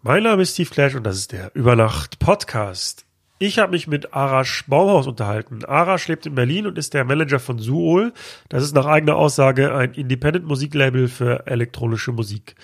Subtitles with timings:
[0.00, 3.04] Mein Name ist Steve Clash und das ist der Übernacht Podcast.
[3.40, 5.64] Ich habe mich mit Arash Baumhaus unterhalten.
[5.64, 8.12] Arash lebt in Berlin und ist der Manager von Suol.
[8.48, 12.54] Das ist nach eigener Aussage ein Independent-Musiklabel für elektronische Musik.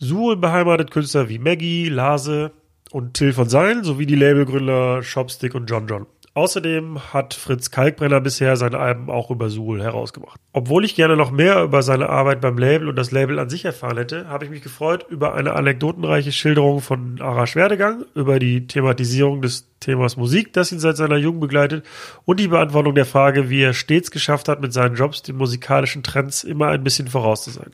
[0.00, 2.50] Suol beheimatet Künstler wie Maggie, Lase
[2.90, 6.06] und Till von Seilen sowie die Labelgründer Shopstick und John John.
[6.36, 10.40] Außerdem hat Fritz Kalkbrenner bisher seine Alben auch über Suhl herausgebracht.
[10.52, 13.64] Obwohl ich gerne noch mehr über seine Arbeit beim Label und das Label an sich
[13.64, 18.66] erfahren hätte, habe ich mich gefreut über eine anekdotenreiche Schilderung von Arash Werdegang, über die
[18.66, 21.86] Thematisierung des Themas Musik, das ihn seit seiner Jugend begleitet
[22.24, 26.02] und die Beantwortung der Frage, wie er stets geschafft hat, mit seinen Jobs den musikalischen
[26.02, 27.70] Trends immer ein bisschen voraus zu sein.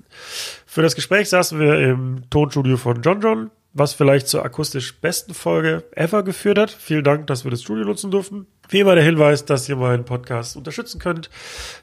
[0.66, 5.34] Für das Gespräch saßen wir im Tonstudio von John John, was vielleicht zur akustisch besten
[5.34, 6.70] Folge ever geführt hat.
[6.70, 8.46] Vielen Dank, dass wir das Studio nutzen durften.
[8.68, 11.30] Wie immer der Hinweis, dass ihr meinen Podcast unterstützen könnt.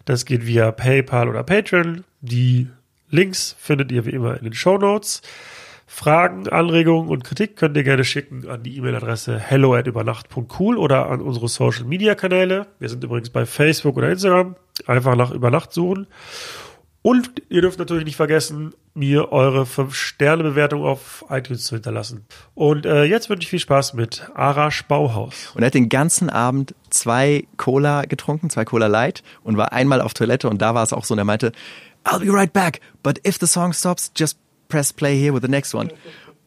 [0.05, 2.03] Das geht via PayPal oder Patreon.
[2.21, 2.67] Die
[3.09, 5.21] Links findet ihr wie immer in den Show Notes.
[5.89, 11.09] Fragen, Anregungen und Kritik könnt ihr gerne schicken an die E-Mail-Adresse hello at übernacht.cool oder
[11.09, 12.67] an unsere Social Media Kanäle.
[12.79, 14.57] Wir sind übrigens bei Facebook oder Instagram.
[14.85, 16.07] Einfach nach Übernacht suchen.
[17.01, 22.25] Und ihr dürft natürlich nicht vergessen, mir eure 5-Sterne-Bewertung auf iTunes zu hinterlassen.
[22.55, 25.51] Und äh, jetzt wünsche ich viel Spaß mit Arash Bauhaus.
[25.53, 30.01] Und er hat den ganzen Abend zwei Cola getrunken, zwei Cola Light und war einmal
[30.01, 31.51] auf Toilette und da war es auch so und er meinte,
[32.03, 34.37] I'll be right back, but if the song stops, just
[34.67, 35.89] press play here with the next one.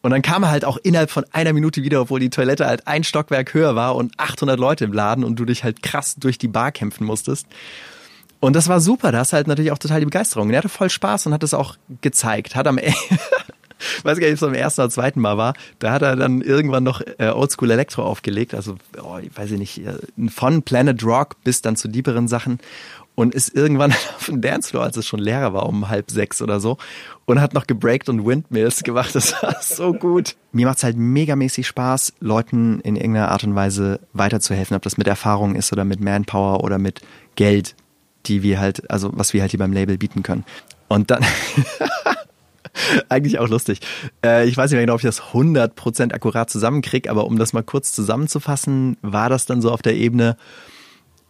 [0.01, 2.87] Und dann kam er halt auch innerhalb von einer Minute wieder, obwohl die Toilette halt
[2.87, 6.37] ein Stockwerk höher war und 800 Leute im Laden und du dich halt krass durch
[6.37, 7.47] die Bar kämpfen musstest.
[8.41, 10.47] Und das war super, da hast halt natürlich auch total die Begeisterung.
[10.47, 12.55] Und er hatte voll Spaß und hat es auch gezeigt.
[12.55, 12.97] Hat am Ende,
[14.03, 16.41] weiß gar nicht, ob es am ersten oder zweiten Mal war, da hat er dann
[16.41, 19.93] irgendwann noch äh, Oldschool Electro aufgelegt, also oh, ich weiß ich nicht, äh,
[20.29, 22.59] von Planet Rock bis dann zu dieperen Sachen
[23.13, 26.59] und ist irgendwann auf dem Dancefloor, als es schon leer war, um halb sechs oder
[26.59, 26.77] so
[27.25, 29.11] und hat noch gebreakt und Windmills gemacht.
[29.21, 30.35] Das war so gut.
[30.51, 34.97] Mir macht es halt megamäßig Spaß, Leuten in irgendeiner Art und Weise weiterzuhelfen, ob das
[34.97, 37.01] mit Erfahrung ist oder mit Manpower oder mit
[37.35, 37.75] Geld
[38.25, 40.43] die wir halt, also was wir halt hier beim Label bieten können.
[40.87, 41.25] Und dann,
[43.09, 43.79] eigentlich auch lustig.
[44.23, 47.53] Äh, ich weiß nicht mehr genau, ob ich das 100% akkurat zusammenkriege, aber um das
[47.53, 50.37] mal kurz zusammenzufassen, war das dann so auf der Ebene,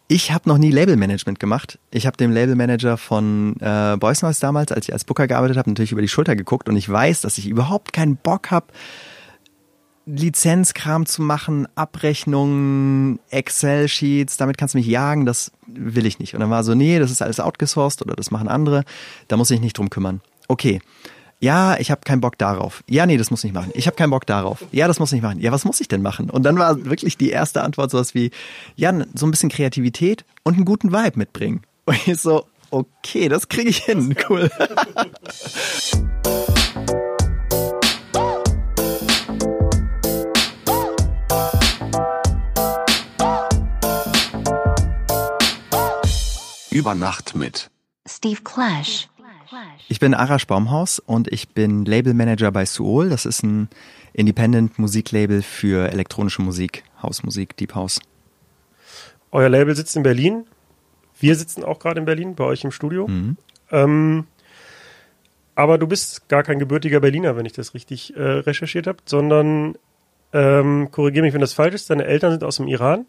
[0.08, 1.80] ich habe noch nie Labelmanagement gemacht.
[1.90, 5.70] Ich habe dem Labelmanager von äh, Boys Noise damals, als ich als Booker gearbeitet habe,
[5.70, 8.68] natürlich über die Schulter geguckt und ich weiß, dass ich überhaupt keinen Bock habe,
[10.06, 16.34] Lizenzkram zu machen, Abrechnungen, Excel-Sheets, damit kannst du mich jagen, das will ich nicht.
[16.34, 18.84] Und dann war so, nee, das ist alles outgesourced oder das machen andere,
[19.28, 20.22] da muss ich nicht drum kümmern.
[20.48, 20.82] Okay.
[21.40, 22.84] Ja, ich habe keinen Bock darauf.
[22.88, 23.72] Ja, nee, das muss ich machen.
[23.74, 24.64] Ich habe keinen Bock darauf.
[24.72, 25.40] Ja, das muss ich machen.
[25.40, 26.30] Ja, was muss ich denn machen?
[26.30, 28.30] Und dann war wirklich die erste Antwort sowas wie,
[28.76, 31.62] ja, so ein bisschen Kreativität und einen guten Vibe mitbringen.
[31.86, 34.16] Und ich so, okay, das kriege ich hin.
[34.30, 34.52] Cool.
[46.72, 47.70] Über Nacht mit
[48.08, 49.09] Steve Clash.
[49.90, 53.09] Ich bin Arash Baumhaus und ich bin Labelmanager bei Suol.
[53.09, 53.68] Das ist ein
[54.14, 58.00] Independent Musiklabel für elektronische Musik, Hausmusik, Deep House.
[59.32, 60.46] Euer Label sitzt in Berlin.
[61.20, 63.06] Wir sitzen auch gerade in Berlin, bei euch im Studio.
[63.06, 63.36] Mhm.
[63.70, 64.28] Ähm,
[65.56, 69.76] aber du bist gar kein gebürtiger Berliner, wenn ich das richtig äh, recherchiert habe, sondern
[70.32, 71.90] ähm, korrigiere mich, wenn das falsch ist.
[71.90, 73.06] Deine Eltern sind aus dem Iran,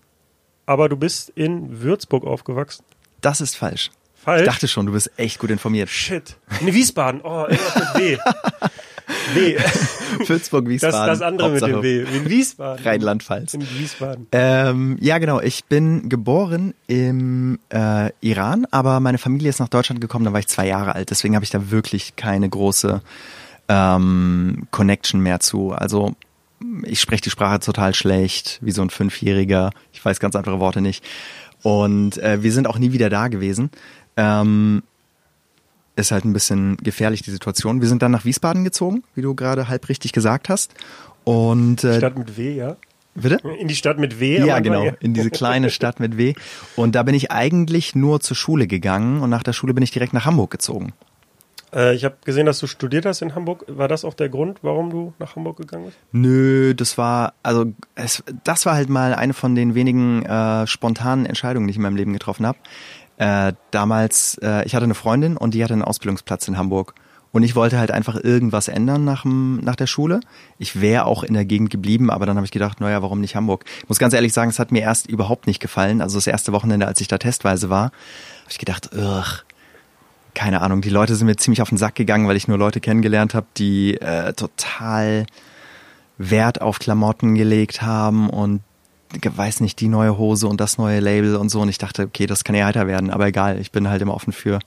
[0.67, 2.85] aber du bist in Würzburg aufgewachsen.
[3.23, 3.91] Das ist falsch.
[4.15, 4.43] Falsch?
[4.43, 5.89] Ich dachte schon, du bist echt gut informiert.
[5.89, 6.37] Shit.
[6.61, 7.23] In Wiesbaden.
[7.25, 8.19] Oh, irgendwas mit W.
[9.35, 9.59] W.
[10.29, 11.07] Würzburg, Das, Wiesbaden.
[11.09, 12.17] das andere Hauptsache mit dem W.
[12.19, 12.85] In Wiesbaden.
[12.85, 13.55] Rheinland-Pfalz.
[13.55, 14.27] In Wiesbaden.
[14.33, 15.41] Ähm, ja, genau.
[15.41, 20.41] Ich bin geboren im äh, Iran, aber meine Familie ist nach Deutschland gekommen, da war
[20.41, 21.11] ich zwei Jahre alt.
[21.11, 23.03] Deswegen habe ich da wirklich keine große
[23.69, 25.73] ähm, Connection mehr zu.
[25.73, 26.15] Also
[26.85, 29.71] ich spreche die Sprache total schlecht, wie so ein Fünfjähriger.
[29.93, 31.05] Ich weiß ganz einfache Worte nicht.
[31.63, 33.71] Und äh, wir sind auch nie wieder da gewesen.
[34.17, 34.83] Ähm,
[35.97, 37.81] ist halt ein bisschen gefährlich, die Situation.
[37.81, 40.75] Wir sind dann nach Wiesbaden gezogen, wie du gerade halb richtig gesagt hast.
[41.25, 42.77] Und äh, Stadt mit W, ja.
[43.15, 43.39] bitte?
[43.59, 44.45] In die Stadt mit W.
[44.45, 44.93] Ja, genau, ja.
[45.01, 46.35] in diese kleine Stadt mit W.
[46.77, 49.91] Und da bin ich eigentlich nur zur Schule gegangen und nach der Schule bin ich
[49.91, 50.93] direkt nach Hamburg gezogen.
[51.75, 53.65] Äh, ich habe gesehen, dass du studiert hast in Hamburg.
[53.69, 55.99] War das auch der Grund, warum du nach Hamburg gegangen bist?
[56.13, 61.27] Nö, das war, also es, das war halt mal eine von den wenigen äh, spontanen
[61.27, 62.59] Entscheidungen, die ich in meinem Leben getroffen habe.
[63.19, 66.95] Äh, damals, äh, ich hatte eine Freundin und die hatte einen Ausbildungsplatz in Hamburg.
[67.33, 70.21] Und ich wollte halt einfach irgendwas ändern nach, dem, nach der Schule.
[70.59, 73.35] Ich wäre auch in der Gegend geblieben, aber dann habe ich gedacht, naja, warum nicht
[73.35, 73.65] Hamburg?
[73.83, 76.03] Ich muss ganz ehrlich sagen, es hat mir erst überhaupt nicht gefallen.
[76.03, 79.45] Also das erste Wochenende, als ich da testweise war, habe ich gedacht, ugh,
[80.35, 82.81] keine Ahnung, die Leute sind mir ziemlich auf den Sack gegangen, weil ich nur Leute
[82.81, 85.27] kennengelernt habe, die äh, total
[86.19, 88.63] Wert auf Klamotten gelegt haben und
[89.23, 91.61] weiß nicht, die neue Hose und das neue Label und so.
[91.61, 94.15] Und ich dachte, okay, das kann ja heiter werden, aber egal, ich bin halt immer
[94.15, 94.59] offen für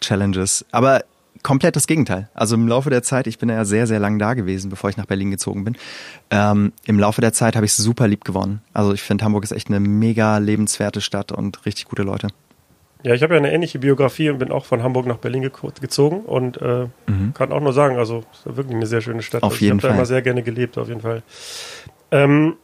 [0.00, 0.64] Challenges.
[0.72, 1.04] Aber
[1.42, 2.28] komplett das Gegenteil.
[2.34, 4.96] Also im Laufe der Zeit, ich bin ja sehr, sehr lang da gewesen, bevor ich
[4.96, 5.76] nach Berlin gezogen bin.
[6.30, 8.62] Ähm, Im Laufe der Zeit habe ich super lieb gewonnen.
[8.72, 12.28] Also ich finde, Hamburg ist echt eine mega lebenswerte Stadt und richtig gute Leute.
[13.02, 15.50] Ja, ich habe ja eine ähnliche Biografie und bin auch von Hamburg nach Berlin
[15.80, 17.34] gezogen und äh, mhm.
[17.34, 19.42] kann auch nur sagen, also es ist wirklich eine sehr schöne Stadt.
[19.42, 19.78] Auf also, jeden.
[19.78, 21.22] Ich habe da immer sehr gerne gelebt, auf jeden Fall.
[22.10, 22.56] Ähm,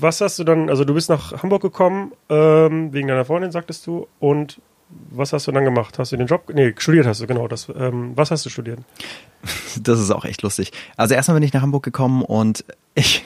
[0.00, 3.86] was hast du dann, also du bist nach Hamburg gekommen, ähm, wegen deiner Freundin, sagtest
[3.86, 4.60] du, und
[5.10, 5.98] was hast du dann gemacht?
[5.98, 7.46] Hast du den Job, nee, studiert hast du, genau.
[7.48, 8.80] Das, ähm, was hast du studiert?
[9.80, 10.72] Das ist auch echt lustig.
[10.96, 13.24] Also erstmal bin ich nach Hamburg gekommen und ich,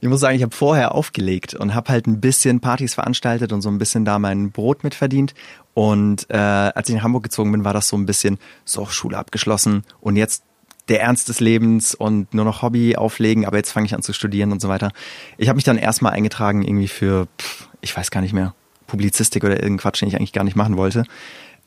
[0.00, 3.62] ich muss sagen, ich habe vorher aufgelegt und habe halt ein bisschen Partys veranstaltet und
[3.62, 5.34] so ein bisschen da mein Brot mitverdient.
[5.74, 9.16] Und äh, als ich nach Hamburg gezogen bin, war das so ein bisschen so Schule
[9.16, 10.44] abgeschlossen und jetzt
[10.88, 14.12] der Ernst des Lebens und nur noch Hobby auflegen, aber jetzt fange ich an zu
[14.12, 14.90] studieren und so weiter.
[15.38, 18.54] Ich habe mich dann erstmal eingetragen irgendwie für, pff, ich weiß gar nicht mehr,
[18.86, 21.04] Publizistik oder irgendein Quatsch, den ich eigentlich gar nicht machen wollte.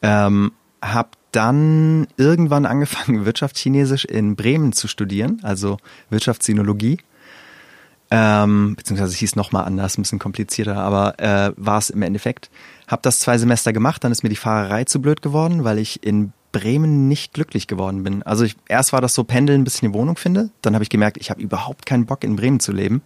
[0.01, 0.51] Ähm,
[0.81, 5.77] hab dann irgendwann angefangen, Wirtschaftschinesisch in Bremen zu studieren, also
[6.09, 6.99] Wirtschaftssinologie.
[8.11, 12.49] Ähm, beziehungsweise es hieß nochmal anders, ein bisschen komplizierter, aber äh, war es im Endeffekt.
[12.87, 16.03] Hab das zwei Semester gemacht, dann ist mir die Fahrerei zu blöd geworden, weil ich
[16.03, 18.23] in Bremen nicht glücklich geworden bin.
[18.23, 20.51] Also ich, erst war das so Pendeln, bis ich eine Wohnung finde.
[20.61, 23.01] Dann habe ich gemerkt, ich habe überhaupt keinen Bock in Bremen zu leben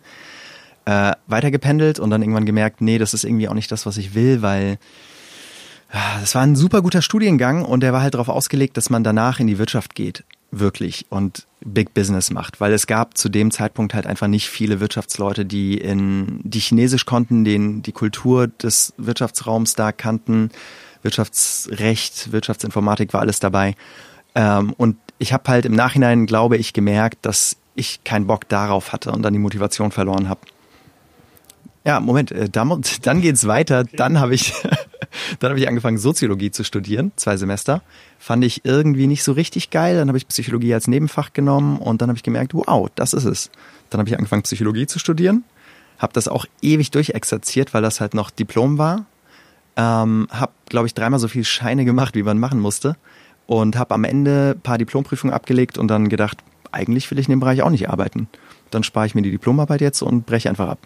[0.89, 4.15] äh, weitergependelt und dann irgendwann gemerkt, nee, das ist irgendwie auch nicht das, was ich
[4.15, 4.79] will, weil
[5.91, 9.03] ah, das war ein super guter Studiengang und der war halt darauf ausgelegt, dass man
[9.03, 13.51] danach in die Wirtschaft geht, wirklich und Big Business macht, weil es gab zu dem
[13.51, 18.93] Zeitpunkt halt einfach nicht viele Wirtschaftsleute, die in die Chinesisch konnten, den die Kultur des
[18.97, 20.49] Wirtschaftsraums da kannten,
[21.01, 23.75] Wirtschaftsrecht, Wirtschaftsinformatik war alles dabei.
[24.35, 28.93] Ähm, und ich habe halt im Nachhinein, glaube ich, gemerkt, dass ich keinen Bock darauf
[28.93, 30.41] hatte und dann die Motivation verloren habe.
[31.85, 33.81] Ja, Moment, äh, dann, dann geht's weiter.
[33.81, 33.95] Okay.
[33.97, 34.53] Dann habe ich,
[35.39, 37.81] dann habe ich angefangen, Soziologie zu studieren, zwei Semester.
[38.17, 39.95] Fand ich irgendwie nicht so richtig geil.
[39.97, 43.25] Dann habe ich Psychologie als Nebenfach genommen und dann habe ich gemerkt, wow, das ist
[43.25, 43.49] es.
[43.89, 45.43] Dann habe ich angefangen, Psychologie zu studieren.
[45.97, 49.05] Habe das auch ewig durchexerziert, weil das halt noch Diplom war.
[49.75, 52.95] Ähm, habe, glaube ich, dreimal so viel Scheine gemacht, wie man machen musste.
[53.47, 56.37] Und habe am Ende ein paar Diplomprüfungen abgelegt und dann gedacht,
[56.71, 58.27] eigentlich will ich in dem Bereich auch nicht arbeiten.
[58.69, 60.79] Dann spare ich mir die Diplomarbeit jetzt und breche einfach ab.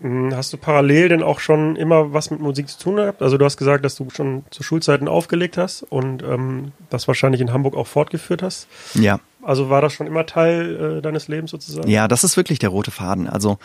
[0.00, 3.22] Hm, hast du parallel denn auch schon immer was mit Musik zu tun gehabt?
[3.22, 7.40] Also du hast gesagt, dass du schon zu Schulzeiten aufgelegt hast und ähm, das wahrscheinlich
[7.40, 8.66] in Hamburg auch fortgeführt hast.
[8.94, 9.20] Ja.
[9.42, 11.88] Also war das schon immer Teil äh, deines Lebens sozusagen?
[11.88, 13.26] Ja, das ist wirklich der rote Faden.
[13.26, 13.58] Also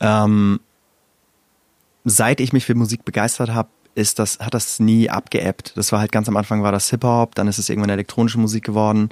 [0.00, 0.60] ähm,
[2.04, 5.72] seit ich mich für Musik begeistert habe, ist das, hat das nie abgeebbt.
[5.76, 8.64] Das war halt ganz am Anfang war das Hip-Hop, dann ist es irgendwann elektronische Musik
[8.64, 9.08] geworden.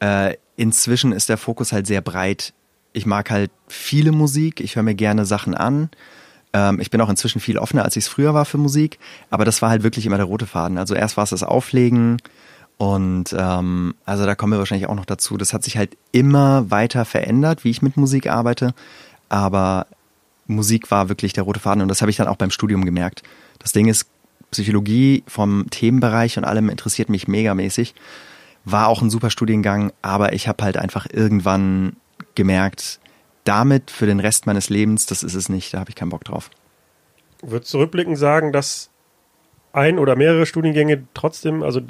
[0.00, 2.52] Äh, inzwischen ist der Fokus halt sehr breit
[2.92, 5.90] ich mag halt viele Musik, ich höre mir gerne Sachen an.
[6.52, 8.98] Ähm, ich bin auch inzwischen viel offener, als ich es früher war für Musik,
[9.30, 10.78] aber das war halt wirklich immer der rote Faden.
[10.78, 12.18] Also erst war es das Auflegen
[12.78, 15.36] und ähm, also da kommen wir wahrscheinlich auch noch dazu.
[15.36, 18.74] Das hat sich halt immer weiter verändert, wie ich mit Musik arbeite,
[19.28, 19.86] aber
[20.46, 23.22] Musik war wirklich der rote Faden und das habe ich dann auch beim Studium gemerkt.
[23.60, 24.06] Das Ding ist,
[24.50, 27.94] Psychologie vom Themenbereich und allem interessiert mich megamäßig.
[28.64, 31.96] War auch ein super Studiengang, aber ich habe halt einfach irgendwann
[32.34, 33.00] gemerkt,
[33.44, 36.24] damit für den Rest meines Lebens, das ist es nicht, da habe ich keinen Bock
[36.24, 36.50] drauf.
[37.42, 38.90] Würdest du rückblickend sagen, dass
[39.72, 41.80] ein oder mehrere Studiengänge trotzdem, also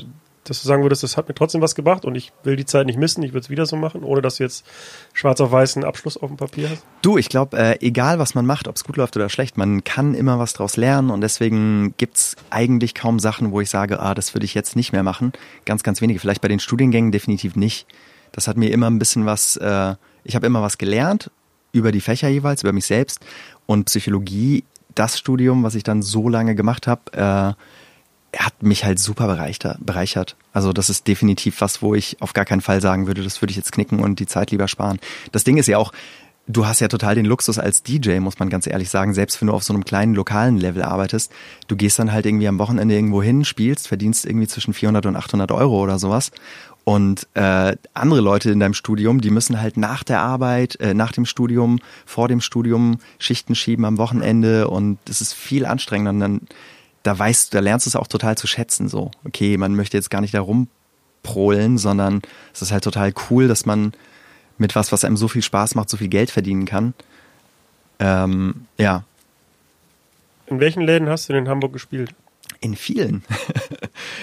[0.45, 2.87] dass du sagen würdest, das hat mir trotzdem was gebracht und ich will die Zeit
[2.87, 4.65] nicht missen, ich würde es wieder so machen, ohne dass du jetzt
[5.13, 6.85] schwarz auf weiß einen Abschluss auf dem Papier hast?
[7.03, 9.85] Du, ich glaube, äh, egal was man macht, ob es gut läuft oder schlecht, man
[9.85, 14.01] kann immer was draus lernen und deswegen gibt es eigentlich kaum Sachen, wo ich sage,
[14.01, 15.33] ah, das würde ich jetzt nicht mehr machen.
[15.67, 16.19] Ganz, ganz wenige.
[16.19, 17.87] Vielleicht bei den Studiengängen definitiv nicht.
[18.33, 21.31] Das hat mir immer ein bisschen was äh, ich habe immer was gelernt
[21.73, 23.21] über die Fächer jeweils, über mich selbst
[23.67, 28.99] und Psychologie, das Studium, was ich dann so lange gemacht habe, äh, hat mich halt
[28.99, 29.27] super
[29.81, 30.37] bereichert.
[30.53, 33.51] Also das ist definitiv was, wo ich auf gar keinen Fall sagen würde, das würde
[33.51, 35.01] ich jetzt knicken und die Zeit lieber sparen.
[35.33, 35.93] Das Ding ist ja auch,
[36.47, 39.49] du hast ja total den Luxus als DJ, muss man ganz ehrlich sagen, selbst wenn
[39.49, 41.33] du auf so einem kleinen lokalen Level arbeitest.
[41.67, 45.17] Du gehst dann halt irgendwie am Wochenende irgendwo hin, spielst, verdienst irgendwie zwischen 400 und
[45.17, 46.31] 800 Euro oder sowas
[46.85, 51.13] und äh, andere Leute in deinem Studium, die müssen halt nach der Arbeit, äh, nach
[51.13, 56.11] dem Studium, vor dem Studium Schichten schieben am Wochenende und es ist viel anstrengender.
[56.11, 56.41] Und dann,
[57.03, 58.89] da weißt du, da lernst du es auch total zu schätzen.
[58.89, 62.23] So, okay, man möchte jetzt gar nicht da rumprohlen, sondern
[62.53, 63.93] es ist halt total cool, dass man
[64.59, 66.95] mit was, was einem so viel Spaß macht, so viel Geld verdienen kann.
[67.99, 69.05] Ähm, ja.
[70.47, 72.15] In welchen Läden hast du denn in Hamburg gespielt?
[72.63, 73.23] In vielen.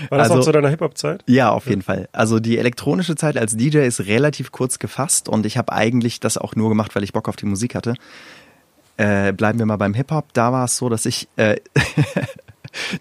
[0.10, 1.24] War das Also- auch zu deiner Hip-Hop-Zeit?
[1.28, 2.08] Ja, auf jeden Fall.
[2.12, 6.38] Also die elektronische Zeit als DJ ist relativ kurz gefasst und ich habe eigentlich das
[6.38, 7.96] auch nur gemacht, weil ich Bock auf die Musik hatte.
[8.98, 10.34] Äh, bleiben wir mal beim Hip-Hop.
[10.34, 11.56] Da war es so, dass ich äh,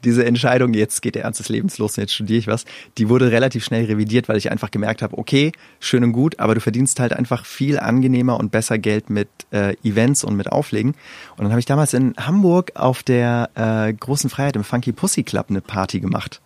[0.05, 2.65] diese Entscheidung, jetzt geht der Ernst des Lebens los und jetzt studiere ich was,
[2.99, 6.55] die wurde relativ schnell revidiert, weil ich einfach gemerkt habe, okay, schön und gut, aber
[6.55, 10.95] du verdienst halt einfach viel angenehmer und besser Geld mit äh, Events und mit Auflegen.
[11.37, 15.23] Und dann habe ich damals in Hamburg auf der äh, großen Freiheit im Funky Pussy
[15.23, 16.41] Club eine Party gemacht.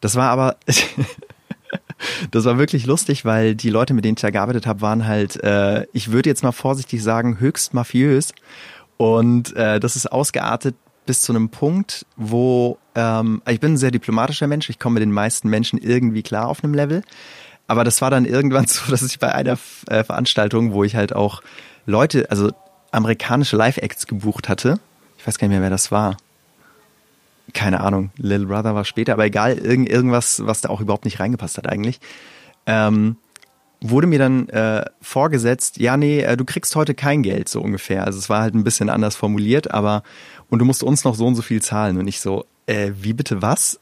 [0.00, 0.56] Das war aber
[2.30, 5.42] Das war wirklich lustig, weil die Leute, mit denen ich da gearbeitet habe, waren halt,
[5.42, 8.32] äh, ich würde jetzt mal vorsichtig sagen, höchst mafiös.
[8.96, 13.90] Und äh, das ist ausgeartet bis zu einem Punkt, wo ähm, ich bin ein sehr
[13.90, 17.02] diplomatischer Mensch, ich komme mit den meisten Menschen irgendwie klar auf einem Level.
[17.66, 21.14] Aber das war dann irgendwann so, dass ich bei einer äh, Veranstaltung, wo ich halt
[21.14, 21.42] auch
[21.86, 22.50] Leute, also
[22.90, 24.78] amerikanische Live-Acts gebucht hatte,
[25.18, 26.16] ich weiß gar nicht mehr, wer das war.
[27.54, 31.20] Keine Ahnung, Little Brother war später, aber egal, irgend, irgendwas, was da auch überhaupt nicht
[31.20, 32.00] reingepasst hat eigentlich,
[32.66, 33.16] ähm,
[33.82, 38.04] wurde mir dann äh, vorgesetzt, ja, nee, äh, du kriegst heute kein Geld, so ungefähr.
[38.06, 40.02] Also es war halt ein bisschen anders formuliert, aber
[40.48, 41.98] und du musst uns noch so und so viel zahlen.
[41.98, 43.80] Und ich so, äh, wie bitte was?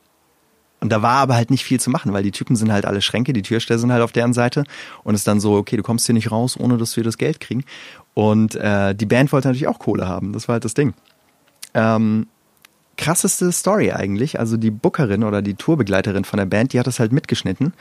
[0.80, 3.02] Und da war aber halt nicht viel zu machen, weil die Typen sind halt alle
[3.02, 4.64] Schränke, die Türsteher sind halt auf deren Seite
[5.04, 7.38] und es dann so, okay, du kommst hier nicht raus, ohne dass wir das Geld
[7.38, 7.64] kriegen.
[8.14, 10.94] Und äh, die Band wollte natürlich auch Kohle haben, das war halt das Ding.
[11.74, 12.28] Ähm,
[12.96, 14.40] krasseste Story eigentlich.
[14.40, 17.74] Also die Bookerin oder die Tourbegleiterin von der Band, die hat das halt mitgeschnitten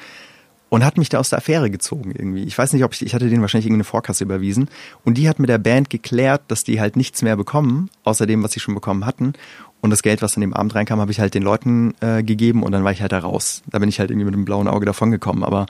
[0.70, 2.44] und hat mich da aus der Affäre gezogen irgendwie.
[2.44, 4.70] Ich weiß nicht, ob ich, ich hatte denen wahrscheinlich irgendeine Vorkasse überwiesen
[5.04, 8.44] und die hat mit der Band geklärt, dass die halt nichts mehr bekommen, außer dem,
[8.44, 9.34] was sie schon bekommen hatten.
[9.82, 12.64] Und das Geld, was an dem Abend reinkam, habe ich halt den Leuten äh, gegeben
[12.64, 13.64] und dann war ich halt da raus.
[13.68, 15.44] Da bin ich halt irgendwie mit einem blauen Auge davongekommen.
[15.44, 15.68] Aber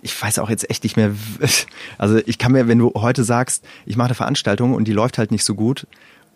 [0.00, 1.12] ich weiß auch jetzt echt nicht mehr.
[1.98, 5.18] Also ich kann mir, wenn du heute sagst, ich mache eine Veranstaltung und die läuft
[5.18, 5.86] halt nicht so gut,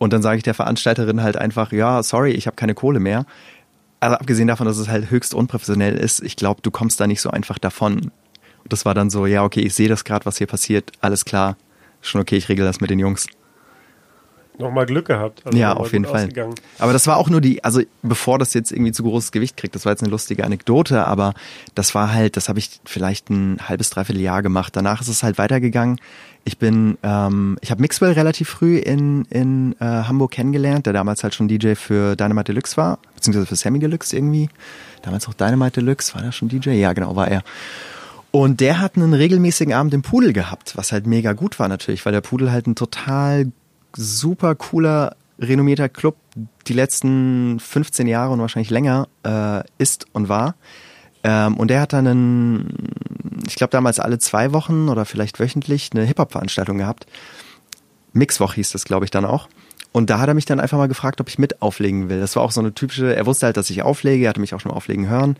[0.03, 3.25] und dann sage ich der Veranstalterin halt einfach, ja, sorry, ich habe keine Kohle mehr.
[4.03, 7.21] Aber abgesehen davon, dass es halt höchst unprofessionell ist, ich glaube, du kommst da nicht
[7.21, 7.95] so einfach davon.
[8.01, 8.11] Und
[8.73, 11.55] das war dann so, ja, okay, ich sehe das gerade, was hier passiert, alles klar,
[12.01, 13.27] schon okay, ich regel das mit den Jungs.
[14.57, 15.41] Nochmal Glück gehabt.
[15.45, 16.29] Also ja, auf jeden Fall.
[16.79, 19.73] Aber das war auch nur die, also bevor das jetzt irgendwie zu großes Gewicht kriegt,
[19.73, 21.33] das war jetzt eine lustige Anekdote, aber
[21.73, 24.75] das war halt, das habe ich vielleicht ein halbes, dreiviertel Jahr gemacht.
[24.75, 25.99] Danach ist es halt weitergegangen.
[26.45, 31.23] Ich bin, ähm, ich habe Mixwell relativ früh in, in äh, Hamburg kennengelernt, der damals
[31.23, 34.49] halt schon DJ für Dynamite Deluxe war, beziehungsweise für Sammy Deluxe irgendwie.
[35.03, 36.71] Damals auch Dynamite Deluxe, war der schon DJ?
[36.71, 37.43] Ja, genau, war er.
[38.31, 42.03] Und der hat einen regelmäßigen Abend im Pudel gehabt, was halt mega gut war natürlich,
[42.05, 43.51] weil der Pudel halt ein total
[43.95, 46.17] super cooler, renommierter Club
[46.67, 50.55] die letzten 15 Jahre und wahrscheinlich länger äh, ist und war.
[51.23, 52.77] Ähm, und der hat dann, einen,
[53.47, 57.05] ich glaube damals alle zwei Wochen oder vielleicht wöchentlich eine Hip-Hop-Veranstaltung gehabt.
[58.13, 59.47] Mixwoch hieß das, glaube ich, dann auch.
[59.91, 62.19] Und da hat er mich dann einfach mal gefragt, ob ich mit auflegen will.
[62.19, 64.53] Das war auch so eine typische, er wusste halt, dass ich auflege, er hatte mich
[64.53, 65.37] auch schon auflegen hören.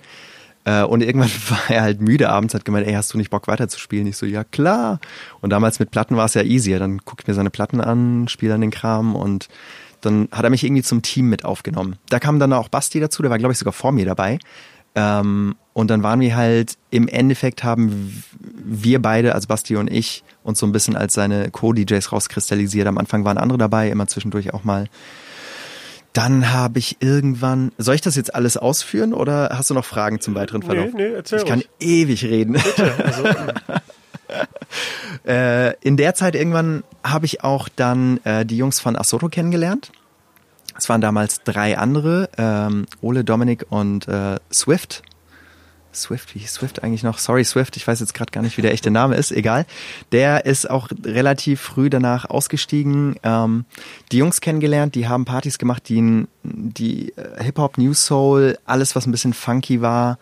[0.66, 3.48] Äh, Und irgendwann war er halt müde abends, hat gemeint, ey, hast du nicht Bock
[3.48, 4.08] weiterzuspielen?
[4.08, 5.00] Ich so, ja klar.
[5.42, 6.80] Und damals mit Platten war es ja easier.
[6.80, 9.48] Dann gucke ich mir seine Platten an, spiele dann den Kram und
[10.02, 11.96] dann hat er mich irgendwie zum Team mit aufgenommen.
[12.10, 14.38] Da kam dann auch Basti dazu, der war, glaube ich, sogar vor mir dabei.
[14.96, 20.24] Ähm, und dann waren wir halt, im Endeffekt haben wir beide, also Basti und ich,
[20.44, 22.88] uns so ein bisschen als seine Co-DJs rauskristallisiert.
[22.88, 24.88] Am Anfang waren andere dabei, immer zwischendurch auch mal.
[26.14, 30.22] Dann habe ich irgendwann, soll ich das jetzt alles ausführen oder hast du noch Fragen
[30.22, 30.94] zum weiteren Verlauf?
[30.94, 31.70] Nee, nee, erzähl ich kann ruhig.
[31.80, 32.58] ewig reden.
[33.04, 33.24] Also,
[35.26, 39.92] Äh, in der Zeit irgendwann habe ich auch dann äh, die Jungs von Asoto kennengelernt.
[40.78, 45.04] Es waren damals drei andere, ähm, Ole, Dominik und äh, Swift.
[45.96, 47.20] Swift, wie hieß Swift eigentlich noch?
[47.20, 49.66] Sorry, Swift, ich weiß jetzt gerade gar nicht, wie der echte Name ist, egal.
[50.12, 53.66] Der ist auch relativ früh danach ausgestiegen, ähm,
[54.12, 59.06] die Jungs kennengelernt, die haben Partys gemacht, die, die äh, Hip-Hop, New Soul, alles, was
[59.06, 60.18] ein bisschen funky war,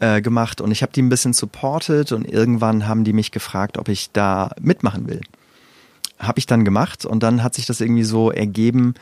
[0.00, 3.78] äh, gemacht und ich habe die ein bisschen supported und irgendwann haben die mich gefragt,
[3.78, 5.20] ob ich da mitmachen will.
[6.18, 8.94] Habe ich dann gemacht und dann hat sich das irgendwie so ergeben,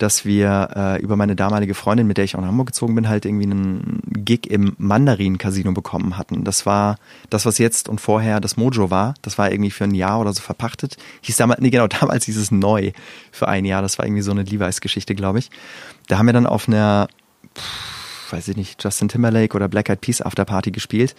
[0.00, 3.08] dass wir äh, über meine damalige Freundin, mit der ich auch nach Hamburg gezogen bin,
[3.08, 6.42] halt irgendwie einen Gig im Mandarin-Casino bekommen hatten.
[6.42, 6.96] Das war
[7.28, 9.12] das, was jetzt und vorher das Mojo war.
[9.20, 10.96] Das war irgendwie für ein Jahr oder so verpachtet.
[11.20, 12.92] Hieß damals, nee, genau, damals hieß es neu
[13.30, 13.82] für ein Jahr.
[13.82, 15.50] Das war irgendwie so eine Levi's-Geschichte, glaube ich.
[16.08, 17.08] Da haben wir dann auf einer,
[17.54, 21.14] pff, weiß ich nicht, Justin Timberlake oder Black Eyed Peas Afterparty gespielt.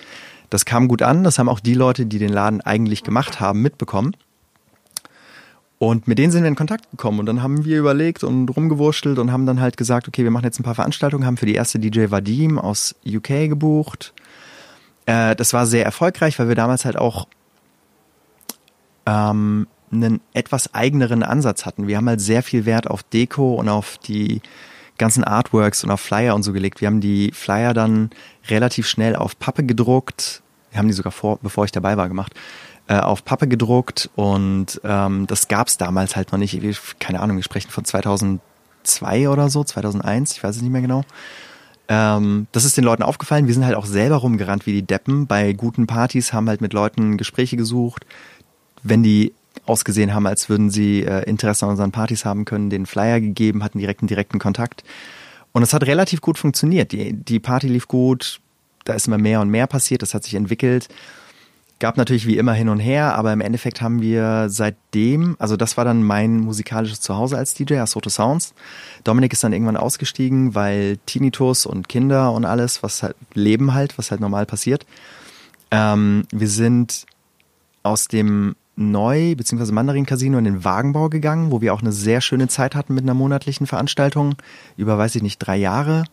[0.49, 1.23] Das kam gut an.
[1.23, 4.15] Das haben auch die Leute, die den Laden eigentlich gemacht haben, mitbekommen.
[5.81, 9.17] Und mit denen sind wir in Kontakt gekommen und dann haben wir überlegt und rumgewurschtelt
[9.17, 11.55] und haben dann halt gesagt, okay, wir machen jetzt ein paar Veranstaltungen, haben für die
[11.55, 14.13] erste DJ Vadim aus UK gebucht.
[15.07, 17.27] Äh, das war sehr erfolgreich, weil wir damals halt auch
[19.07, 21.87] ähm, einen etwas eigeneren Ansatz hatten.
[21.87, 24.41] Wir haben halt sehr viel Wert auf Deko und auf die
[24.99, 26.81] ganzen Artworks und auf Flyer und so gelegt.
[26.81, 28.11] Wir haben die Flyer dann
[28.49, 30.43] relativ schnell auf Pappe gedruckt.
[30.69, 32.35] Wir haben die sogar vor, bevor ich dabei war, gemacht.
[32.91, 36.59] Äh, auf Pappe gedruckt und ähm, das gab's damals halt noch nicht.
[36.99, 41.05] Keine Ahnung, wir sprechen von 2002 oder so, 2001, ich weiß es nicht mehr genau.
[41.87, 43.47] Ähm, das ist den Leuten aufgefallen.
[43.47, 45.25] Wir sind halt auch selber rumgerannt wie die Deppen.
[45.25, 48.05] Bei guten Partys haben halt mit Leuten Gespräche gesucht.
[48.83, 49.31] Wenn die
[49.65, 53.63] ausgesehen haben, als würden sie äh, Interesse an unseren Partys haben können, den Flyer gegeben,
[53.63, 54.83] hatten direkt einen direkten Kontakt.
[55.53, 56.91] Und es hat relativ gut funktioniert.
[56.91, 58.41] Die, die Party lief gut,
[58.83, 60.89] da ist immer mehr und mehr passiert, das hat sich entwickelt.
[61.81, 65.77] Gab natürlich wie immer hin und her, aber im Endeffekt haben wir seitdem, also das
[65.77, 68.53] war dann mein musikalisches Zuhause als DJ, Asoto Sounds.
[69.03, 73.97] Dominik ist dann irgendwann ausgestiegen, weil Tinnitus und Kinder und alles, was halt leben halt,
[73.97, 74.85] was halt normal passiert.
[75.71, 77.07] Ähm, wir sind
[77.81, 79.71] aus dem Neu- bzw.
[79.71, 83.15] Mandarin-Casino in den Wagenbau gegangen, wo wir auch eine sehr schöne Zeit hatten mit einer
[83.15, 84.35] monatlichen Veranstaltung
[84.77, 86.03] über, weiß ich nicht, drei Jahre.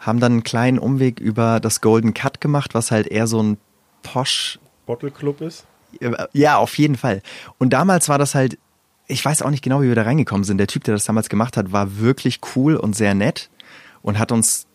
[0.00, 3.56] Haben dann einen kleinen Umweg über das Golden Cut gemacht, was halt eher so ein
[4.02, 4.58] Posh
[4.90, 5.66] Bottle Club ist.
[6.32, 7.22] Ja, auf jeden Fall.
[7.58, 8.58] Und damals war das halt,
[9.06, 10.58] ich weiß auch nicht genau, wie wir da reingekommen sind.
[10.58, 13.50] Der Typ, der das damals gemacht hat, war wirklich cool und sehr nett
[14.02, 14.66] und hat uns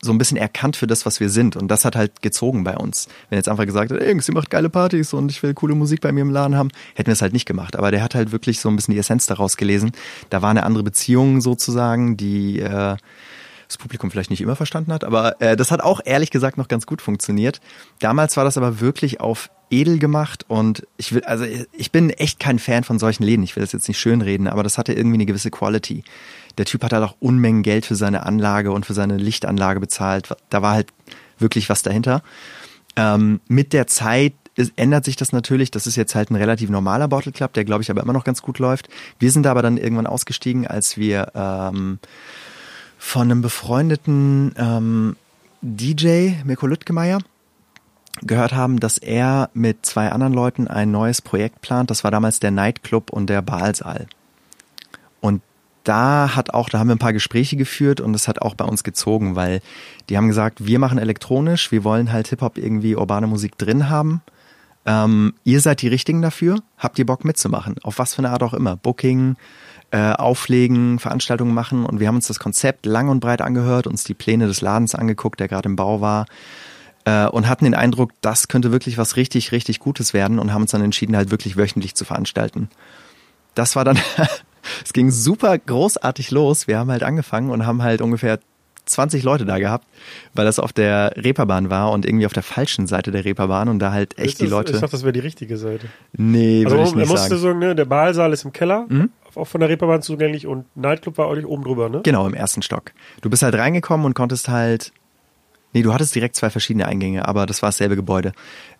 [0.00, 1.56] so ein bisschen erkannt für das, was wir sind.
[1.56, 3.08] Und das hat halt gezogen bei uns.
[3.30, 6.00] Wenn jetzt einfach gesagt hat, ey, ihr macht geile Partys und ich will coole Musik
[6.02, 7.74] bei mir im Laden haben, hätten wir es halt nicht gemacht.
[7.74, 9.90] Aber der hat halt wirklich so ein bisschen die Essenz daraus gelesen.
[10.30, 12.96] Da war eine andere Beziehung sozusagen, die äh,
[13.68, 16.68] das Publikum vielleicht nicht immer verstanden hat, aber äh, das hat auch ehrlich gesagt noch
[16.68, 17.60] ganz gut funktioniert.
[18.00, 22.40] Damals war das aber wirklich auf edel gemacht und ich will, also ich bin echt
[22.40, 23.42] kein Fan von solchen Läden.
[23.42, 26.02] Ich will das jetzt nicht schönreden, aber das hatte irgendwie eine gewisse Quality.
[26.56, 30.34] Der Typ hat halt auch Unmengen Geld für seine Anlage und für seine Lichtanlage bezahlt.
[30.48, 30.88] Da war halt
[31.38, 32.22] wirklich was dahinter.
[32.96, 35.70] Ähm, mit der Zeit ist, ändert sich das natürlich.
[35.70, 38.24] Das ist jetzt halt ein relativ normaler Bottle Club, der glaube ich aber immer noch
[38.24, 38.88] ganz gut läuft.
[39.18, 41.98] Wir sind aber dann irgendwann ausgestiegen, als wir ähm,
[42.98, 45.16] von einem befreundeten ähm,
[45.62, 47.18] DJ, Mirko Lüttgemeier,
[48.22, 51.90] gehört haben, dass er mit zwei anderen Leuten ein neues Projekt plant.
[51.90, 54.06] Das war damals der Nightclub und der Baalsaal.
[55.20, 55.42] Und
[55.84, 58.64] da hat auch, da haben wir ein paar Gespräche geführt und das hat auch bei
[58.64, 59.62] uns gezogen, weil
[60.08, 64.20] die haben gesagt, wir machen elektronisch, wir wollen halt Hip-Hop irgendwie urbane Musik drin haben.
[64.84, 67.76] Ähm, ihr seid die Richtigen dafür, habt ihr Bock mitzumachen?
[67.82, 68.76] Auf was für eine Art auch immer.
[68.76, 69.36] Booking,
[69.90, 74.04] äh, auflegen, Veranstaltungen machen und wir haben uns das Konzept lang und breit angehört, uns
[74.04, 76.26] die Pläne des Ladens angeguckt, der gerade im Bau war
[77.04, 80.62] äh, und hatten den Eindruck, das könnte wirklich was richtig, richtig Gutes werden und haben
[80.62, 82.68] uns dann entschieden, halt wirklich wöchentlich zu veranstalten.
[83.54, 83.98] Das war dann,
[84.84, 86.66] es ging super großartig los.
[86.66, 88.40] Wir haben halt angefangen und haben halt ungefähr
[88.84, 89.86] 20 Leute da gehabt,
[90.34, 93.78] weil das auf der Reeperbahn war und irgendwie auf der falschen Seite der Reeperbahn und
[93.80, 94.72] da halt echt das, die Leute.
[94.72, 95.88] Ich dachte, das wäre die richtige Seite.
[96.16, 97.40] Nee, also, würde ich nicht musste sagen.
[97.42, 99.10] sagen, ne, der Baalsaal ist im Keller, Mhm.
[99.38, 102.00] Auch von der Reeperbahn zugänglich und Nightclub war nicht oben drüber, ne?
[102.04, 102.92] Genau, im ersten Stock.
[103.20, 104.92] Du bist halt reingekommen und konntest halt.
[105.74, 108.32] Nee, du hattest direkt zwei verschiedene Eingänge, aber das war dasselbe Gebäude.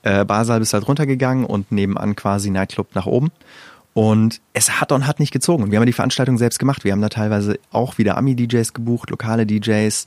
[0.02, 3.30] Äh, Basal bist halt runtergegangen und nebenan quasi Nightclub nach oben.
[3.92, 5.64] Und es hat und hat nicht gezogen.
[5.64, 6.84] Und wir haben die Veranstaltung selbst gemacht.
[6.84, 10.06] Wir haben da teilweise auch wieder Ami-DJs gebucht, lokale DJs,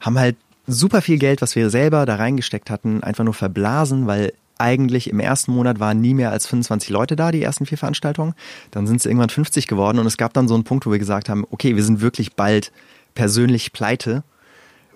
[0.00, 4.32] haben halt super viel Geld, was wir selber da reingesteckt hatten, einfach nur verblasen, weil
[4.60, 8.34] eigentlich im ersten Monat waren nie mehr als 25 Leute da, die ersten vier Veranstaltungen.
[8.70, 10.98] Dann sind es irgendwann 50 geworden und es gab dann so einen Punkt, wo wir
[10.98, 12.72] gesagt haben, okay, wir sind wirklich bald
[13.14, 14.22] persönlich pleite.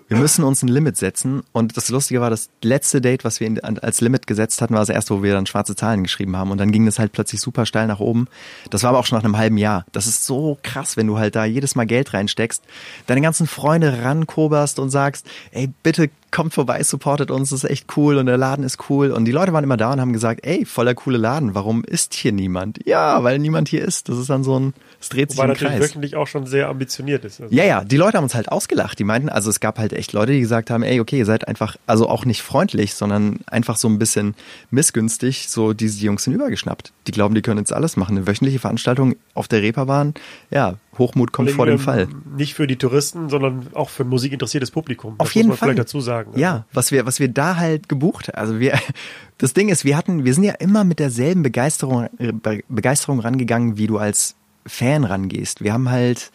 [0.07, 1.41] Wir müssen uns ein Limit setzen.
[1.51, 4.89] Und das Lustige war, das letzte Date, was wir als Limit gesetzt hatten, war das
[4.89, 6.51] erste, wo wir dann schwarze Zahlen geschrieben haben.
[6.51, 8.27] Und dann ging das halt plötzlich super steil nach oben.
[8.69, 9.85] Das war aber auch schon nach einem halben Jahr.
[9.91, 12.63] Das ist so krass, wenn du halt da jedes Mal Geld reinsteckst,
[13.07, 17.95] deine ganzen Freunde rankoberst und sagst, ey, bitte kommt vorbei, supportet uns, das ist echt
[17.95, 19.11] cool und der Laden ist cool.
[19.11, 22.13] Und die Leute waren immer da und haben gesagt, ey, voller coole Laden, warum ist
[22.13, 22.85] hier niemand?
[22.85, 24.09] Ja, weil niemand hier ist.
[24.09, 24.73] Das ist dann so ein,
[25.05, 25.81] es dreht sich Wobei im natürlich Kreis.
[25.89, 27.39] wöchentlich auch schon sehr ambitioniert ist.
[27.41, 28.97] Also Ja, ja, die Leute haben uns halt ausgelacht.
[28.97, 31.47] Die meinten, also es gab halt echt Leute, die gesagt haben, ey, okay, ihr seid
[31.47, 34.33] einfach, also auch nicht freundlich, sondern einfach so ein bisschen
[34.71, 36.91] missgünstig, so diese Jungs sind übergeschnappt.
[37.07, 38.17] Die glauben, die können jetzt alles machen.
[38.17, 40.13] Eine wöchentliche Veranstaltung auf der Reeperbahn,
[40.51, 42.07] ja, Hochmut kommt vor dem Fall.
[42.37, 45.15] Nicht für die Touristen, sondern auch für ein musikinteressiertes Publikum.
[45.17, 45.67] Auf das jeden muss man Fall.
[45.75, 46.31] vielleicht dazu sagen.
[46.39, 48.79] Ja, was wir, was wir da halt gebucht, also wir,
[49.37, 53.77] das Ding ist, wir hatten, wir sind ja immer mit derselben Begeisterung, Be- Begeisterung rangegangen,
[53.77, 54.35] wie du als
[54.65, 55.63] Fan rangehst.
[55.63, 56.31] Wir haben halt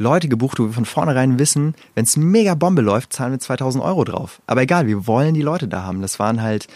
[0.00, 3.84] Leute gebucht, wo wir von vornherein wissen, wenn es mega Bombe läuft, zahlen wir 2000
[3.84, 4.40] Euro drauf.
[4.46, 6.00] Aber egal, wir wollen die Leute da haben.
[6.00, 6.68] Das waren halt,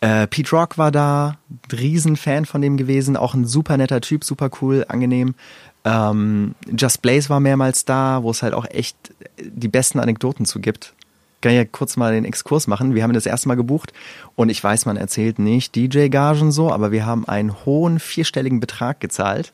[0.00, 1.38] äh, Pete Rock war da,
[1.72, 5.36] Riesenfan von dem gewesen, auch ein super netter Typ, super cool, angenehm.
[5.84, 8.96] Ähm, Just Blaze war mehrmals da, wo es halt auch echt
[9.40, 10.92] die besten Anekdoten zu gibt.
[11.40, 12.96] Kann ich ja kurz mal den Exkurs machen.
[12.96, 13.92] Wir haben das erste Mal gebucht
[14.34, 18.98] und ich weiß, man erzählt nicht DJ-Gagen so, aber wir haben einen hohen vierstelligen Betrag
[18.98, 19.52] gezahlt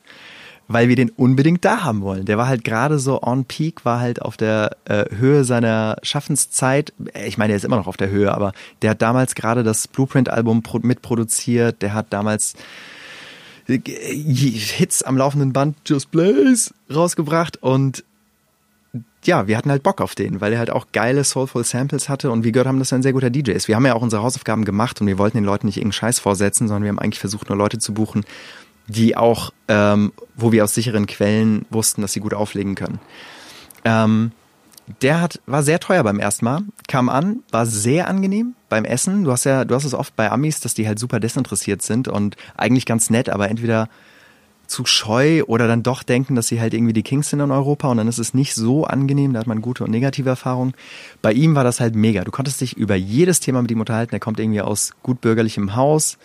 [0.69, 2.25] weil wir den unbedingt da haben wollen.
[2.25, 6.93] Der war halt gerade so on peak, war halt auf der äh, Höhe seiner Schaffenszeit.
[7.13, 9.63] Äh, ich meine, er ist immer noch auf der Höhe, aber der hat damals gerade
[9.63, 11.83] das Blueprint-Album mitproduziert.
[11.83, 12.55] Der hat damals
[13.69, 18.05] äh, Hits am laufenden Band Just Blaze rausgebracht und
[19.25, 22.31] ja, wir hatten halt Bock auf den, weil er halt auch geile Soulful Samples hatte
[22.31, 23.69] und wir gehört haben, dass er ein sehr guter DJ ist.
[23.69, 26.19] Wir haben ja auch unsere Hausaufgaben gemacht und wir wollten den Leuten nicht irgendeinen Scheiß
[26.19, 28.25] vorsetzen, sondern wir haben eigentlich versucht, nur Leute zu buchen,
[28.89, 32.99] die auch, ähm, wo wir aus sicheren Quellen wussten, dass sie gut auflegen können.
[33.85, 34.33] Ähm,
[35.01, 39.25] der hat, war sehr teuer beim ersten Mal, kam an, war sehr angenehm beim Essen.
[39.25, 42.09] Du hast ja, du hast es oft bei Amis, dass die halt super desinteressiert sind
[42.09, 43.89] und eigentlich ganz nett, aber entweder
[44.67, 47.89] zu scheu oder dann doch denken, dass sie halt irgendwie die Kings sind in Europa
[47.89, 50.75] und dann ist es nicht so angenehm, da hat man gute und negative Erfahrungen.
[51.21, 52.25] Bei ihm war das halt mega.
[52.25, 54.15] Du konntest dich über jedes Thema mit ihm unterhalten.
[54.15, 56.17] Er kommt irgendwie aus gut bürgerlichem Haus,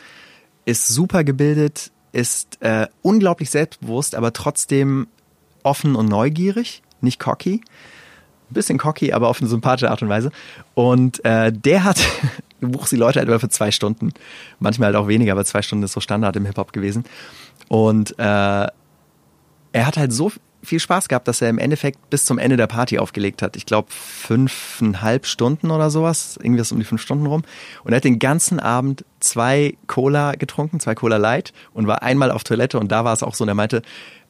[0.65, 5.08] ist super gebildet, ist äh, unglaublich selbstbewusst, aber trotzdem
[5.63, 7.62] offen und neugierig, nicht cocky.
[8.50, 10.32] Ein bisschen cocky, aber auf eine sympathische Art und Weise.
[10.74, 12.00] Und äh, der hat,
[12.62, 14.13] du buchst die Leute halt immer für zwei Stunden.
[14.60, 17.04] Manchmal halt auch weniger, aber zwei Stunden ist so Standard im Hip-Hop gewesen.
[17.67, 18.72] Und äh, er
[19.74, 20.32] hat halt so
[20.63, 23.56] viel Spaß gehabt, dass er im Endeffekt bis zum Ende der Party aufgelegt hat.
[23.56, 27.43] Ich glaube fünfeinhalb Stunden oder sowas, irgendwie was um die fünf Stunden rum.
[27.84, 32.32] Und er hat den ganzen Abend zwei Cola getrunken, zwei Cola Light und war einmal
[32.32, 33.82] auf Toilette und da war es auch so und er meinte,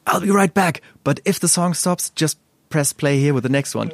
[0.04, 2.38] I'll be right back, but if the song stops, just
[2.70, 3.90] press play here with the next one.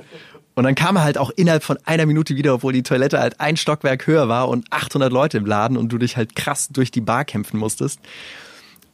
[0.55, 3.40] Und dann kam er halt auch innerhalb von einer Minute wieder, obwohl die Toilette halt
[3.40, 6.92] ein Stockwerk höher war und 800 Leute im Laden und du dich halt krass durch
[6.92, 7.99] die Bar kämpfen musstest.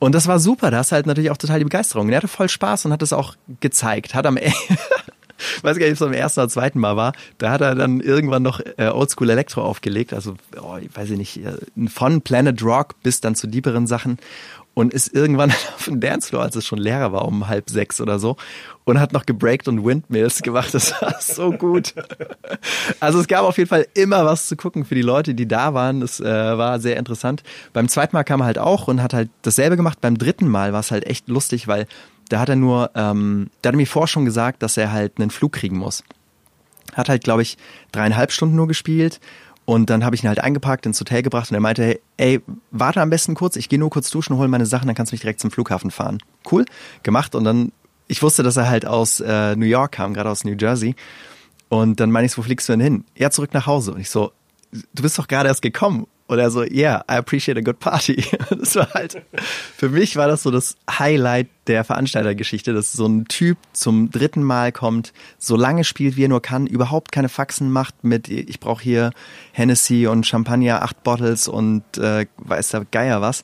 [0.00, 2.06] Und das war super, da hast halt natürlich auch total die Begeisterung.
[2.06, 4.14] Und er hatte voll Spaß und hat es auch gezeigt.
[4.14, 4.56] Hat am Ende,
[5.62, 8.00] weiß gar nicht, ob es am ersten oder zweiten Mal war, da hat er dann
[8.00, 11.52] irgendwann noch äh, Oldschool Electro aufgelegt, also oh, ich weiß ich nicht, äh,
[11.88, 14.18] von Planet Rock bis dann zu dieperen Sachen
[14.80, 18.18] und ist irgendwann auf dem Dancefloor, als es schon leerer war, um halb sechs oder
[18.18, 18.36] so
[18.84, 20.72] und hat noch gebreakt und Windmills gemacht.
[20.72, 21.94] Das war so gut.
[22.98, 25.74] Also es gab auf jeden Fall immer was zu gucken für die Leute, die da
[25.74, 26.00] waren.
[26.00, 27.42] Es äh, war sehr interessant.
[27.74, 30.00] Beim zweiten Mal kam er halt auch und hat halt dasselbe gemacht.
[30.00, 31.86] Beim dritten Mal war es halt echt lustig, weil
[32.30, 35.18] da hat er nur, ähm, da hat er mir vorher schon gesagt, dass er halt
[35.18, 36.04] einen Flug kriegen muss.
[36.94, 37.58] Hat halt, glaube ich,
[37.92, 39.20] dreieinhalb Stunden nur gespielt
[39.70, 42.40] und dann habe ich ihn halt eingepackt, ins Hotel gebracht und er meinte, hey, ey,
[42.72, 45.14] warte am besten kurz, ich gehe nur kurz duschen, hole meine Sachen, dann kannst du
[45.14, 46.18] mich direkt zum Flughafen fahren.
[46.50, 46.64] Cool,
[47.04, 47.70] gemacht und dann,
[48.08, 50.96] ich wusste, dass er halt aus äh, New York kam, gerade aus New Jersey.
[51.68, 53.04] Und dann meine ich wo fliegst du denn hin?
[53.16, 53.92] Ja, zurück nach Hause.
[53.92, 54.32] Und ich so,
[54.72, 56.08] du bist doch gerade erst gekommen.
[56.30, 58.24] Und er so, yeah, I appreciate a good party.
[58.50, 59.20] Das war halt,
[59.76, 64.44] für mich war das so das Highlight der Veranstaltergeschichte, dass so ein Typ zum dritten
[64.44, 68.60] Mal kommt, so lange spielt, wie er nur kann, überhaupt keine Faxen macht mit, ich
[68.60, 69.10] brauche hier
[69.50, 73.42] Hennessy und Champagner, acht Bottles und äh, weiß der Geier was,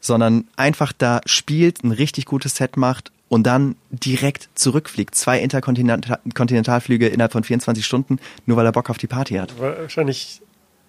[0.00, 5.14] sondern einfach da spielt, ein richtig gutes Set macht und dann direkt zurückfliegt.
[5.14, 9.52] Zwei Interkontinentalflüge innerhalb von 24 Stunden, nur weil er Bock auf die Party hat.
[9.58, 10.40] Wahrscheinlich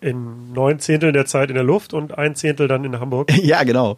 [0.03, 3.31] in neun Zehntel der Zeit in der Luft und ein Zehntel dann in Hamburg.
[3.43, 3.97] Ja, genau.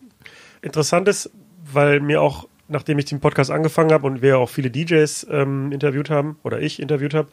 [0.61, 1.29] Interessant ist,
[1.71, 5.71] weil mir auch, nachdem ich den Podcast angefangen habe und wir auch viele DJs ähm,
[5.71, 7.29] interviewt haben oder ich interviewt habe,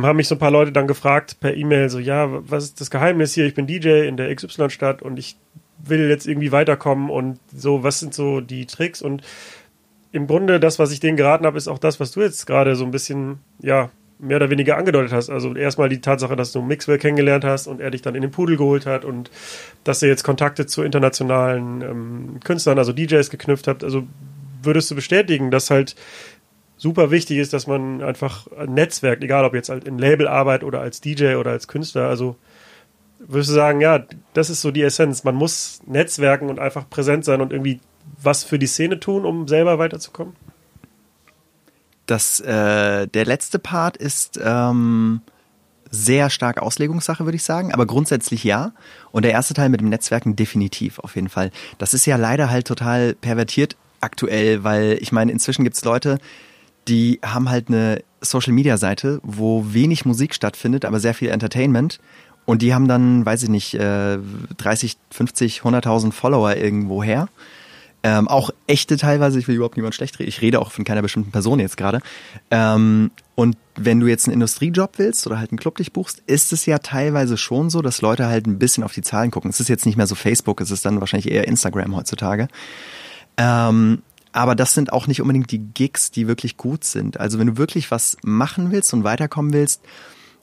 [0.00, 2.90] haben mich so ein paar Leute dann gefragt per E-Mail so, ja, was ist das
[2.90, 3.46] Geheimnis hier?
[3.46, 5.36] Ich bin DJ in der XY-Stadt und ich
[5.78, 9.02] will jetzt irgendwie weiterkommen und so, was sind so die Tricks?
[9.02, 9.22] Und
[10.12, 12.76] im Grunde das, was ich denen geraten habe, ist auch das, was du jetzt gerade
[12.76, 15.30] so ein bisschen, ja, mehr oder weniger angedeutet hast.
[15.30, 18.30] Also erstmal die Tatsache, dass du Mixwell kennengelernt hast und er dich dann in den
[18.30, 19.30] Pudel geholt hat und
[19.84, 23.84] dass ihr jetzt Kontakte zu internationalen ähm, Künstlern, also DJs geknüpft habt.
[23.84, 24.04] Also
[24.62, 25.96] würdest du bestätigen, dass halt
[26.76, 30.80] super wichtig ist, dass man einfach ein Netzwerk, egal ob jetzt halt in Labelarbeit oder
[30.80, 32.36] als DJ oder als Künstler, also
[33.18, 35.24] würdest du sagen, ja, das ist so die Essenz.
[35.24, 37.80] Man muss netzwerken und einfach präsent sein und irgendwie
[38.22, 40.34] was für die Szene tun, um selber weiterzukommen?
[42.10, 45.20] Das, äh, der letzte Part ist ähm,
[45.90, 48.72] sehr stark Auslegungssache, würde ich sagen, aber grundsätzlich ja.
[49.12, 51.52] Und der erste Teil mit dem Netzwerken definitiv, auf jeden Fall.
[51.78, 56.18] Das ist ja leider halt total pervertiert aktuell, weil ich meine, inzwischen gibt's Leute,
[56.88, 62.00] die haben halt eine Social-Media-Seite, wo wenig Musik stattfindet, aber sehr viel Entertainment.
[62.44, 67.28] Und die haben dann, weiß ich nicht, 30, 50, 100.000 Follower irgendwo her.
[68.02, 71.02] Ähm, auch echte teilweise, ich will überhaupt niemand schlecht reden, ich rede auch von keiner
[71.02, 72.00] bestimmten Person jetzt gerade.
[72.50, 76.52] Ähm, und wenn du jetzt einen Industriejob willst oder halt einen Club dich buchst, ist
[76.52, 79.50] es ja teilweise schon so, dass Leute halt ein bisschen auf die Zahlen gucken.
[79.50, 82.48] Es ist jetzt nicht mehr so Facebook, es ist dann wahrscheinlich eher Instagram heutzutage.
[83.36, 87.18] Ähm, aber das sind auch nicht unbedingt die Gigs, die wirklich gut sind.
[87.18, 89.82] Also wenn du wirklich was machen willst und weiterkommen willst,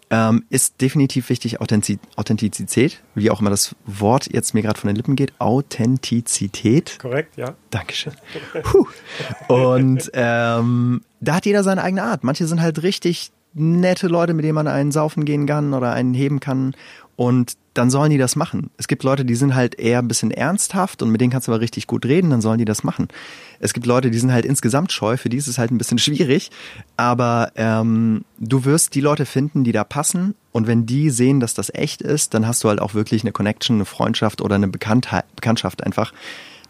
[0.10, 4.88] ähm, ist definitiv wichtig Authentiz Authentizität, wie auch immer das Wort jetzt mir gerade von
[4.88, 5.34] den Lippen geht.
[5.40, 6.98] Authentizität.
[7.00, 7.56] Korrekt, ja.
[7.70, 8.14] Dankeschön.
[8.64, 8.88] Puh.
[9.48, 12.24] Und ähm, da hat jeder seine eigene Art.
[12.24, 16.14] Manche sind halt richtig nette Leute, mit denen man einen saufen gehen kann oder einen
[16.14, 16.76] heben kann.
[17.18, 18.70] Und dann sollen die das machen.
[18.78, 21.52] Es gibt Leute, die sind halt eher ein bisschen ernsthaft und mit denen kannst du
[21.52, 23.08] aber richtig gut reden, dann sollen die das machen.
[23.60, 25.98] Es gibt Leute, die sind halt insgesamt scheu, für die ist es halt ein bisschen
[25.98, 26.52] schwierig,
[26.96, 31.56] aber ähm, du wirst die Leute finden, die da passen und wenn die sehen, dass
[31.56, 34.68] das echt ist, dann hast du halt auch wirklich eine Connection, eine Freundschaft oder eine
[34.68, 36.14] Bekanntheit, Bekanntschaft einfach,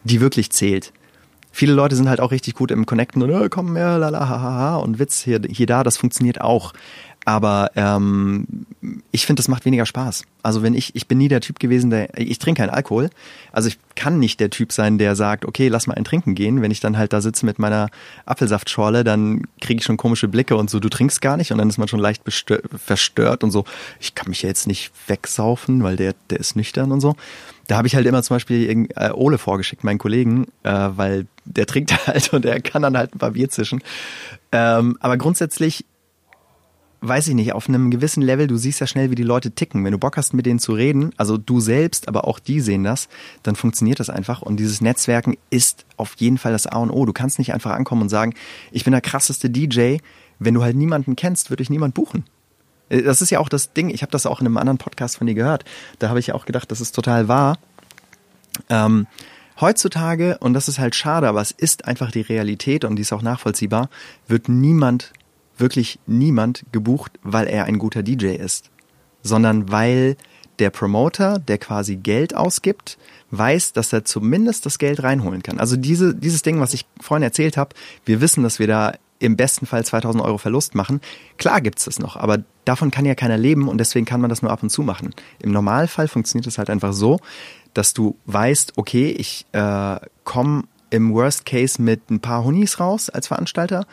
[0.04, 0.94] die wirklich zählt.
[1.52, 5.00] Viele Leute sind halt auch richtig gut im Connecten und äh, komm mehr, lala, und
[5.00, 6.74] Witz hier, hier da, das funktioniert auch.
[7.28, 8.48] Aber ähm,
[9.12, 10.24] ich finde, das macht weniger Spaß.
[10.44, 13.10] Also wenn ich, ich bin nie der Typ gewesen, der, ich trinke keinen Alkohol.
[13.52, 16.62] Also ich kann nicht der Typ sein, der sagt, okay, lass mal ein Trinken gehen.
[16.62, 17.90] Wenn ich dann halt da sitze mit meiner
[18.26, 21.68] Apfelsaftschorle, dann kriege ich schon komische Blicke und so, du trinkst gar nicht und dann
[21.68, 23.66] ist man schon leicht verstört und so,
[24.00, 27.18] ich kann mich ja jetzt nicht wegsaufen, weil der, der ist nüchtern und so.
[27.68, 31.66] Da habe ich halt immer zum Beispiel äh, Ole vorgeschickt, meinen Kollegen, äh, weil der
[31.66, 33.84] trinkt halt und der kann dann halt ein paar Bier zischen.
[34.54, 35.84] Ähm, aber grundsätzlich
[37.02, 39.86] weiß ich nicht, auf einem gewissen Level, du siehst ja schnell, wie die Leute ticken.
[39.86, 42.84] Wenn du Bock hast, mit denen zu reden, also du selbst, aber auch die sehen
[42.84, 43.08] das,
[43.44, 44.42] dann funktioniert das einfach.
[44.42, 47.06] Und dieses Netzwerken ist auf jeden Fall das A und O.
[47.06, 48.34] Du kannst nicht einfach ankommen und sagen,
[48.72, 49.98] ich bin der krasseste DJ.
[50.40, 52.26] Wenn du halt niemanden kennst, würde ich niemand buchen.
[52.90, 53.90] Äh, das ist ja auch das Ding.
[53.90, 55.66] Ich habe das auch in einem anderen Podcast von dir gehört.
[56.00, 57.58] Da habe ich ja auch gedacht, das ist total wahr.
[58.70, 59.06] Ähm,
[59.62, 63.14] heutzutage, und das ist halt schade, aber es ist einfach die Realität und die ist
[63.14, 63.90] auch nachvollziehbar,
[64.28, 65.14] wird niemand
[65.58, 68.70] wirklich niemand gebucht, weil er ein guter DJ ist,
[69.24, 70.18] sondern weil
[70.60, 72.98] der Promoter, der quasi Geld ausgibt,
[73.32, 75.60] weiß, dass er zumindest das Geld reinholen kann.
[75.60, 79.36] Also diese, dieses Ding, was ich vorhin erzählt habe, wir wissen, dass wir da im
[79.36, 81.02] besten Fall 2000 Euro Verlust machen.
[81.38, 84.42] Klar gibt's das noch, aber davon kann ja keiner leben und deswegen kann man das
[84.42, 85.14] nur ab und zu machen.
[85.40, 87.20] Im Normalfall funktioniert es halt einfach so,
[87.74, 93.10] dass du weißt, okay, ich äh, komme im Worst Case mit ein paar Hunis raus
[93.10, 93.86] als Veranstalter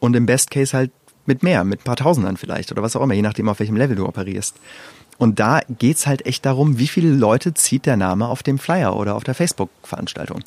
[0.00, 0.92] und im Best Case halt
[1.28, 3.76] mit mehr, mit ein paar Tausendern vielleicht oder was auch immer, je nachdem, auf welchem
[3.76, 4.56] Level du operierst.
[5.18, 8.96] Und da geht's halt echt darum, wie viele Leute zieht der Name auf dem Flyer
[8.96, 10.42] oder auf der Facebook-Veranstaltung.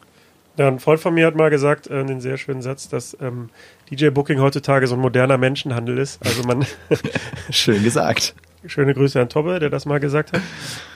[0.58, 3.50] Ja, ein Freund von mir hat mal gesagt, äh, einen sehr schönen Satz, dass ähm,
[3.90, 6.26] DJ-Booking heutzutage so ein moderner Menschenhandel ist.
[6.26, 6.66] Also man.
[7.50, 8.36] Schön gesagt.
[8.66, 10.42] Schöne Grüße an Tobbe, der das mal gesagt hat.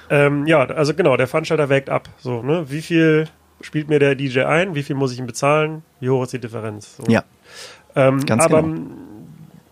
[0.09, 2.09] Ähm, ja, also genau, der Veranstalter wägt ab.
[2.19, 2.69] So, ne?
[2.69, 3.27] Wie viel
[3.61, 4.75] spielt mir der DJ ein?
[4.75, 5.83] Wie viel muss ich ihm bezahlen?
[5.99, 6.97] Wie hoch ist die Differenz?
[6.97, 7.03] So.
[7.07, 7.23] Ja.
[7.95, 8.85] Ähm, Ganz aber genau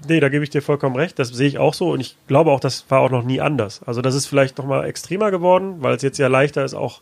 [0.08, 1.18] Nee, da gebe ich dir vollkommen recht.
[1.20, 1.92] Das sehe ich auch so.
[1.92, 3.82] Und ich glaube auch, das war auch noch nie anders.
[3.86, 7.02] Also das ist vielleicht noch mal extremer geworden, weil es jetzt ja leichter ist, auch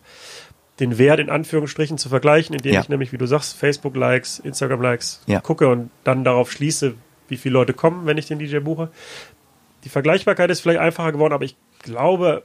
[0.80, 2.82] den Wert in Anführungsstrichen zu vergleichen, indem ja.
[2.82, 5.40] ich nämlich, wie du sagst, Facebook-Likes, Instagram-Likes ja.
[5.40, 6.96] gucke und dann darauf schließe,
[7.28, 8.90] wie viele Leute kommen, wenn ich den DJ buche.
[9.84, 12.44] Die Vergleichbarkeit ist vielleicht einfacher geworden, aber ich glaube,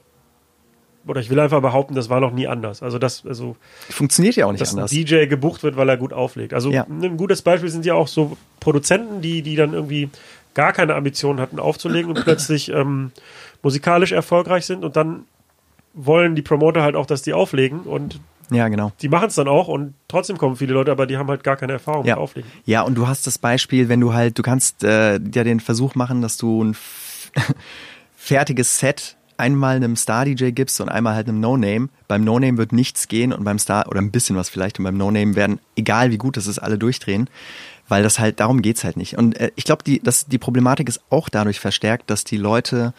[1.07, 2.83] oder ich will einfach behaupten, das war noch nie anders.
[2.83, 3.57] Also das, also
[3.89, 4.93] funktioniert ja auch nicht dass anders.
[4.93, 6.53] Ein DJ gebucht wird, weil er gut auflegt.
[6.53, 6.85] Also ja.
[6.89, 10.11] ein gutes Beispiel sind ja auch so Produzenten, die die dann irgendwie
[10.57, 13.13] gar keine Ambitionen hatten aufzulegen und plötzlich ähm,
[13.63, 15.25] musikalisch erfolgreich sind und dann
[15.93, 18.93] wollen die Promoter halt auch, dass die auflegen und ja, genau.
[19.01, 21.57] Die machen es dann auch und trotzdem kommen viele Leute, aber die haben halt gar
[21.57, 22.15] keine Erfahrung ja.
[22.15, 22.49] mit Auflegen.
[22.65, 25.97] Ja, und du hast das Beispiel, wenn du halt, du kannst äh, ja den Versuch
[25.97, 26.77] machen, dass du ein
[28.17, 31.89] fertiges Set einmal einem Star-DJ gibst und einmal halt einem No-Name.
[32.07, 34.97] Beim No-Name wird nichts gehen und beim Star, oder ein bisschen was vielleicht, und beim
[34.97, 37.29] No-Name werden, egal wie gut das ist, alle durchdrehen
[37.89, 39.17] weil das halt, darum geht's halt nicht.
[39.17, 42.95] Und äh, ich glaube, die, die Problematik ist auch dadurch verstärkt, dass die Leute,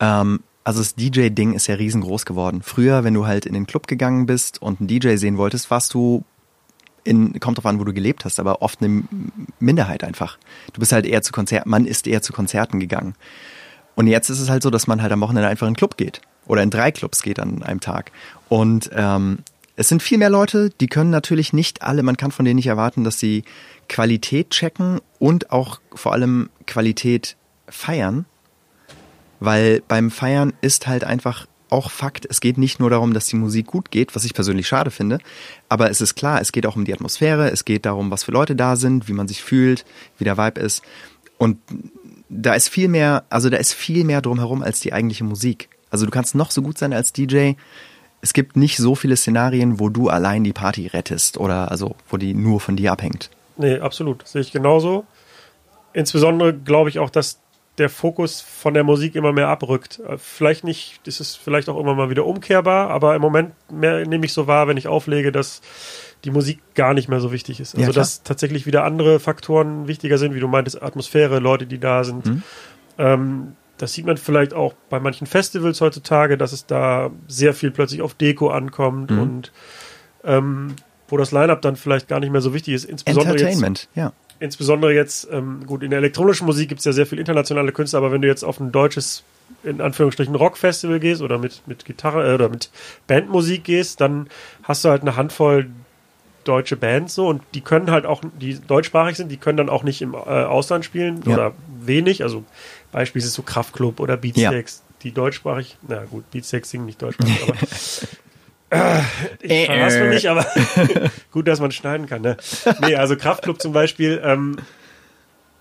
[0.00, 2.62] ähm, also das DJ-Ding ist ja riesengroß geworden.
[2.62, 5.94] Früher, wenn du halt in den Club gegangen bist und einen DJ sehen wolltest, warst
[5.94, 6.24] du
[7.04, 9.04] in, kommt drauf an, wo du gelebt hast, aber oft eine
[9.58, 10.38] Minderheit einfach.
[10.72, 13.14] Du bist halt eher zu Konzerten, man ist eher zu Konzerten gegangen.
[13.94, 15.96] Und jetzt ist es halt so, dass man halt am Wochenende einfach in einen Club
[15.96, 16.20] geht.
[16.46, 18.12] Oder in drei Clubs geht an einem Tag.
[18.48, 19.38] Und ähm,
[19.80, 22.66] es sind viel mehr Leute, die können natürlich nicht alle, man kann von denen nicht
[22.66, 23.44] erwarten, dass sie
[23.88, 28.26] Qualität checken und auch vor allem Qualität feiern,
[29.40, 33.36] weil beim Feiern ist halt einfach auch Fakt, es geht nicht nur darum, dass die
[33.36, 35.18] Musik gut geht, was ich persönlich schade finde,
[35.70, 38.32] aber es ist klar, es geht auch um die Atmosphäre, es geht darum, was für
[38.32, 39.86] Leute da sind, wie man sich fühlt,
[40.18, 40.82] wie der Vibe ist
[41.38, 41.56] und
[42.28, 45.70] da ist viel mehr, also da ist viel mehr drumherum als die eigentliche Musik.
[45.90, 47.54] Also du kannst noch so gut sein als DJ,
[48.22, 52.16] es gibt nicht so viele Szenarien, wo du allein die Party rettest oder also wo
[52.16, 53.30] die nur von dir abhängt.
[53.56, 54.26] Nee, absolut.
[54.26, 55.04] Sehe ich genauso.
[55.92, 57.40] Insbesondere glaube ich auch, dass
[57.78, 60.00] der Fokus von der Musik immer mehr abrückt.
[60.00, 64.06] Äh, vielleicht nicht, das ist vielleicht auch immer mal wieder umkehrbar, aber im Moment mehr,
[64.06, 65.62] nehme ich so wahr, wenn ich auflege, dass
[66.24, 67.74] die Musik gar nicht mehr so wichtig ist.
[67.74, 71.78] Also ja, dass tatsächlich wieder andere Faktoren wichtiger sind, wie du meintest, Atmosphäre, Leute, die
[71.78, 72.26] da sind.
[72.26, 72.42] Mhm.
[72.98, 77.70] Ähm, das sieht man vielleicht auch bei manchen Festivals heutzutage, dass es da sehr viel
[77.70, 79.18] plötzlich auf Deko ankommt Mhm.
[79.18, 79.52] und
[80.24, 80.76] ähm,
[81.08, 82.84] wo das Line-Up dann vielleicht gar nicht mehr so wichtig ist.
[82.84, 84.12] Insbesondere jetzt, Entertainment, ja.
[84.38, 87.98] insbesondere jetzt, ähm, gut, in der elektronischen Musik gibt es ja sehr viel internationale Künstler,
[87.98, 89.24] aber wenn du jetzt auf ein deutsches,
[89.64, 92.70] in Anführungsstrichen, Rockfestival gehst oder mit, mit Gitarre äh, oder mit
[93.08, 94.28] Bandmusik gehst, dann
[94.62, 95.66] hast du halt eine Handvoll
[96.44, 99.82] deutsche Bands so und die können halt auch, die deutschsprachig sind, die können dann auch
[99.82, 101.34] nicht im äh, Ausland spielen Ja.
[101.34, 102.22] oder wenig.
[102.22, 102.44] Also
[102.92, 104.20] Beispiel ist so Kraftklub oder Ja.
[104.20, 107.56] Beatsteaks, die deutschsprachig, na gut, Beatsteaks singen nicht deutschsprachig, aber
[108.70, 109.00] äh,
[109.40, 110.46] ich verhasse mich, aber
[111.32, 112.22] gut, dass man schneiden kann.
[112.22, 112.36] Ne?
[112.80, 114.20] Nee, also Kraftklub zum Beispiel.
[114.24, 114.56] Ähm,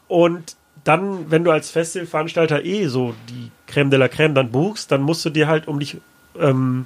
[0.07, 4.91] und dann, wenn du als Festivalveranstalter eh so die Creme de la Creme dann buchst,
[4.91, 5.97] dann musst du dir halt, um dich
[6.39, 6.85] ähm,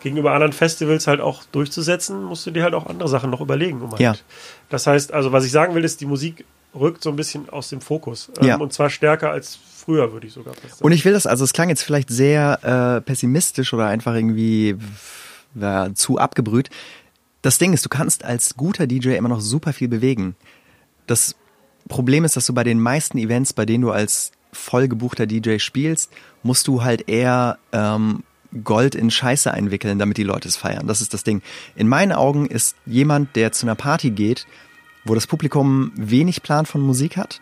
[0.00, 3.82] gegenüber anderen Festivals halt auch durchzusetzen, musst du dir halt auch andere Sachen noch überlegen.
[3.82, 4.00] Um halt.
[4.00, 4.14] Ja.
[4.70, 6.44] Das heißt, also was ich sagen will, ist, die Musik
[6.74, 8.30] rückt so ein bisschen aus dem Fokus.
[8.40, 8.56] Ähm, Ja.
[8.56, 10.72] Und zwar stärker als früher, würde ich sogar sagen.
[10.80, 14.76] Und ich will das, also es klang jetzt vielleicht sehr äh, pessimistisch oder einfach irgendwie
[15.54, 16.70] ja, zu abgebrüht.
[17.42, 20.34] Das Ding ist, du kannst als guter DJ immer noch super viel bewegen.
[21.06, 21.36] Das
[21.88, 26.10] Problem ist, dass du bei den meisten Events, bei denen du als vollgebuchter DJ spielst,
[26.42, 28.22] musst du halt eher ähm,
[28.62, 30.86] Gold in Scheiße einwickeln, damit die Leute es feiern.
[30.86, 31.42] Das ist das Ding.
[31.74, 34.46] In meinen Augen ist jemand, der zu einer Party geht,
[35.04, 37.40] wo das Publikum wenig Plan von Musik hat,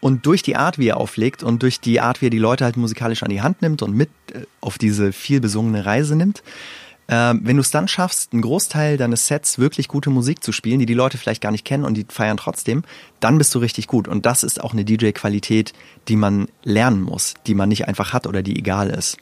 [0.00, 2.64] und durch die Art, wie er auflegt und durch die Art, wie er die Leute
[2.64, 6.42] halt musikalisch an die Hand nimmt und mit äh, auf diese viel besungene Reise nimmt,
[7.10, 10.78] ähm, wenn du es dann schaffst, einen Großteil deines Sets wirklich gute Musik zu spielen,
[10.78, 12.82] die die Leute vielleicht gar nicht kennen und die feiern trotzdem,
[13.20, 14.08] dann bist du richtig gut.
[14.08, 15.72] Und das ist auch eine DJ-Qualität,
[16.08, 19.16] die man lernen muss, die man nicht einfach hat oder die egal ist.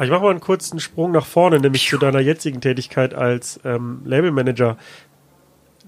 [0.00, 4.02] Ich mache mal einen kurzen Sprung nach vorne, nämlich zu deiner jetzigen Tätigkeit als ähm,
[4.04, 4.76] Labelmanager.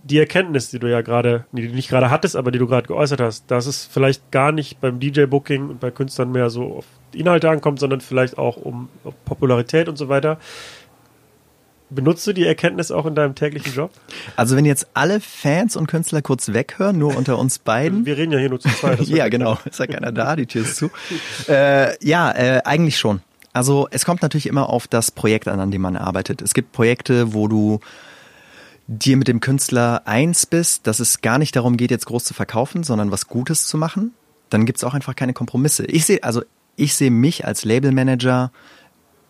[0.02, 2.86] Die Erkenntnis, die du ja gerade, die du nicht gerade hattest, aber die du gerade
[2.86, 6.86] geäußert hast, dass es vielleicht gar nicht beim DJ-Booking und bei Künstlern mehr so auf
[7.12, 8.88] Inhalte ankommt, sondern vielleicht auch um
[9.24, 10.38] Popularität und so weiter.
[11.90, 13.90] Benutzt du die Erkenntnis auch in deinem täglichen Job?
[14.36, 18.06] Also wenn jetzt alle Fans und Künstler kurz weghören, nur unter uns beiden.
[18.06, 19.00] Wir reden ja hier nur zu zweit.
[19.08, 19.58] ja, genau.
[19.64, 20.90] Ist ja keiner da, die Tür ist zu.
[21.48, 23.22] Äh, ja, äh, eigentlich schon.
[23.52, 26.42] Also es kommt natürlich immer auf das Projekt an, an dem man arbeitet.
[26.42, 27.80] Es gibt Projekte, wo du
[28.90, 32.34] dir mit dem Künstler eins bist, dass es gar nicht darum geht, jetzt groß zu
[32.34, 34.12] verkaufen, sondern was Gutes zu machen.
[34.48, 35.86] Dann gibt's auch einfach keine Kompromisse.
[35.86, 36.42] Ich sehe, also
[36.74, 38.50] ich sehe mich als Labelmanager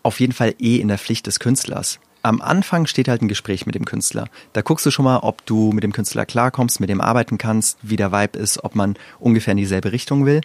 [0.01, 1.99] auf jeden Fall eh in der Pflicht des Künstlers.
[2.23, 4.29] Am Anfang steht halt ein Gespräch mit dem Künstler.
[4.53, 7.77] Da guckst du schon mal, ob du mit dem Künstler klarkommst, mit dem arbeiten kannst,
[7.83, 10.41] wie der Vibe ist, ob man ungefähr in dieselbe Richtung will.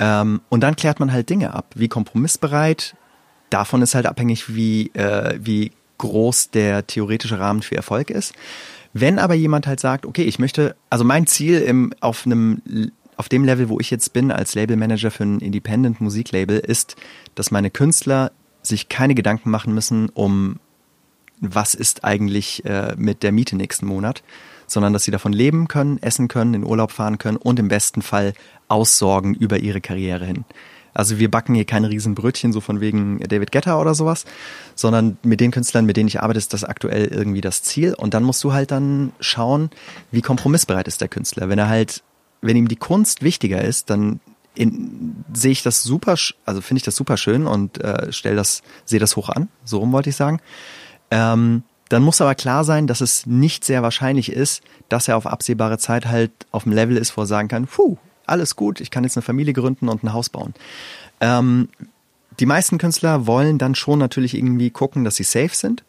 [0.00, 2.96] Ähm, und dann klärt man halt Dinge ab, wie kompromissbereit.
[3.50, 8.34] Davon ist halt abhängig, wie, äh, wie groß der theoretische Rahmen für Erfolg ist.
[8.92, 12.60] Wenn aber jemand halt sagt, okay, ich möchte, also mein Ziel im, auf einem
[13.16, 16.96] auf dem Level, wo ich jetzt bin als Labelmanager für ein Independent Musiklabel, ist,
[17.34, 18.32] dass meine Künstler
[18.62, 20.58] sich keine Gedanken machen müssen, um
[21.38, 24.22] was ist eigentlich äh, mit der Miete nächsten Monat,
[24.66, 28.00] sondern dass sie davon leben können, essen können, in Urlaub fahren können und im besten
[28.00, 28.32] Fall
[28.68, 30.46] aussorgen über ihre Karriere hin.
[30.94, 34.24] Also wir backen hier keine riesen Brötchen, so von wegen David Guetta oder sowas,
[34.74, 37.94] sondern mit den Künstlern, mit denen ich arbeite, ist das aktuell irgendwie das Ziel.
[37.94, 39.70] Und dann musst du halt dann schauen,
[40.10, 41.48] wie kompromissbereit ist der Künstler.
[41.48, 42.02] Wenn er halt,
[42.40, 44.20] wenn ihm die Kunst wichtiger ist, dann
[45.32, 48.98] sehe ich das super, also finde ich das super schön und äh, stell das, sehe
[48.98, 49.48] das hoch an.
[49.64, 50.40] So rum wollte ich sagen.
[51.10, 55.26] Ähm, dann muss aber klar sein, dass es nicht sehr wahrscheinlich ist, dass er auf
[55.26, 57.96] absehbare Zeit halt auf dem Level ist, wo er sagen kann, puh,
[58.30, 60.54] alles gut, ich kann jetzt eine Familie gründen und ein Haus bauen.
[61.20, 61.68] Ähm,
[62.38, 65.84] die meisten Künstler wollen dann schon natürlich irgendwie gucken, dass sie safe sind.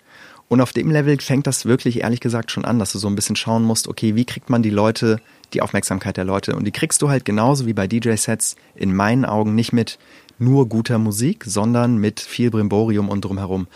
[0.49, 3.15] Und auf dem Level fängt das wirklich ehrlich gesagt schon an, dass du so ein
[3.15, 5.21] bisschen schauen musst, okay, wie kriegt man die Leute,
[5.53, 6.57] die Aufmerksamkeit der Leute?
[6.57, 9.97] Und die kriegst du halt genauso wie bei DJ-Sets in meinen Augen nicht mit
[10.39, 13.67] nur guter Musik, sondern mit viel Brimborium und drumherum.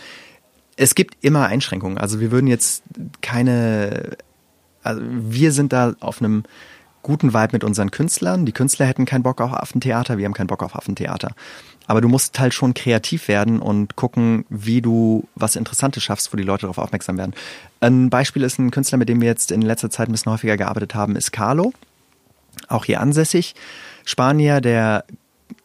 [0.75, 1.97] Es gibt immer Einschränkungen.
[1.97, 2.83] Also wir würden jetzt
[3.21, 4.17] keine,
[4.83, 6.43] also wir sind da auf einem
[7.05, 8.47] guten Vibe mit unseren Künstlern.
[8.47, 11.35] Die Künstler hätten keinen Bock auf Affentheater, wir haben keinen Bock auf Affentheater.
[11.85, 16.37] Aber du musst halt schon kreativ werden und gucken, wie du was Interessantes schaffst, wo
[16.37, 17.35] die Leute darauf aufmerksam werden.
[17.79, 20.57] Ein Beispiel ist ein Künstler, mit dem wir jetzt in letzter Zeit ein bisschen häufiger
[20.57, 21.73] gearbeitet haben, ist Carlo.
[22.69, 23.53] Auch hier ansässig.
[24.03, 25.05] Spanier, der,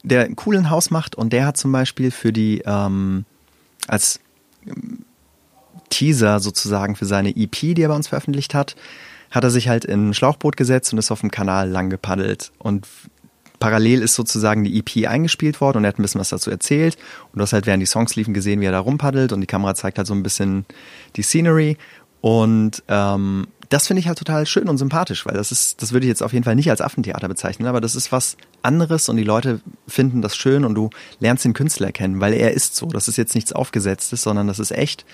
[0.03, 3.25] der einen coolen Haus macht und der hat zum Beispiel für die, ähm,
[3.88, 4.21] als
[5.88, 8.77] Teaser sozusagen für seine EP, die er bei uns veröffentlicht hat,
[9.31, 12.52] hat er sich halt in ein Schlauchboot gesetzt und ist auf dem Kanal lang gepaddelt.
[12.58, 12.87] Und
[13.60, 16.96] parallel ist sozusagen die EP eingespielt worden und er hat ein bisschen was dazu erzählt.
[17.33, 19.46] Und du hast halt während die Songs liefen gesehen, wie er da rumpaddelt und die
[19.46, 20.64] Kamera zeigt halt so ein bisschen
[21.16, 21.76] die Scenery.
[22.20, 26.04] Und ähm, das finde ich halt total schön und sympathisch, weil das ist, das würde
[26.04, 29.16] ich jetzt auf jeden Fall nicht als Affentheater bezeichnen, aber das ist was anderes und
[29.16, 32.87] die Leute finden das schön und du lernst den Künstler kennen, weil er ist so.
[32.87, 35.06] Das ist jetzt nichts Aufgesetztes, sondern das ist echt.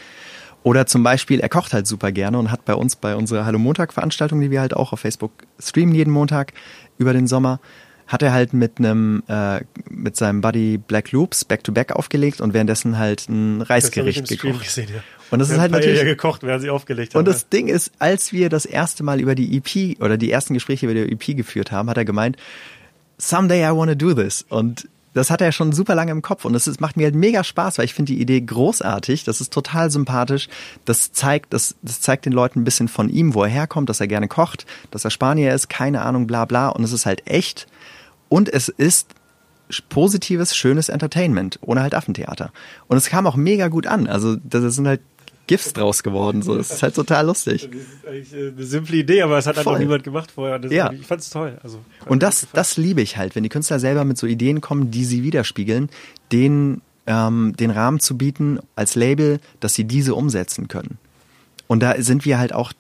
[0.67, 3.57] Oder zum Beispiel, er kocht halt super gerne und hat bei uns bei unserer Hallo
[3.57, 6.55] Montag Veranstaltung, die wir halt auch auf Facebook streamen jeden Montag
[6.99, 7.61] über den Sommer,
[8.09, 12.41] hat er halt mit einem äh, mit seinem Buddy Black Loops Back to Back aufgelegt
[12.41, 14.65] und währenddessen halt ein Reisgericht gekocht.
[14.65, 15.05] Gesehen, ja.
[15.31, 17.21] Und das ist halt natürlich gekocht, während sie aufgelegt haben.
[17.21, 20.53] Und das Ding ist, als wir das erste Mal über die EP oder die ersten
[20.55, 22.39] Gespräche über die EP geführt haben, hat er gemeint,
[23.19, 26.45] someday I want to do this und das hat er schon super lange im Kopf
[26.45, 29.25] und das macht mir halt mega Spaß, weil ich finde die Idee großartig.
[29.25, 30.49] Das ist total sympathisch.
[30.85, 33.99] Das zeigt, das, das zeigt den Leuten ein bisschen von ihm, wo er herkommt, dass
[33.99, 36.69] er gerne kocht, dass er Spanier ist, keine Ahnung, bla bla.
[36.69, 37.67] Und es ist halt echt.
[38.29, 39.15] Und es ist
[39.89, 42.53] positives, schönes Entertainment, ohne halt Affentheater.
[42.87, 44.09] Und es kam auch mega gut an.
[44.09, 45.01] Also da sind halt
[45.47, 46.43] GIFs draus geworden.
[46.43, 47.69] So, das ist halt total lustig.
[47.71, 50.59] Das ist eigentlich äh, eine simple Idee, aber es hat einfach niemand gemacht vorher.
[50.59, 50.93] Das ja.
[50.93, 51.59] Ich fand es toll.
[51.63, 54.91] Also, und das, das liebe ich halt, wenn die Künstler selber mit so Ideen kommen,
[54.91, 55.89] die sie widerspiegeln,
[56.33, 60.99] den, ähm, den Rahmen zu bieten als Label, dass sie diese umsetzen können.
[61.69, 62.73] Und da sind wir halt auch,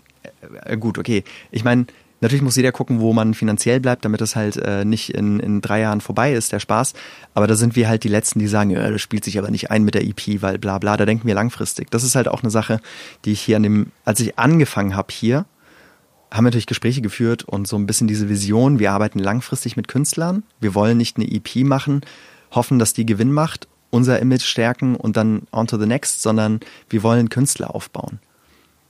[0.65, 1.25] äh, gut, okay.
[1.51, 1.87] Ich meine,
[2.21, 5.61] Natürlich muss jeder gucken, wo man finanziell bleibt, damit es halt äh, nicht in, in
[5.61, 6.95] drei Jahren vorbei ist, der Spaß.
[7.35, 9.71] Aber da sind wir halt die Letzten, die sagen, ja, das spielt sich aber nicht
[9.71, 10.97] ein mit der EP, weil bla bla.
[10.97, 11.91] Da denken wir langfristig.
[11.91, 12.81] Das ist halt auch eine Sache,
[13.25, 15.45] die ich hier an dem, als ich angefangen habe hier,
[16.31, 19.89] haben wir natürlich Gespräche geführt und so ein bisschen diese Vision, wir arbeiten langfristig mit
[19.89, 20.43] Künstlern.
[20.61, 22.01] Wir wollen nicht eine EP machen,
[22.51, 26.61] hoffen, dass die Gewinn macht, unser Image stärken und dann on to the next, sondern
[26.89, 28.19] wir wollen Künstler aufbauen.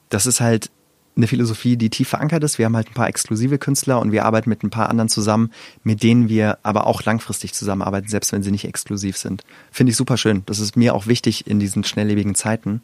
[0.08, 0.70] Das ist halt
[1.16, 2.58] eine Philosophie, die tief verankert ist.
[2.58, 5.50] Wir haben halt ein paar exklusive Künstler und wir arbeiten mit ein paar anderen zusammen,
[5.82, 9.44] mit denen wir aber auch langfristig zusammenarbeiten, selbst wenn sie nicht exklusiv sind.
[9.70, 10.42] Finde ich super schön.
[10.46, 12.82] Das ist mir auch wichtig in diesen schnelllebigen Zeiten.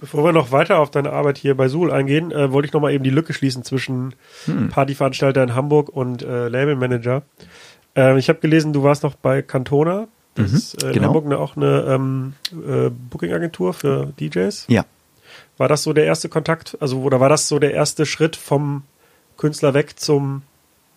[0.00, 2.80] Bevor wir noch weiter auf deine Arbeit hier bei Suhl eingehen, äh, wollte ich noch
[2.80, 4.14] mal eben die Lücke schließen zwischen
[4.46, 4.70] hm.
[4.70, 7.22] Partyveranstalter in Hamburg und äh, Labelmanager.
[7.94, 10.08] Äh, ich habe gelesen, du warst noch bei Cantona.
[10.34, 11.08] Das mhm, ist äh, in genau.
[11.08, 14.66] Hamburg auch eine ähm, äh, Booking-Agentur für DJs.
[14.68, 14.84] Ja,
[15.60, 16.78] war das so der erste Kontakt?
[16.80, 18.82] Also, oder war das so der erste Schritt vom
[19.36, 20.40] Künstler weg zum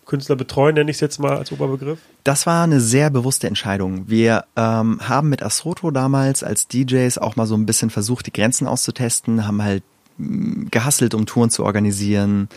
[0.06, 1.98] Künstler betreuen, nenne ich es jetzt mal als Oberbegriff?
[2.24, 4.08] Das war eine sehr bewusste Entscheidung.
[4.08, 8.32] Wir ähm, haben mit Asroto damals als DJs auch mal so ein bisschen versucht, die
[8.32, 9.82] Grenzen auszutesten, haben halt
[10.16, 12.48] mh, mm, gehasselt, um Touren zu organisieren,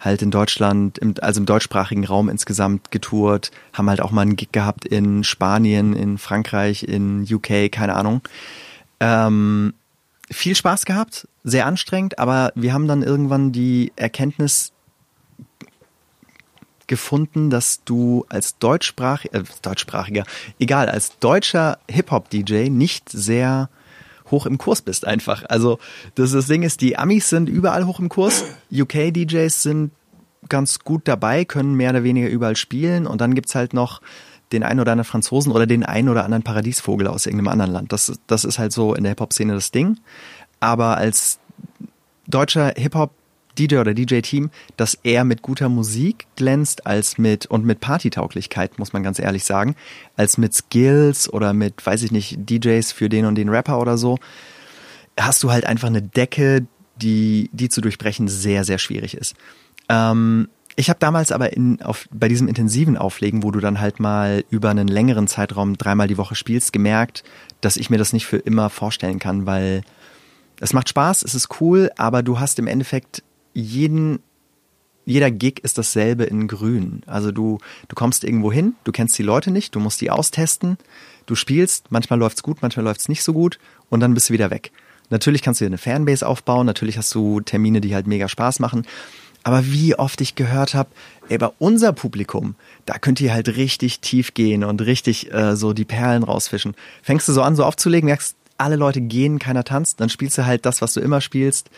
[0.00, 4.34] halt in Deutschland, im, also im deutschsprachigen Raum insgesamt getourt, haben halt auch mal einen
[4.34, 8.20] Gig gehabt in Spanien, in Frankreich, in UK, keine Ahnung.
[8.98, 9.74] Ähm,
[10.32, 14.72] viel Spaß gehabt, sehr anstrengend, aber wir haben dann irgendwann die Erkenntnis
[16.86, 20.24] gefunden, dass du als Deutschsprach, äh, deutschsprachiger,
[20.58, 23.70] egal, als deutscher Hip-Hop-DJ nicht sehr
[24.30, 25.44] hoch im Kurs bist einfach.
[25.48, 25.78] Also
[26.14, 29.92] das, das Ding ist, die Amis sind überall hoch im Kurs, UK-DJs sind
[30.48, 34.00] ganz gut dabei, können mehr oder weniger überall spielen und dann gibt's halt noch
[34.52, 37.92] den einen oder anderen Franzosen oder den einen oder anderen Paradiesvogel aus irgendeinem anderen Land.
[37.92, 39.98] Das, das ist halt so in der Hip-Hop-Szene das Ding.
[40.60, 41.38] Aber als
[42.26, 43.12] deutscher Hip-Hop
[43.58, 48.92] DJ oder DJ-Team, dass er mit guter Musik glänzt als mit und mit Partytauglichkeit, muss
[48.92, 49.76] man ganz ehrlich sagen,
[50.16, 53.98] als mit Skills oder mit, weiß ich nicht, DJs für den und den Rapper oder
[53.98, 54.18] so,
[55.18, 59.34] hast du halt einfach eine Decke, die, die zu durchbrechen sehr, sehr schwierig ist.
[59.88, 64.00] Ähm, ich habe damals aber in, auf, bei diesem intensiven Auflegen, wo du dann halt
[64.00, 67.24] mal über einen längeren Zeitraum dreimal die Woche spielst, gemerkt,
[67.60, 69.82] dass ich mir das nicht für immer vorstellen kann, weil
[70.60, 74.20] es macht Spaß, es ist cool, aber du hast im Endeffekt jeden,
[75.04, 77.02] jeder Gig ist dasselbe in grün.
[77.06, 77.58] Also du,
[77.88, 80.78] du kommst irgendwo hin, du kennst die Leute nicht, du musst die austesten,
[81.26, 83.58] du spielst, manchmal läuft's gut, manchmal läuft's nicht so gut
[83.90, 84.72] und dann bist du wieder weg.
[85.10, 88.60] Natürlich kannst du dir eine Fanbase aufbauen, natürlich hast du Termine, die halt mega Spaß
[88.60, 88.86] machen,
[89.42, 90.90] aber wie oft ich gehört habe,
[91.28, 92.54] ey, bei unser Publikum,
[92.86, 96.74] da könnt ihr halt richtig tief gehen und richtig äh, so die Perlen rausfischen.
[97.02, 100.46] Fängst du so an, so aufzulegen, merkst, alle Leute gehen, keiner tanzt, dann spielst du
[100.46, 101.70] halt das, was du immer spielst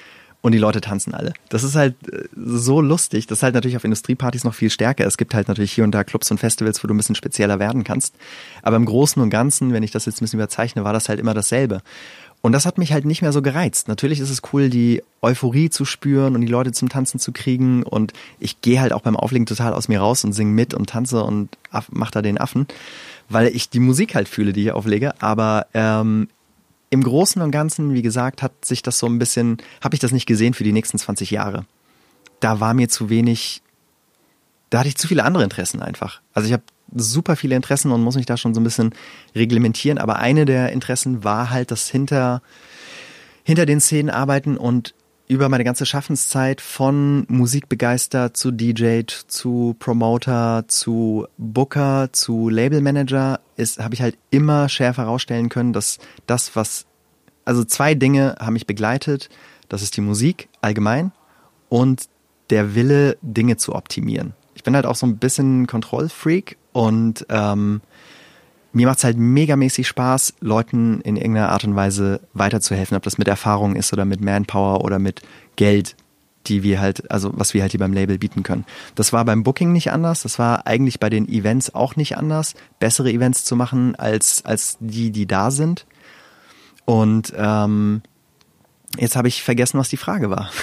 [0.45, 1.33] und die Leute tanzen alle.
[1.49, 3.27] Das ist halt äh, so lustig.
[3.27, 5.07] Das ist halt natürlich auf Industriepartys noch viel stärker.
[5.07, 7.59] Es gibt halt natürlich hier und da Clubs und Festivals, wo du ein bisschen spezieller
[7.59, 8.15] werden kannst.
[8.61, 11.19] Aber im Großen und Ganzen, wenn ich das jetzt ein bisschen überzeichne, war das halt
[11.19, 11.81] immer dasselbe.
[12.45, 13.89] Und das hat mich halt nicht mehr so gereizt.
[13.89, 17.83] Natürlich ist es cool, die Euphorie zu spüren und die Leute zum Tanzen zu kriegen.
[17.85, 20.91] Und ich gehe halt auch beim Auflegen total aus mir raus und singe mit und
[20.91, 21.57] tanze und
[21.89, 22.67] mach da den Affen,
[23.31, 25.23] weil ich die Musik halt fühle, die ich auflege.
[25.23, 26.29] Aber ähm,
[26.91, 30.13] im Großen und Ganzen, wie gesagt, hat sich das so ein bisschen, habe ich das
[30.13, 31.65] nicht gesehen für die nächsten 20 Jahre.
[32.41, 33.63] Da war mir zu wenig,
[34.69, 36.21] da hatte ich zu viele andere Interessen einfach.
[36.35, 36.65] Also ich habe
[36.95, 38.95] super viele Interessen und muss mich da schon so ein bisschen
[39.35, 39.99] reglementieren.
[39.99, 42.43] Aber eine der Interessen war halt das hinter,
[43.43, 44.95] hinter den Szenen arbeiten und
[45.27, 53.79] über meine ganze Schaffenszeit von Musikbegeistert zu DJ, zu Promoter, zu Booker, zu Labelmanager ist,
[53.79, 56.85] habe ich halt immer schärfer herausstellen können, dass das, was,
[57.45, 59.31] also zwei Dinge haben mich begleitet.
[59.69, 61.13] Das ist die Musik allgemein
[61.71, 62.09] und
[62.51, 64.35] der Wille, Dinge zu optimieren.
[64.55, 67.81] Ich bin halt auch so ein bisschen Kontrollfreak und ähm,
[68.73, 73.17] mir macht es halt megamäßig Spaß, Leuten in irgendeiner Art und Weise weiterzuhelfen, ob das
[73.17, 75.23] mit Erfahrung ist oder mit Manpower oder mit
[75.55, 75.95] Geld,
[76.49, 78.67] die wir halt, also was wir halt hier beim Label bieten können.
[78.97, 82.55] Das war beim Booking nicht anders, das war eigentlich bei den Events auch nicht anders,
[82.81, 85.87] bessere Events zu machen als, als die, die da sind.
[86.87, 88.03] Und ähm,
[88.99, 90.51] Jetzt habe ich vergessen, was die Frage war.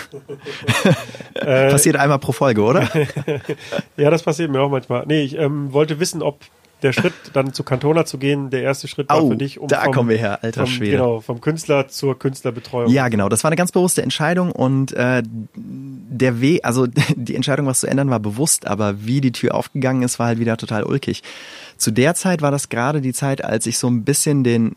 [1.33, 2.87] Äh, passiert einmal pro Folge, oder?
[3.97, 5.05] ja, das passiert mir auch manchmal.
[5.07, 6.41] Nee, ich ähm, wollte wissen, ob
[6.81, 9.83] der Schritt, dann zu Cantona zu gehen, der erste Schritt war für dich, um da
[9.83, 10.91] vom, kommen wir her, alter vom, Schwede.
[10.97, 12.91] Genau, vom Künstler zur Künstlerbetreuung.
[12.91, 13.29] Ja, genau.
[13.29, 15.23] Das war eine ganz bewusste Entscheidung und äh,
[15.55, 20.03] der Weg, also die Entscheidung, was zu ändern, war bewusst, aber wie die Tür aufgegangen
[20.03, 21.23] ist, war halt wieder total ulkig.
[21.77, 24.75] Zu der Zeit war das gerade die Zeit, als ich so ein bisschen den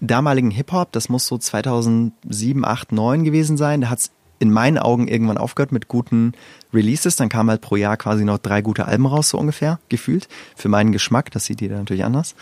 [0.00, 5.08] damaligen Hip-Hop, das muss so 2007, 8, 9 gewesen sein, da hat's in meinen Augen
[5.08, 6.32] irgendwann aufgehört mit guten
[6.72, 7.16] Releases.
[7.16, 10.28] Dann kamen halt pro Jahr quasi noch drei gute Alben raus, so ungefähr, gefühlt.
[10.54, 12.34] Für meinen Geschmack, das sieht jeder natürlich anders.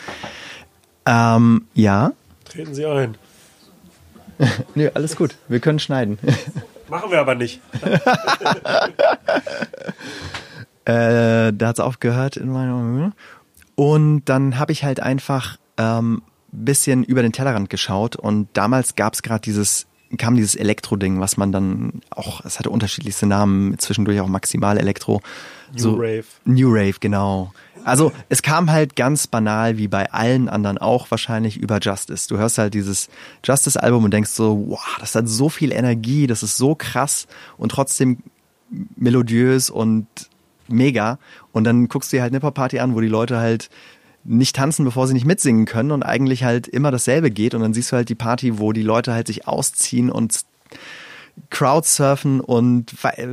[1.06, 2.12] Ähm, ja.
[2.44, 3.16] Treten Sie ein.
[4.74, 5.36] Nö, alles gut.
[5.48, 6.18] Wir können schneiden.
[6.88, 7.60] Machen wir aber nicht.
[10.84, 13.12] äh, da hat's aufgehört in meiner.
[13.74, 16.22] Und dann habe ich halt einfach ähm,
[16.54, 19.86] bisschen über den Tellerrand geschaut und damals gab's gerade dieses
[20.16, 25.20] kam dieses Elektro-Ding, was man dann auch, es hatte unterschiedlichste Namen, zwischendurch auch Maximal Elektro.
[25.72, 26.24] New so, Rave.
[26.44, 27.52] New Rave, genau.
[27.84, 32.28] Also es kam halt ganz banal, wie bei allen anderen auch wahrscheinlich, über Justice.
[32.28, 33.08] Du hörst halt dieses
[33.44, 37.26] Justice-Album und denkst so, wow, das hat so viel Energie, das ist so krass
[37.58, 38.18] und trotzdem
[38.96, 40.06] melodiös und
[40.66, 41.18] mega.
[41.52, 43.68] Und dann guckst du dir halt eine Party an, wo die Leute halt
[44.24, 47.74] nicht tanzen, bevor sie nicht mitsingen können und eigentlich halt immer dasselbe geht und dann
[47.74, 50.44] siehst du halt die Party, wo die Leute halt sich ausziehen und
[51.50, 53.26] Crowdsurfen und äh,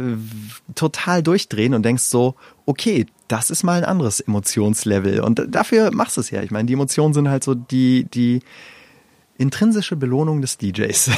[0.76, 2.36] total durchdrehen und denkst so,
[2.66, 6.42] okay, das ist mal ein anderes Emotionslevel und dafür machst du es ja.
[6.42, 8.42] Ich meine, die Emotionen sind halt so die, die
[9.38, 11.12] intrinsische Belohnung des DJs.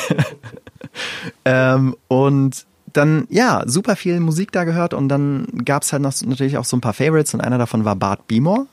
[1.45, 6.57] ähm, und dann, ja, super viel Musik da gehört und dann gab's halt noch natürlich
[6.57, 8.67] auch so ein paar Favorites und einer davon war Bart Beamore.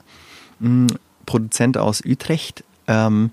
[1.27, 3.31] Produzent aus Utrecht, ähm,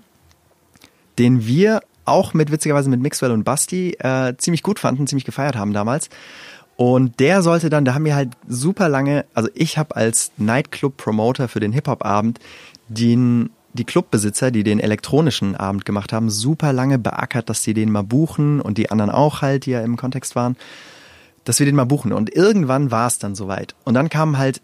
[1.18, 5.56] den wir auch mit witzigerweise mit Mixwell und Basti äh, ziemlich gut fanden, ziemlich gefeiert
[5.56, 6.08] haben damals.
[6.76, 11.48] Und der sollte dann, da haben wir halt super lange, also ich habe als Nightclub-Promoter
[11.48, 12.38] für den Hip-Hop-Abend
[12.88, 17.92] den die Clubbesitzer, die den elektronischen Abend gemacht haben, super lange beackert, dass sie den
[17.92, 20.56] mal buchen und die anderen auch halt, die ja im Kontext waren,
[21.44, 22.12] dass wir den mal buchen.
[22.12, 23.74] Und irgendwann war es dann soweit.
[23.84, 24.62] Und dann kamen halt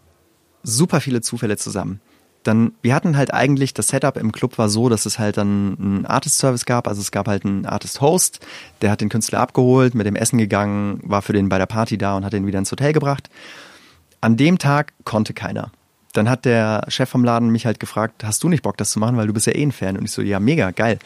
[0.63, 2.01] super viele Zufälle zusammen
[2.45, 5.77] dann, wir hatten halt eigentlich, das Setup im Club war so, dass es halt dann
[5.79, 6.87] einen Artist-Service gab.
[6.87, 8.39] Also es gab halt einen Artist-Host,
[8.81, 11.97] der hat den Künstler abgeholt, mit dem Essen gegangen, war für den bei der Party
[11.97, 13.31] da und hat den wieder ins Hotel gebracht.
[14.21, 15.71] An dem Tag konnte keiner.
[16.13, 18.99] Dann hat der Chef vom Laden mich halt gefragt, hast du nicht Bock, das zu
[18.99, 19.97] machen, weil du bist ja eh ein Fan.
[19.97, 20.99] Und ich so, ja, mega, geil.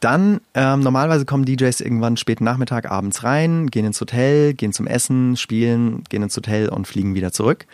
[0.00, 4.86] Dann, ähm, normalerweise kommen DJs irgendwann späten Nachmittag, abends rein, gehen ins Hotel, gehen zum
[4.86, 7.66] Essen, spielen, gehen ins Hotel und fliegen wieder zurück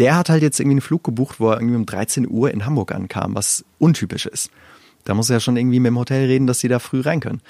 [0.00, 2.64] der hat halt jetzt irgendwie einen Flug gebucht, wo er irgendwie um 13 Uhr in
[2.64, 4.50] Hamburg ankam, was untypisch ist.
[5.04, 7.20] Da muss er ja schon irgendwie mit dem Hotel reden, dass sie da früh rein
[7.20, 7.42] können.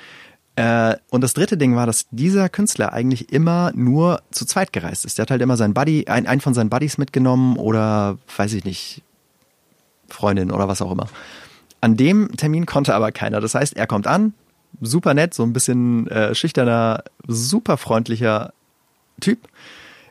[0.56, 5.04] Äh, und das dritte Ding war, dass dieser Künstler eigentlich immer nur zu zweit gereist
[5.04, 5.18] ist.
[5.18, 8.64] Der hat halt immer seinen Buddy, ein, einen von seinen Buddies mitgenommen oder, weiß ich
[8.64, 9.02] nicht,
[10.08, 11.06] Freundin oder was auch immer.
[11.80, 13.40] An dem Termin konnte aber keiner.
[13.40, 14.34] Das heißt, er kommt an,
[14.80, 18.52] super nett, so ein bisschen äh, schüchterner, super freundlicher
[19.20, 19.38] Typ.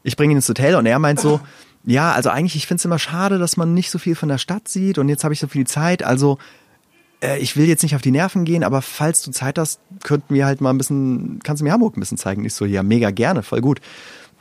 [0.03, 1.41] Ich bringe ihn ins Hotel und er meint so,
[1.89, 4.37] ja, also eigentlich, ich finde es immer schade, dass man nicht so viel von der
[4.37, 6.03] Stadt sieht und jetzt habe ich so viel Zeit.
[6.03, 6.37] Also
[7.19, 10.35] äh, ich will jetzt nicht auf die Nerven gehen, aber falls du Zeit hast, könnten
[10.35, 12.45] wir halt mal ein bisschen, kannst du mir Hamburg ein bisschen zeigen?
[12.45, 13.81] Ich so, ja, mega gerne, voll gut.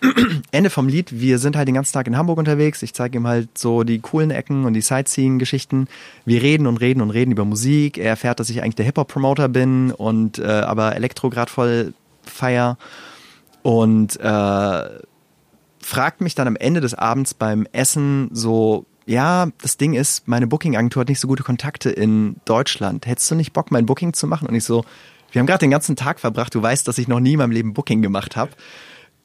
[0.52, 2.82] Ende vom Lied, wir sind halt den ganzen Tag in Hamburg unterwegs.
[2.82, 5.88] Ich zeige ihm halt so die coolen Ecken und die Sightseeing-Geschichten.
[6.26, 7.96] Wir reden und reden und reden über Musik.
[7.96, 12.76] Er erfährt, dass ich eigentlich der Hip-Hop-Promoter bin und äh, aber Elektro grad voll feier.
[13.62, 14.82] Und äh,
[15.88, 20.46] fragt mich dann am Ende des Abends beim Essen so, ja, das Ding ist, meine
[20.46, 23.06] Booking-Agentur hat nicht so gute Kontakte in Deutschland.
[23.06, 24.46] Hättest du nicht Bock, mein Booking zu machen?
[24.46, 24.84] Und ich so,
[25.32, 27.52] wir haben gerade den ganzen Tag verbracht, du weißt, dass ich noch nie in meinem
[27.52, 28.50] Leben Booking gemacht habe.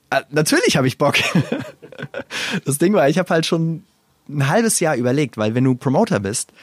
[0.09, 1.15] Äh, natürlich habe ich Bock.
[2.65, 3.83] das Ding war, ich habe halt schon
[4.29, 6.53] ein halbes Jahr überlegt, weil wenn du Promoter bist,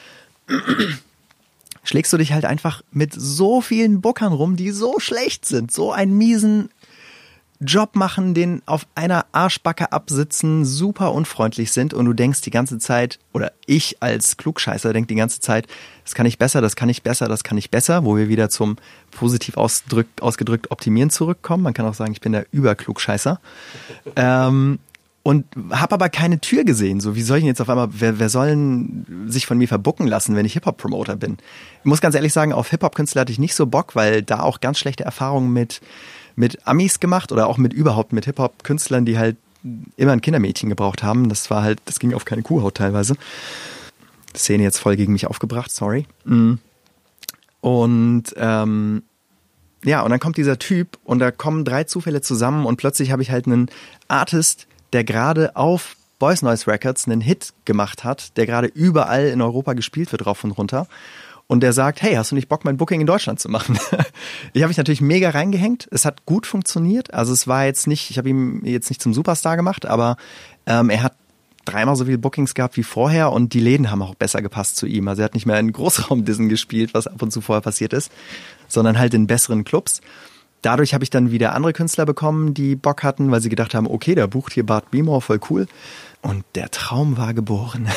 [1.83, 5.91] schlägst du dich halt einfach mit so vielen Bookern rum, die so schlecht sind, so
[5.91, 6.71] einen miesen
[7.61, 12.79] Job machen, den auf einer Arschbacke absitzen, super unfreundlich sind und du denkst die ganze
[12.79, 15.67] Zeit, oder ich als Klugscheißer denk die ganze Zeit,
[16.03, 18.49] das kann ich besser, das kann ich besser, das kann ich besser, wo wir wieder
[18.49, 18.77] zum
[19.11, 21.63] positiv ausgedrückt, ausgedrückt Optimieren zurückkommen.
[21.63, 23.39] Man kann auch sagen, ich bin der Überklugscheißer.
[24.15, 24.79] ähm,
[25.23, 26.99] und habe aber keine Tür gesehen.
[26.99, 30.07] So, wie soll ich jetzt auf einmal, wer, wer soll denn sich von mir verbucken
[30.07, 31.37] lassen, wenn ich Hip-Hop-Promoter bin?
[31.79, 34.61] Ich muss ganz ehrlich sagen, auf Hip-Hop-Künstler hatte ich nicht so Bock, weil da auch
[34.61, 35.79] ganz schlechte Erfahrungen mit
[36.41, 39.37] mit Amis gemacht oder auch mit überhaupt mit Hip-Hop-Künstlern, die halt
[39.95, 41.29] immer ein Kindermädchen gebraucht haben.
[41.29, 43.15] Das war halt, das ging auf keine Kuhhaut teilweise.
[44.35, 46.07] Szene jetzt voll gegen mich aufgebracht, sorry.
[46.25, 46.53] Mm.
[47.61, 49.03] Und ähm,
[49.85, 53.21] ja, und dann kommt dieser Typ und da kommen drei Zufälle zusammen und plötzlich habe
[53.21, 53.69] ich halt einen
[54.07, 59.43] Artist, der gerade auf Boys Noise Records einen Hit gemacht hat, der gerade überall in
[59.43, 60.87] Europa gespielt wird, rauf und runter
[61.51, 63.77] und der sagt, hey, hast du nicht Bock, mein Booking in Deutschland zu machen?
[64.53, 65.85] ich habe mich natürlich mega reingehängt.
[65.91, 67.13] Es hat gut funktioniert.
[67.13, 70.15] Also es war jetzt nicht, ich habe ihn jetzt nicht zum Superstar gemacht, aber
[70.65, 71.15] ähm, er hat
[71.65, 74.85] dreimal so viele Bookings gehabt wie vorher und die Läden haben auch besser gepasst zu
[74.85, 75.09] ihm.
[75.09, 78.13] Also er hat nicht mehr in Großraumdissen gespielt, was ab und zu vorher passiert ist,
[78.69, 79.99] sondern halt in besseren Clubs.
[80.61, 83.87] Dadurch habe ich dann wieder andere Künstler bekommen, die Bock hatten, weil sie gedacht haben,
[83.87, 85.67] okay, der bucht hier Bart Beamore, voll cool.
[86.21, 87.87] Und der Traum war geboren.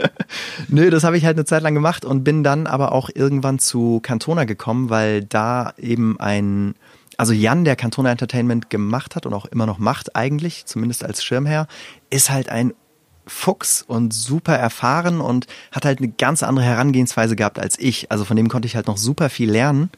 [0.68, 3.58] Nö, das habe ich halt eine Zeit lang gemacht und bin dann aber auch irgendwann
[3.58, 6.74] zu Cantona gekommen, weil da eben ein,
[7.16, 11.22] also Jan, der Cantona Entertainment gemacht hat und auch immer noch macht eigentlich, zumindest als
[11.22, 11.68] Schirmherr,
[12.10, 12.72] ist halt ein
[13.26, 18.10] Fuchs und super erfahren und hat halt eine ganz andere Herangehensweise gehabt als ich.
[18.10, 19.90] Also von dem konnte ich halt noch super viel lernen,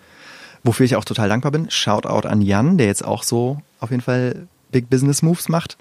[0.65, 1.71] wofür ich auch total dankbar bin.
[1.71, 5.77] Shoutout an Jan, der jetzt auch so auf jeden Fall Big Business Moves macht.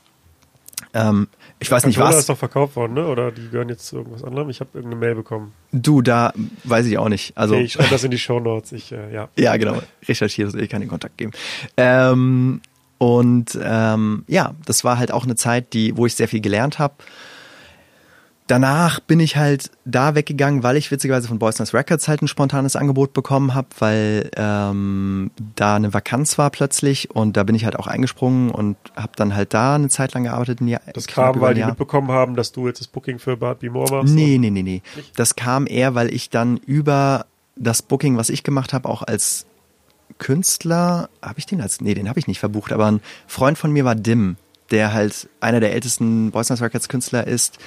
[0.93, 1.27] Ähm,
[1.59, 2.17] ich weiß nicht was.
[2.17, 3.05] ist doch verkauft worden, ne?
[3.07, 4.49] Oder die gehören jetzt zu irgendwas anderem.
[4.49, 5.53] Ich habe irgendeine Mail bekommen.
[5.71, 6.33] Du, da
[6.63, 7.37] weiß ich auch nicht.
[7.37, 8.71] Also okay, ich schreibe das in die Show Notes.
[8.71, 9.29] Ich, äh, ja.
[9.37, 9.81] ja, genau.
[10.07, 11.31] Recherchiere das, ich kann den Kontakt geben.
[11.75, 12.61] Ähm,
[12.97, 16.79] und ähm, ja, das war halt auch eine Zeit, die, wo ich sehr viel gelernt
[16.79, 16.95] habe
[18.49, 22.27] danach bin ich halt da weggegangen, weil ich witzigerweise von Boys Noise Records halt ein
[22.27, 27.63] spontanes Angebot bekommen habe, weil ähm, da eine Vakanz war plötzlich und da bin ich
[27.63, 30.61] halt auch eingesprungen und habe dann halt da eine Zeit lang gearbeitet.
[30.61, 33.69] Jahr, das kam, weil die mitbekommen haben, dass du jetzt das Booking für Bart B.
[33.69, 34.13] Moore machst?
[34.13, 34.81] Nee, nee, nee, nee.
[35.15, 39.45] Das kam eher, weil ich dann über das Booking, was ich gemacht habe, auch als
[40.17, 43.71] Künstler, habe ich den als, nee, den habe ich nicht verbucht, aber ein Freund von
[43.71, 44.37] mir war Dim,
[44.71, 47.59] der halt einer der ältesten Boys Noise Records Künstler ist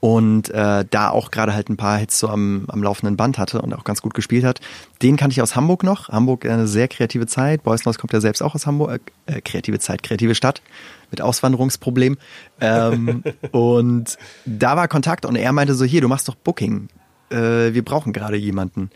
[0.00, 3.60] und äh, da auch gerade halt ein paar Hits so am, am laufenden Band hatte
[3.62, 4.60] und auch ganz gut gespielt hat.
[5.02, 6.08] Den kannte ich aus Hamburg noch.
[6.08, 7.64] Hamburg eine sehr kreative Zeit.
[7.64, 9.00] Boys Noise kommt ja selbst auch aus Hamburg.
[9.26, 10.62] Äh, kreative Zeit, kreative Stadt
[11.10, 12.16] mit Auswanderungsproblem.
[12.60, 16.88] Ähm, und da war Kontakt und er meinte so, hier, du machst doch Booking.
[17.30, 18.90] Äh, wir brauchen gerade jemanden.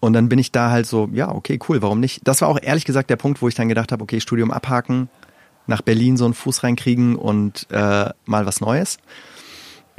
[0.00, 2.26] Und dann bin ich da halt so, ja, okay, cool, warum nicht?
[2.26, 5.10] Das war auch ehrlich gesagt der Punkt, wo ich dann gedacht habe, okay, Studium abhaken,
[5.66, 8.96] nach Berlin so einen Fuß reinkriegen und äh, mal was Neues.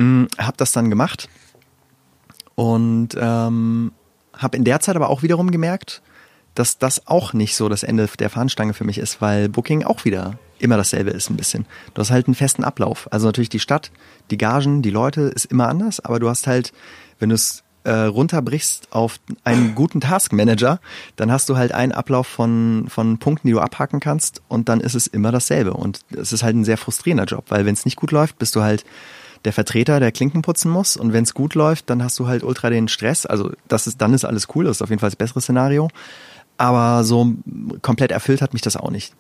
[0.02, 1.30] Mm, hab das dann gemacht
[2.56, 3.92] und ähm,
[4.36, 6.02] habe in der Zeit aber auch wiederum gemerkt,
[6.56, 10.04] dass das auch nicht so das Ende der Fahnenstange für mich ist, weil Booking auch
[10.04, 11.66] wieder immer dasselbe ist ein bisschen.
[11.94, 13.08] Du hast halt einen festen Ablauf.
[13.12, 13.92] Also natürlich die Stadt,
[14.32, 16.74] die Gagen, die Leute ist immer anders, aber du hast halt,
[17.20, 20.80] wenn du es äh, runterbrichst auf einen guten Taskmanager,
[21.16, 24.82] dann hast du halt einen Ablauf von, von Punkten, die du abhaken kannst und dann
[24.82, 25.74] ist es immer dasselbe.
[25.74, 28.56] Und es ist halt ein sehr frustrierender Job, weil wenn es nicht gut läuft, bist
[28.56, 28.84] du halt
[29.46, 30.98] der Vertreter, der Klinken putzen muss.
[30.98, 33.26] Und wenn es gut läuft, dann hast du halt ultra den Stress.
[33.26, 35.90] Also das ist, dann ist alles cool, das ist auf jeden Fall das bessere Szenario.
[36.58, 37.34] Aber so
[37.82, 39.16] komplett erfüllt hat mich das auch nicht.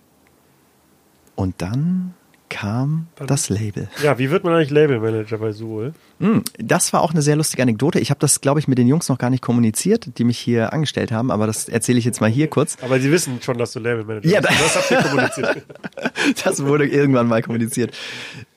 [1.36, 2.14] Und dann
[2.52, 3.88] kam das Label.
[4.04, 5.94] Ja, wie wird man eigentlich Labelmanager bei Suhl?
[6.20, 7.98] Hm, das war auch eine sehr lustige Anekdote.
[8.00, 10.74] Ich habe das, glaube ich, mit den Jungs noch gar nicht kommuniziert, die mich hier
[10.74, 12.78] angestellt haben, aber das erzähle ich jetzt mal hier kurz.
[12.82, 14.34] Aber sie wissen schon, dass du Labelmanager bist.
[14.34, 15.66] Ja, das habt ihr kommuniziert.
[16.44, 17.98] das wurde irgendwann mal kommuniziert.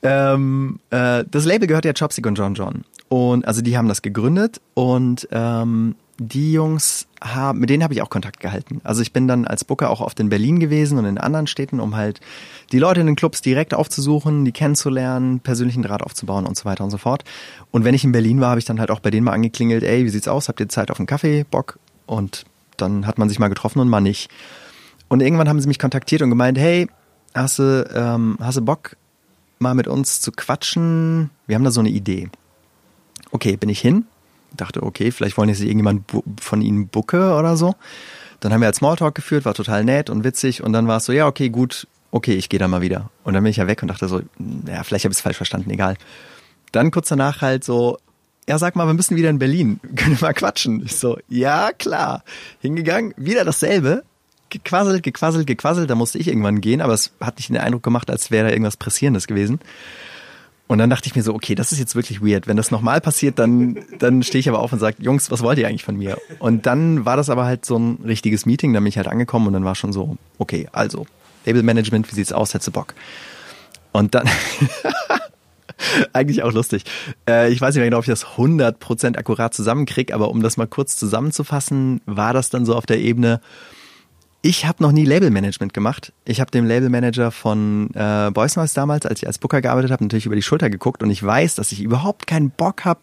[0.03, 2.83] Ähm, äh, das Label gehört ja Chopstick und John John.
[3.07, 8.01] Und also die haben das gegründet und ähm, die Jungs haben, mit denen habe ich
[8.01, 8.79] auch Kontakt gehalten.
[8.83, 11.79] Also ich bin dann als Booker auch oft in Berlin gewesen und in anderen Städten,
[11.79, 12.21] um halt
[12.71, 16.83] die Leute in den Clubs direkt aufzusuchen, die kennenzulernen, persönlichen Draht aufzubauen und so weiter
[16.83, 17.23] und so fort.
[17.71, 19.83] Und wenn ich in Berlin war, habe ich dann halt auch bei denen mal angeklingelt,
[19.83, 20.47] ey, wie sieht's aus?
[20.47, 21.79] Habt ihr Zeit auf einen Kaffee, Bock?
[22.05, 22.45] Und
[22.77, 24.29] dann hat man sich mal getroffen und mal nicht.
[25.09, 26.87] Und irgendwann haben sie mich kontaktiert und gemeint, hey,
[27.33, 28.95] hast du, ähm, hast du Bock,
[29.59, 31.29] mal mit uns zu quatschen?
[31.47, 32.29] Wir haben da so eine Idee.
[33.31, 34.05] Okay, bin ich hin,
[34.55, 36.03] dachte, okay, vielleicht wollen jetzt irgendjemand
[36.39, 37.75] von ihnen bucke oder so.
[38.39, 41.05] Dann haben wir halt Smalltalk geführt, war total nett und witzig und dann war es
[41.05, 43.09] so, ja, okay, gut, okay, ich gehe dann mal wieder.
[43.23, 44.21] Und dann bin ich ja weg und dachte so,
[44.67, 45.95] ja, vielleicht habe ich es falsch verstanden, egal.
[46.71, 47.97] Dann kurz danach halt so,
[48.47, 49.79] ja, sag mal, wir müssen wieder in Berlin.
[49.95, 50.83] Können wir mal quatschen?
[50.85, 52.23] Ich so, ja, klar.
[52.61, 54.03] Hingegangen, wieder dasselbe.
[54.49, 55.89] Gequasselt, gequasselt, gequasselt.
[55.89, 58.51] Da musste ich irgendwann gehen, aber es hat nicht den Eindruck gemacht, als wäre da
[58.51, 59.59] irgendwas Pressierendes gewesen.
[60.67, 62.47] Und dann dachte ich mir so, okay, das ist jetzt wirklich weird.
[62.47, 65.59] Wenn das nochmal passiert, dann, dann stehe ich aber auf und sage, Jungs, was wollt
[65.59, 66.17] ihr eigentlich von mir?
[66.39, 69.47] Und dann war das aber halt so ein richtiges Meeting, da bin ich halt angekommen
[69.47, 71.05] und dann war schon so, okay, also,
[71.45, 72.95] Labelmanagement, wie sieht's aus, hättest du Bock?
[73.91, 74.27] Und dann,
[76.13, 76.83] eigentlich auch lustig.
[77.29, 80.57] Äh, ich weiß nicht mehr genau, ob ich das 100% akkurat zusammenkriege, aber um das
[80.57, 83.39] mal kurz zusammenzufassen, war das dann so auf der Ebene,
[84.45, 86.13] ich habe noch nie Labelmanagement gemacht.
[86.23, 90.03] Ich habe dem Labelmanager von äh, Boys Noise damals, als ich als Booker gearbeitet habe,
[90.03, 93.01] natürlich über die Schulter geguckt und ich weiß, dass ich überhaupt keinen Bock habe,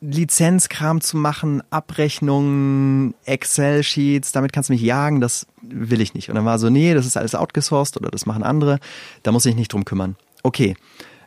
[0.00, 6.28] Lizenzkram zu machen, Abrechnungen, Excel-Sheets, damit kannst du mich jagen, das will ich nicht.
[6.28, 8.78] Und dann war so, nee, das ist alles outgesourced oder das machen andere,
[9.24, 10.14] da muss ich nicht drum kümmern.
[10.44, 10.76] Okay,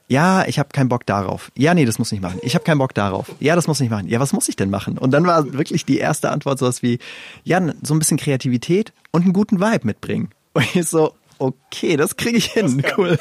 [0.09, 1.51] ja, ich habe keinen Bock darauf.
[1.55, 2.39] Ja, nee, das muss ich machen.
[2.41, 3.31] Ich habe keinen Bock darauf.
[3.39, 4.07] Ja, das muss ich machen.
[4.07, 4.97] Ja, was muss ich denn machen?
[4.97, 6.97] Und dann war wirklich die erste Antwort sowas wie,
[7.43, 10.29] ja, so ein bisschen Kreativität und einen guten Vibe mitbringen.
[10.53, 13.19] Und ich so, okay, das kriege ich hin, cool.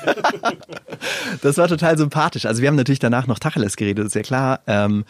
[1.43, 2.47] das war total sympathisch.
[2.47, 4.61] Also wir haben natürlich danach noch Tacheles geredet, ist ja klar.
[4.67, 5.05] Ähm,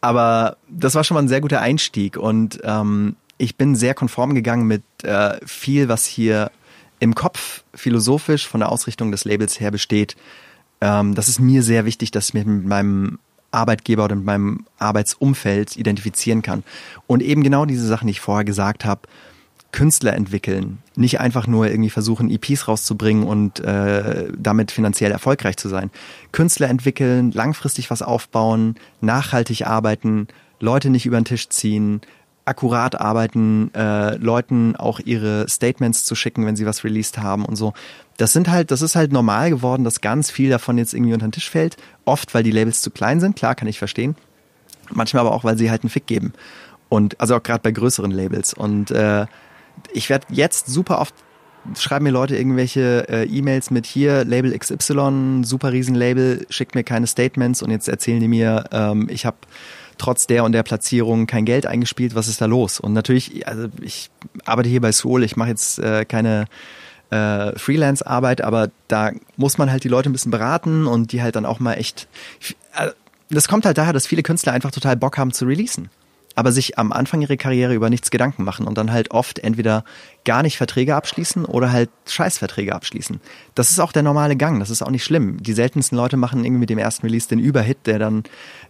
[0.00, 4.36] aber das war schon mal ein sehr guter Einstieg und ähm, ich bin sehr konform
[4.36, 6.52] gegangen mit äh, viel, was hier
[7.00, 10.14] im Kopf philosophisch von der Ausrichtung des Labels her besteht
[10.84, 13.18] ähm, das ist mir sehr wichtig, dass ich mich mit meinem
[13.50, 16.62] Arbeitgeber oder mit meinem Arbeitsumfeld identifizieren kann.
[17.06, 19.02] Und eben genau diese Sachen, die ich vorher gesagt habe,
[19.72, 25.68] Künstler entwickeln, nicht einfach nur irgendwie versuchen, EPs rauszubringen und äh, damit finanziell erfolgreich zu
[25.68, 25.90] sein.
[26.32, 30.28] Künstler entwickeln, langfristig was aufbauen, nachhaltig arbeiten,
[30.60, 32.02] Leute nicht über den Tisch ziehen,
[32.44, 37.56] akkurat arbeiten, äh, Leuten auch ihre Statements zu schicken, wenn sie was released haben und
[37.56, 37.72] so.
[38.16, 41.26] Das sind halt, das ist halt normal geworden, dass ganz viel davon jetzt irgendwie unter
[41.26, 41.76] den Tisch fällt.
[42.04, 44.14] Oft, weil die Labels zu klein sind, klar, kann ich verstehen.
[44.90, 46.32] Manchmal aber auch, weil sie halt einen Fick geben.
[46.88, 48.54] Und also auch gerade bei größeren Labels.
[48.54, 49.26] Und äh,
[49.92, 51.14] ich werde jetzt super oft
[51.78, 57.06] schreiben mir Leute irgendwelche äh, E-Mails mit hier Label XY, super Riesenlabel, schickt mir keine
[57.06, 59.36] Statements und jetzt erzählen die mir, ähm, ich habe
[59.98, 62.80] trotz der und der Platzierung kein Geld eingespielt, was ist da los?
[62.80, 64.10] Und natürlich, also ich
[64.44, 66.46] arbeite hier bei Soul, ich mache jetzt äh, keine
[67.14, 71.36] äh, Freelance-Arbeit, aber da muss man halt die Leute ein bisschen beraten und die halt
[71.36, 72.08] dann auch mal echt.
[72.76, 72.90] Äh,
[73.30, 75.88] das kommt halt daher, dass viele Künstler einfach total Bock haben zu releasen
[76.34, 79.84] aber sich am Anfang ihrer Karriere über nichts Gedanken machen und dann halt oft entweder
[80.24, 83.20] gar nicht Verträge abschließen oder halt Scheißverträge abschließen.
[83.54, 85.42] Das ist auch der normale Gang, das ist auch nicht schlimm.
[85.42, 88.24] Die seltensten Leute machen irgendwie mit dem ersten Release den Überhit, der dann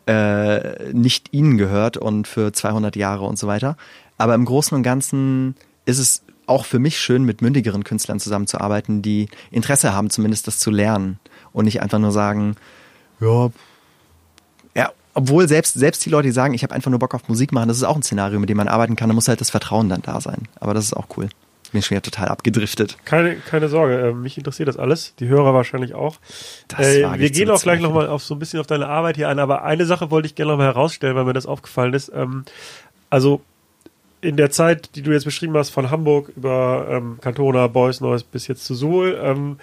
[0.06, 3.76] äh, nicht ihnen gehört und für 200 Jahre und so weiter.
[4.18, 9.02] Aber im Großen und Ganzen ist es auch für mich schön, mit mündigeren Künstlern zusammenzuarbeiten,
[9.02, 11.18] die Interesse haben, zumindest das zu lernen
[11.52, 12.56] und nicht einfach nur sagen,
[14.74, 17.52] ja, obwohl selbst, selbst die Leute, die sagen, ich habe einfach nur Bock auf Musik
[17.52, 19.08] machen, das ist auch ein Szenario, mit dem man arbeiten kann.
[19.08, 20.48] Da muss halt das Vertrauen dann da sein.
[20.60, 21.28] Aber das ist auch cool.
[21.64, 22.98] Ich bin schon wieder total abgedriftet.
[23.04, 25.14] Keine, keine Sorge, äh, mich interessiert das alles.
[25.16, 26.18] Die Hörer wahrscheinlich auch.
[26.78, 29.38] Äh, wir gehen auch gleich nochmal auf so ein bisschen auf deine Arbeit hier ein,
[29.38, 32.12] aber eine Sache wollte ich gerne nochmal herausstellen, weil mir das aufgefallen ist.
[32.14, 32.44] Ähm,
[33.10, 33.42] also
[34.24, 38.24] in der Zeit, die du jetzt beschrieben hast, von Hamburg über ähm, Cantona, Boys Noise
[38.30, 39.58] bis jetzt zu Suhl, ähm,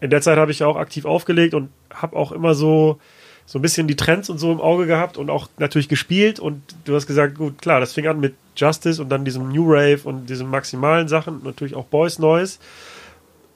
[0.00, 2.98] in der Zeit habe ich auch aktiv aufgelegt und habe auch immer so
[3.46, 6.60] so ein bisschen die Trends und so im Auge gehabt und auch natürlich gespielt und
[6.84, 10.00] du hast gesagt, gut, klar, das fing an mit Justice und dann diesem New Rave
[10.04, 12.58] und diesen maximalen Sachen, natürlich auch Boys Noise.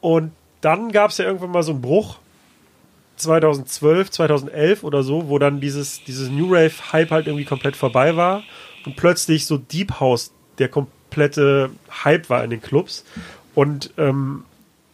[0.00, 0.32] Und
[0.62, 2.16] dann gab es ja irgendwann mal so einen Bruch,
[3.16, 8.16] 2012, 2011 oder so, wo dann dieses, dieses New Rave Hype halt irgendwie komplett vorbei
[8.16, 8.44] war
[8.86, 11.70] und plötzlich so Deep House der komplette
[12.04, 13.04] Hype war in den Clubs.
[13.54, 14.44] Und ähm,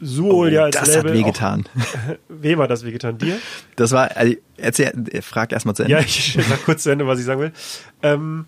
[0.01, 1.11] Suol oh, ja als das Label.
[1.11, 1.65] hat wehgetan.
[2.29, 3.19] wem hat das wehgetan?
[3.19, 3.39] Dir?
[3.77, 4.93] Das war, also, erzähl,
[5.23, 5.95] frag erstmal zu Ende.
[5.95, 7.53] Ja, ich sag kurz zu Ende, was ich sagen will.
[8.03, 8.47] Ähm,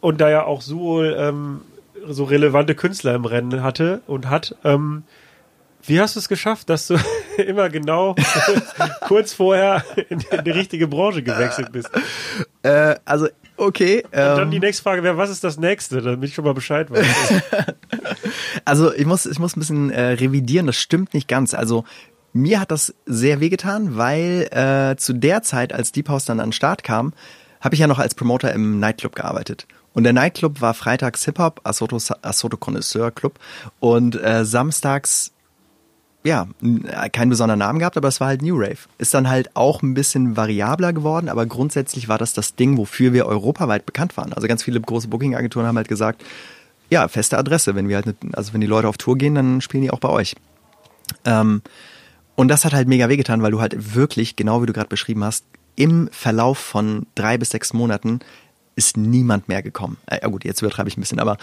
[0.00, 1.60] und da ja auch Suol ähm,
[2.06, 5.04] so relevante Künstler im Rennen hatte und hat, ähm,
[5.84, 6.96] wie hast du es geschafft, dass du
[7.36, 8.16] immer genau
[9.02, 11.90] kurz vorher in, in, die richtige Branche gewechselt bist?
[12.62, 14.04] Äh, also Okay.
[14.04, 16.54] Und dann ähm, die nächste Frage wäre, was ist das nächste, damit ich schon mal
[16.54, 17.06] Bescheid weiß.
[18.64, 21.54] also ich muss, ich muss ein bisschen äh, revidieren, das stimmt nicht ganz.
[21.54, 21.84] Also
[22.32, 26.48] mir hat das sehr wehgetan, weil äh, zu der Zeit, als Deep House dann an
[26.48, 27.12] den Start kam,
[27.60, 29.66] habe ich ja noch als Promoter im Nightclub gearbeitet.
[29.92, 33.40] Und der Nightclub war freitags Hip-Hop, Asoto, Asoto Connoisseur Club
[33.80, 35.32] und äh, samstags
[36.24, 36.48] ja,
[37.12, 38.78] keinen besonderen Namen gehabt, aber es war halt New Rave.
[38.98, 43.12] Ist dann halt auch ein bisschen variabler geworden, aber grundsätzlich war das das Ding, wofür
[43.12, 44.32] wir europaweit bekannt waren.
[44.32, 46.24] Also ganz viele große Booking-Agenturen haben halt gesagt,
[46.90, 47.74] ja, feste Adresse.
[47.74, 50.08] Wenn wir halt, also wenn die Leute auf Tour gehen, dann spielen die auch bei
[50.08, 50.34] euch.
[51.24, 51.62] Ähm,
[52.34, 55.24] und das hat halt mega wehgetan, weil du halt wirklich, genau wie du gerade beschrieben
[55.24, 55.44] hast,
[55.76, 58.20] im Verlauf von drei bis sechs Monaten
[58.78, 59.98] ist niemand mehr gekommen.
[60.06, 61.36] Äh, ja gut, jetzt übertreibe ich ein bisschen, aber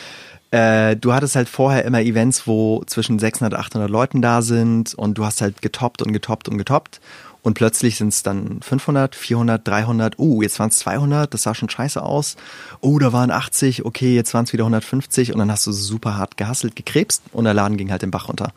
[0.52, 5.18] äh, du hattest halt vorher immer Events, wo zwischen 600, 800 Leuten da sind und
[5.18, 7.02] du hast halt getoppt und getoppt und getoppt
[7.44, 11.54] und plötzlich sind es dann 500, 400, 300, uh, jetzt waren es 200, das sah
[11.54, 12.38] schon scheiße aus.
[12.82, 16.18] Oh, da waren 80, okay, jetzt waren es wieder 150 und dann hast du super
[16.18, 18.52] hart gehasselt, gekrebst und der Laden ging halt den Bach runter.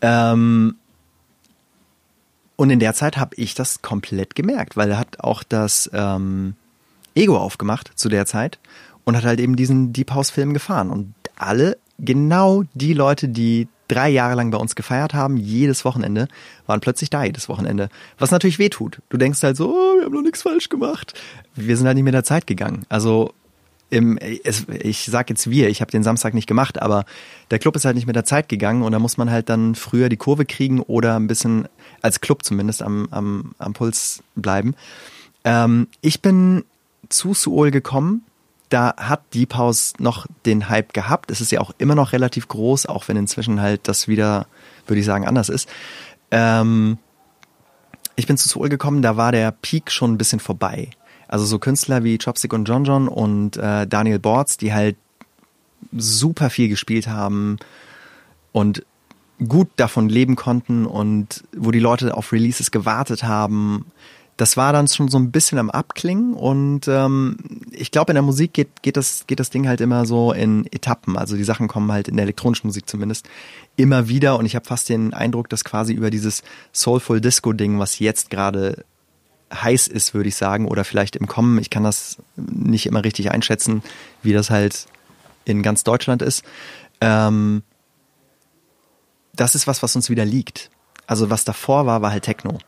[0.00, 0.76] Ähm,
[2.56, 6.54] und in der Zeit habe ich das komplett gemerkt, weil er hat auch das ähm,
[7.16, 8.58] Ego aufgemacht zu der Zeit
[9.04, 13.68] und hat halt eben diesen Deep House Film gefahren und alle genau die Leute, die
[13.88, 16.28] drei Jahre lang bei uns gefeiert haben, jedes Wochenende,
[16.66, 17.88] waren plötzlich da jedes Wochenende.
[18.18, 19.00] Was natürlich wehtut.
[19.08, 21.14] Du denkst halt so, oh, wir haben noch nichts falsch gemacht.
[21.54, 22.84] Wir sind halt nicht mit der Zeit gegangen.
[22.88, 23.32] Also
[23.88, 27.04] im, es, ich sag jetzt wir, ich habe den Samstag nicht gemacht, aber
[27.52, 29.76] der Club ist halt nicht mit der Zeit gegangen und da muss man halt dann
[29.76, 31.68] früher die Kurve kriegen oder ein bisschen
[32.02, 34.74] als Club zumindest am, am, am Puls bleiben.
[35.44, 36.64] Ähm, ich bin
[37.08, 38.24] zu Suol gekommen
[38.68, 41.30] da hat Deep House noch den Hype gehabt.
[41.30, 44.46] Es ist ja auch immer noch relativ groß, auch wenn inzwischen halt das wieder,
[44.86, 45.68] würde ich sagen, anders ist.
[46.30, 46.98] Ähm,
[48.16, 50.90] ich bin zu Soul gekommen, da war der Peak schon ein bisschen vorbei.
[51.28, 54.96] Also so Künstler wie Chopstick und John John und äh, Daniel Bortz, die halt
[55.92, 57.58] super viel gespielt haben
[58.52, 58.84] und
[59.46, 63.86] gut davon leben konnten und wo die Leute auf Releases gewartet haben
[64.36, 67.38] das war dann schon so ein bisschen am Abklingen und ähm,
[67.70, 70.66] ich glaube, in der Musik geht, geht, das, geht das Ding halt immer so in
[70.72, 71.16] Etappen.
[71.16, 73.28] Also die Sachen kommen halt in der elektronischen Musik zumindest
[73.76, 76.42] immer wieder und ich habe fast den Eindruck, dass quasi über dieses
[76.74, 78.84] Soulful Disco-Ding, was jetzt gerade
[79.54, 83.30] heiß ist, würde ich sagen, oder vielleicht im Kommen, ich kann das nicht immer richtig
[83.30, 83.82] einschätzen,
[84.22, 84.86] wie das halt
[85.46, 86.44] in ganz Deutschland ist.
[87.00, 87.62] Ähm,
[89.34, 90.70] das ist was, was uns wieder liegt.
[91.06, 92.58] Also was davor war, war halt Techno.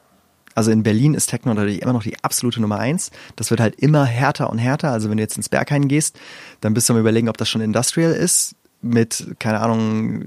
[0.59, 3.13] Also in Berlin ist Techno natürlich immer noch die absolute Nummer eins.
[3.37, 4.91] Das wird halt immer härter und härter.
[4.91, 6.19] Also wenn du jetzt ins Berghain gehst,
[6.61, 10.25] dann bist du am überlegen, ob das schon Industrial ist mit, keine Ahnung,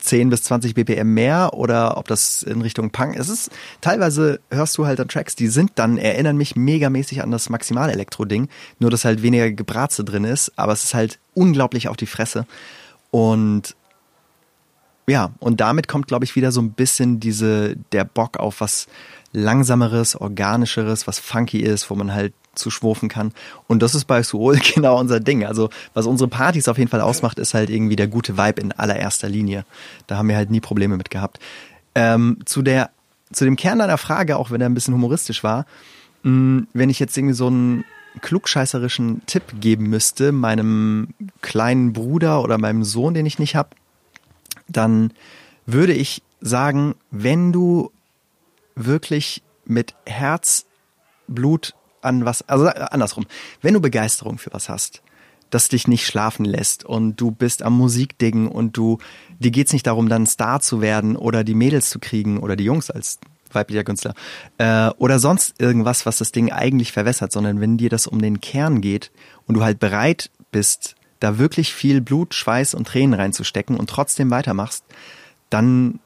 [0.00, 3.28] 10 bis 20 BPM mehr oder ob das in Richtung Punk ist.
[3.28, 3.48] Es
[3.80, 8.48] teilweise hörst du halt dann Tracks, die sind dann, erinnern mich megamäßig an das Maximal-Elektro-Ding,
[8.80, 12.44] nur dass halt weniger Gebratze drin ist, aber es ist halt unglaublich auf die Fresse.
[13.12, 13.76] Und
[15.06, 18.86] ja, und damit kommt, glaube ich, wieder so ein bisschen diese, der Bock auf was
[19.32, 23.32] langsameres, organischeres, was funky ist, wo man halt zu schwurfen kann.
[23.66, 25.44] Und das ist bei Suol genau unser Ding.
[25.44, 28.72] Also, was unsere Partys auf jeden Fall ausmacht, ist halt irgendwie der gute Vibe in
[28.72, 29.64] allererster Linie.
[30.06, 31.38] Da haben wir halt nie Probleme mit gehabt.
[31.94, 32.90] Ähm, zu der,
[33.32, 35.66] zu dem Kern deiner Frage, auch wenn er ein bisschen humoristisch war,
[36.22, 37.84] mh, mm, wenn ich jetzt irgendwie so einen
[38.20, 41.08] klugscheißerischen Tipp geben müsste, meinem
[41.40, 43.70] kleinen Bruder oder meinem Sohn, den ich nicht habe,
[44.76, 45.12] dann
[45.66, 47.90] würde ich sagen, wenn du
[48.74, 53.26] wirklich mit Herzblut an was, also andersrum,
[53.60, 55.02] wenn du Begeisterung für was hast,
[55.50, 58.98] das dich nicht schlafen lässt und du bist am Musikdingen und du,
[59.38, 62.64] dir geht's nicht darum, dann Star zu werden oder die Mädels zu kriegen oder die
[62.64, 63.18] Jungs als
[63.52, 64.14] weiblicher Künstler
[64.56, 68.40] äh, oder sonst irgendwas, was das Ding eigentlich verwässert, sondern wenn dir das um den
[68.40, 69.10] Kern geht
[69.46, 74.30] und du halt bereit bist, da wirklich viel Blut, Schweiß und Tränen reinzustecken und trotzdem
[74.30, 74.84] weitermachst,
[75.50, 76.00] dann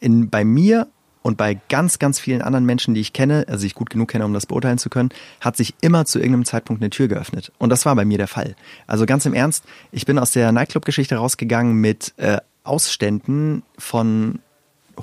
[0.00, 0.86] in, bei mir
[1.22, 4.24] und bei ganz, ganz vielen anderen Menschen, die ich kenne, also ich gut genug kenne,
[4.24, 5.10] um das beurteilen zu können,
[5.40, 7.52] hat sich immer zu irgendeinem Zeitpunkt eine Tür geöffnet.
[7.58, 8.54] Und das war bei mir der Fall.
[8.86, 14.38] Also ganz im Ernst, ich bin aus der Nightclub-Geschichte rausgegangen mit äh, Ausständen von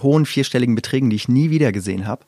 [0.01, 2.23] hohen vierstelligen Beträgen, die ich nie wieder gesehen habe.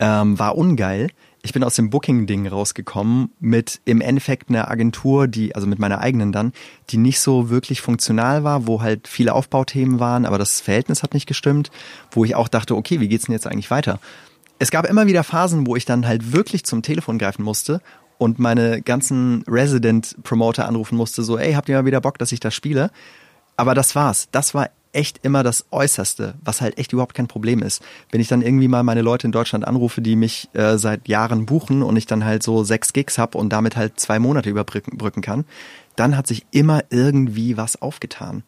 [0.00, 1.08] Ähm, war ungeil
[1.44, 6.00] ich bin aus dem Booking-Ding rausgekommen mit im Endeffekt einer Agentur, die, also mit meiner
[6.00, 6.54] eigenen dann,
[6.88, 11.12] die nicht so wirklich funktional war, wo halt viele Aufbauthemen waren, aber das Verhältnis hat
[11.12, 11.70] nicht gestimmt,
[12.10, 14.00] wo ich auch dachte, okay, wie geht's denn jetzt eigentlich weiter?
[14.58, 17.82] Es gab immer wieder Phasen, wo ich dann halt wirklich zum Telefon greifen musste
[18.16, 22.40] und meine ganzen Resident-Promoter anrufen musste, so, ey, habt ihr mal wieder Bock, dass ich
[22.40, 22.90] das spiele?
[23.58, 24.28] Aber das war's.
[24.32, 27.82] Das war echt immer das Äußerste, was halt echt überhaupt kein Problem ist.
[28.10, 31.46] Wenn ich dann irgendwie mal meine Leute in Deutschland anrufe, die mich äh, seit Jahren
[31.46, 35.22] buchen und ich dann halt so sechs Gigs hab und damit halt zwei Monate überbrücken
[35.22, 35.44] kann,
[35.96, 38.42] dann hat sich immer irgendwie was aufgetan.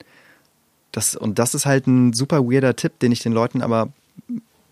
[0.92, 3.88] Das, und das ist halt ein super weirder Tipp, den ich den Leuten aber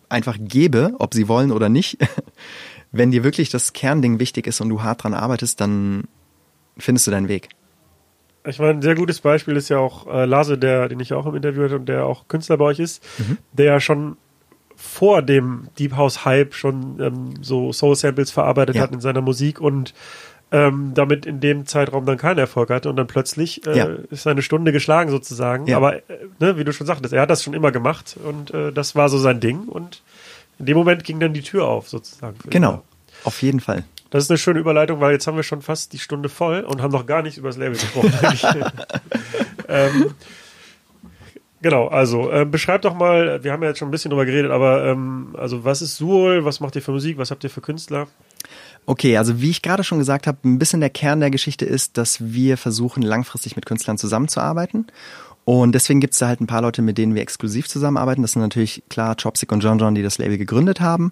[0.09, 1.99] einfach gebe, ob sie wollen oder nicht.
[2.93, 6.05] Wenn dir wirklich das Kernding wichtig ist und du hart dran arbeitest, dann
[6.79, 7.49] findest du deinen Weg.
[8.47, 11.27] Ich meine, ein sehr gutes Beispiel ist ja auch äh, Lase, der, den ich auch
[11.27, 13.39] im Interview hatte und der auch Künstler bei euch ist, mhm.
[13.53, 14.17] der ja schon
[14.77, 18.83] vor dem Deep House Hype schon ähm, so Soul Samples verarbeitet ja.
[18.83, 19.95] hat in seiner Musik und
[20.53, 23.89] ähm, damit in dem Zeitraum dann keinen Erfolg hatte und dann plötzlich äh, ja.
[24.11, 25.67] ist seine Stunde geschlagen sozusagen.
[25.67, 25.79] Ja.
[25.79, 26.03] Aber äh,
[26.39, 29.09] ne, wie du schon sagtest, er hat das schon immer gemacht und äh, das war
[29.09, 30.03] so sein Ding und
[30.59, 32.37] In dem Moment ging dann die Tür auf, sozusagen.
[32.51, 32.83] Genau,
[33.25, 33.85] auf jeden Fall.
[34.15, 36.81] Das ist eine schöne Überleitung, weil jetzt haben wir schon fast die Stunde voll und
[36.81, 38.13] haben noch gar nicht über das Label gesprochen.
[39.69, 40.15] ähm,
[41.61, 44.53] genau, also äh, beschreib doch mal, wir haben ja jetzt schon ein bisschen drüber geredet,
[44.53, 47.61] aber ähm, also was ist Suol, was macht ihr für Musik, was habt ihr für
[47.61, 48.07] Künstler?
[48.87, 51.99] Okay, also wie ich gerade schon gesagt habe, ein bisschen der Kern der Geschichte ist,
[51.99, 54.87] dass wir versuchen, langfristig mit Künstlern zusammenzuarbeiten.
[55.45, 58.23] Und deswegen gibt es da halt ein paar Leute, mit denen wir exklusiv zusammenarbeiten.
[58.23, 61.11] Das sind natürlich klar Chopstick und John John, die das Label gegründet haben.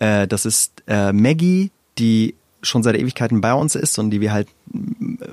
[0.00, 1.70] Äh, das ist äh, Maggie,
[2.00, 4.48] die schon seit Ewigkeiten bei uns ist und die wir halt,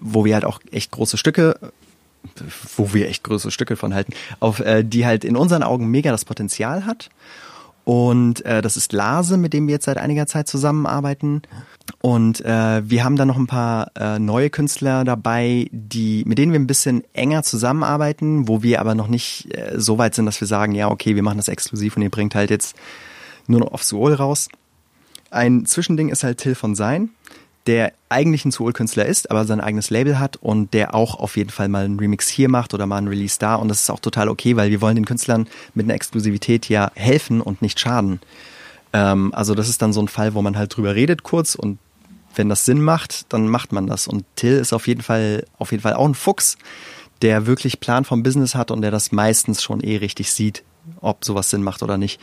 [0.01, 1.59] wo wir halt auch echt große Stücke
[2.75, 6.11] wo wir echt große Stücke von halten, auf äh, die halt in unseren Augen mega
[6.11, 7.09] das Potenzial hat.
[7.83, 11.43] Und äh, das ist Lase, mit dem wir jetzt seit einiger Zeit zusammenarbeiten.
[12.01, 16.51] Und äh, wir haben da noch ein paar äh, neue Künstler dabei, die, mit denen
[16.51, 20.41] wir ein bisschen enger zusammenarbeiten, wo wir aber noch nicht äh, so weit sind, dass
[20.41, 22.75] wir sagen, ja, okay, wir machen das exklusiv und ihr bringt halt jetzt
[23.47, 24.49] nur noch auf Soul raus.
[25.31, 27.11] Ein Zwischending ist halt Till von Sein
[27.67, 31.49] der eigentlich ein Soul-Künstler ist, aber sein eigenes Label hat und der auch auf jeden
[31.49, 33.55] Fall mal einen Remix hier macht oder mal einen Release da.
[33.55, 36.91] Und das ist auch total okay, weil wir wollen den Künstlern mit einer Exklusivität ja
[36.95, 38.21] helfen und nicht schaden.
[38.93, 41.77] Ähm, also das ist dann so ein Fall, wo man halt drüber redet kurz und
[42.35, 44.07] wenn das Sinn macht, dann macht man das.
[44.07, 46.57] Und Till ist auf jeden Fall, auf jeden Fall auch ein Fuchs,
[47.21, 50.63] der wirklich Plan vom Business hat und der das meistens schon eh richtig sieht,
[51.01, 52.21] ob sowas Sinn macht oder nicht.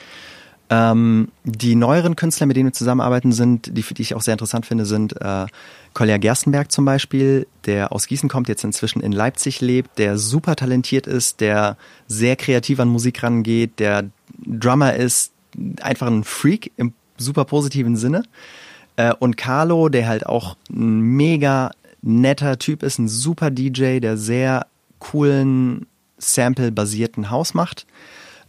[0.70, 4.64] Ähm, die neueren Künstler, mit denen wir zusammenarbeiten, sind, die, die ich auch sehr interessant
[4.64, 5.46] finde, sind äh,
[5.92, 10.56] Kolja Gerstenberg zum Beispiel, der aus Gießen kommt, jetzt inzwischen in Leipzig lebt, der super
[10.56, 11.76] talentiert ist, der
[12.08, 14.08] sehr kreativ an Musik rangeht, der
[14.46, 15.32] Drummer ist,
[15.80, 18.22] einfach ein Freak im super positiven Sinne.
[18.96, 24.16] Äh, und Carlo, der halt auch ein mega netter Typ ist, ein super DJ, der
[24.16, 24.66] sehr
[24.98, 25.86] coolen
[26.18, 27.86] Sample-basierten Haus macht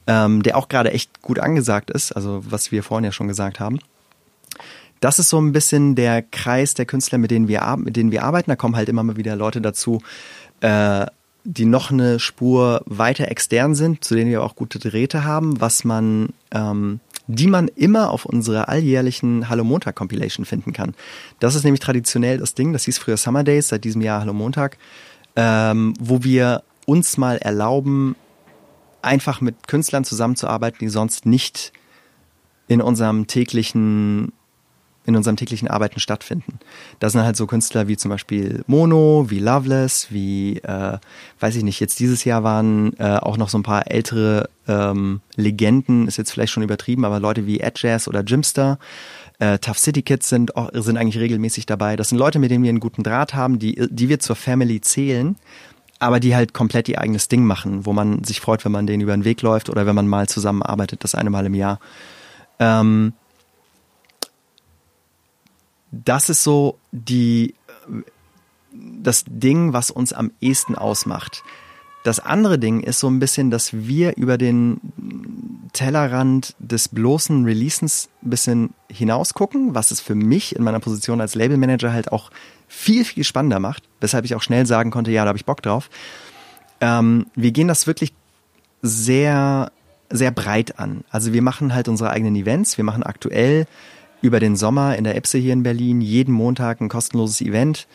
[0.08, 3.60] ähm, der auch gerade echt gut angesagt ist, also was wir vorhin ja schon gesagt
[3.60, 3.80] haben.
[5.02, 8.24] Das ist so ein bisschen der Kreis der Künstler, mit denen wir, mit denen wir
[8.24, 8.50] arbeiten.
[8.50, 10.02] Da kommen halt immer mal wieder Leute dazu,
[10.62, 11.06] äh,
[11.44, 15.84] die noch eine Spur weiter extern sind, zu denen wir auch gute Drähte haben, was
[15.84, 20.96] man, ähm, die man immer auf unserer alljährlichen Hallo Montag Compilation finden kann.
[21.40, 24.34] Das ist nämlich traditionell das Ding, das hieß früher Summer Days, seit diesem Jahr Hallo
[24.34, 24.78] Montag,
[25.36, 28.16] ähm, wo wir uns mal erlauben,
[29.06, 31.72] einfach mit Künstlern zusammenzuarbeiten, die sonst nicht
[32.68, 34.34] in unserem täglichen
[35.06, 36.60] in unserem täglichen Arbeiten stattfinden.
[37.00, 40.98] Das sind halt so Künstler wie zum Beispiel Mono, wie Loveless, wie, äh,
[41.40, 45.22] weiß ich nicht, jetzt dieses Jahr waren äh, auch noch so ein paar ältere ähm,
[45.36, 48.80] Legenden, ist jetzt vielleicht schon übertrieben, aber Leute wie Ed Jazz oder Jimster,
[49.40, 51.96] äh, Tough City Kids sind, sind eigentlich regelmäßig dabei.
[51.96, 54.82] Das sind Leute, mit denen wir einen guten Draht haben, die, die wir zur Family
[54.82, 55.36] zählen,
[56.00, 59.02] aber die halt komplett ihr eigenes Ding machen, wo man sich freut, wenn man denen
[59.02, 61.80] über den Weg läuft oder wenn man mal zusammenarbeitet, das eine Mal im Jahr.
[62.60, 63.14] Ähm,
[65.92, 67.56] das ist so die,
[68.74, 71.44] das Ding, was uns am ehesten ausmacht.
[72.04, 74.80] Das andere Ding ist so ein bisschen, dass wir über den
[75.76, 81.36] Tellerrand des bloßen Releasens ein bisschen hinausgucken, was es für mich in meiner Position als
[81.36, 82.32] Labelmanager halt auch
[82.70, 85.62] viel, viel spannender macht, weshalb ich auch schnell sagen konnte, ja, da habe ich Bock
[85.62, 85.90] drauf.
[86.80, 88.14] Ähm, wir gehen das wirklich
[88.82, 89.70] sehr,
[90.10, 91.04] sehr breit an.
[91.10, 92.78] Also wir machen halt unsere eigenen Events.
[92.78, 93.68] Wir machen aktuell
[94.22, 97.86] über den Sommer in der Epse hier in Berlin jeden Montag ein kostenloses Event.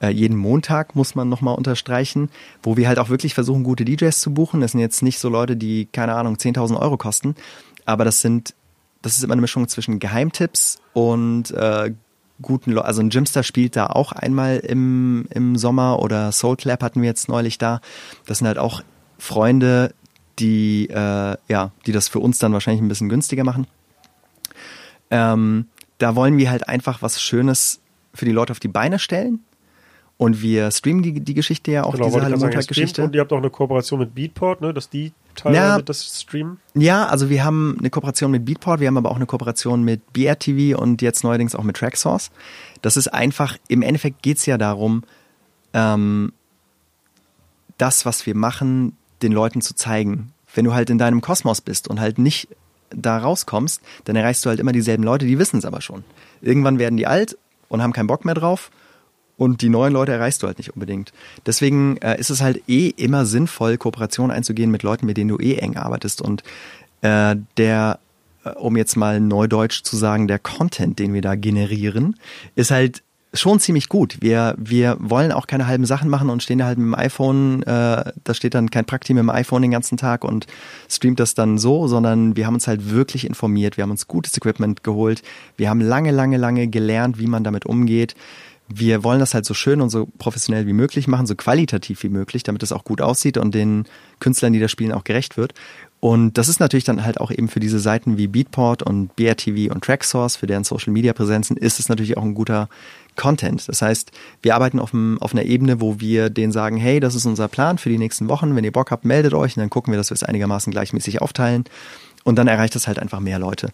[0.00, 2.30] Äh, jeden Montag muss man nochmal unterstreichen,
[2.62, 4.60] wo wir halt auch wirklich versuchen, gute DJs zu buchen.
[4.60, 7.34] Das sind jetzt nicht so Leute, die, keine Ahnung, 10.000 Euro kosten,
[7.86, 8.54] aber das sind,
[9.00, 11.94] das ist immer eine Mischung zwischen Geheimtipps und äh,
[12.42, 16.82] guten Leuten, also ein Jimster spielt da auch einmal im, im Sommer oder Soul Clap
[16.82, 17.80] hatten wir jetzt neulich da.
[18.26, 18.82] Das sind halt auch
[19.18, 19.94] Freunde,
[20.38, 23.66] die, äh, ja, die das für uns dann wahrscheinlich ein bisschen günstiger machen.
[25.10, 27.80] Ähm, da wollen wir halt einfach was Schönes
[28.12, 29.45] für die Leute auf die Beine stellen
[30.18, 33.04] und wir streamen die, die Geschichte ja auch, genau, diese Halle Montag-Geschichte.
[33.04, 36.58] Und ihr habt auch eine Kooperation mit Beatport, ne, dass die teilweise ja, das streamen?
[36.74, 40.12] Ja, also wir haben eine Kooperation mit Beatport, wir haben aber auch eine Kooperation mit
[40.14, 42.30] BRTV und jetzt neuerdings auch mit Tracksource.
[42.80, 45.02] Das ist einfach, im Endeffekt geht's ja darum,
[45.74, 46.32] ähm,
[47.76, 50.32] das, was wir machen, den Leuten zu zeigen.
[50.54, 52.48] Wenn du halt in deinem Kosmos bist und halt nicht
[52.88, 56.04] da rauskommst, dann erreichst du halt immer dieselben Leute, die wissen es aber schon.
[56.40, 57.36] Irgendwann werden die alt
[57.68, 58.70] und haben keinen Bock mehr drauf
[59.36, 61.12] und die neuen Leute erreichst du halt nicht unbedingt.
[61.44, 65.38] Deswegen äh, ist es halt eh immer sinnvoll, Kooperation einzugehen mit Leuten, mit denen du
[65.38, 66.22] eh eng arbeitest.
[66.22, 66.42] Und
[67.02, 67.98] äh, der,
[68.44, 72.16] äh, um jetzt mal neudeutsch zu sagen, der Content, den wir da generieren,
[72.54, 73.02] ist halt
[73.34, 74.18] schon ziemlich gut.
[74.20, 77.62] Wir, wir wollen auch keine halben Sachen machen und stehen da halt mit dem iPhone,
[77.64, 80.46] äh, da steht dann kein Praktikum dem iPhone den ganzen Tag und
[80.88, 84.36] streamt das dann so, sondern wir haben uns halt wirklich informiert, wir haben uns gutes
[84.36, 85.22] Equipment geholt,
[85.56, 88.14] wir haben lange, lange, lange gelernt, wie man damit umgeht.
[88.68, 92.08] Wir wollen das halt so schön und so professionell wie möglich machen, so qualitativ wie
[92.08, 93.84] möglich, damit es auch gut aussieht und den
[94.18, 95.54] Künstlern, die das spielen, auch gerecht wird.
[96.00, 99.72] Und das ist natürlich dann halt auch eben für diese Seiten wie Beatport und BRTV
[99.72, 102.68] und Tracksource, für deren Social Media Präsenzen, ist es natürlich auch ein guter
[103.16, 103.66] Content.
[103.68, 104.12] Das heißt,
[104.42, 107.48] wir arbeiten auf, einem, auf einer Ebene, wo wir denen sagen, hey, das ist unser
[107.48, 108.54] Plan für die nächsten Wochen.
[108.54, 111.22] Wenn ihr Bock habt, meldet euch und dann gucken wir, dass wir es einigermaßen gleichmäßig
[111.22, 111.64] aufteilen.
[112.24, 113.70] Und dann erreicht das halt einfach mehr Leute.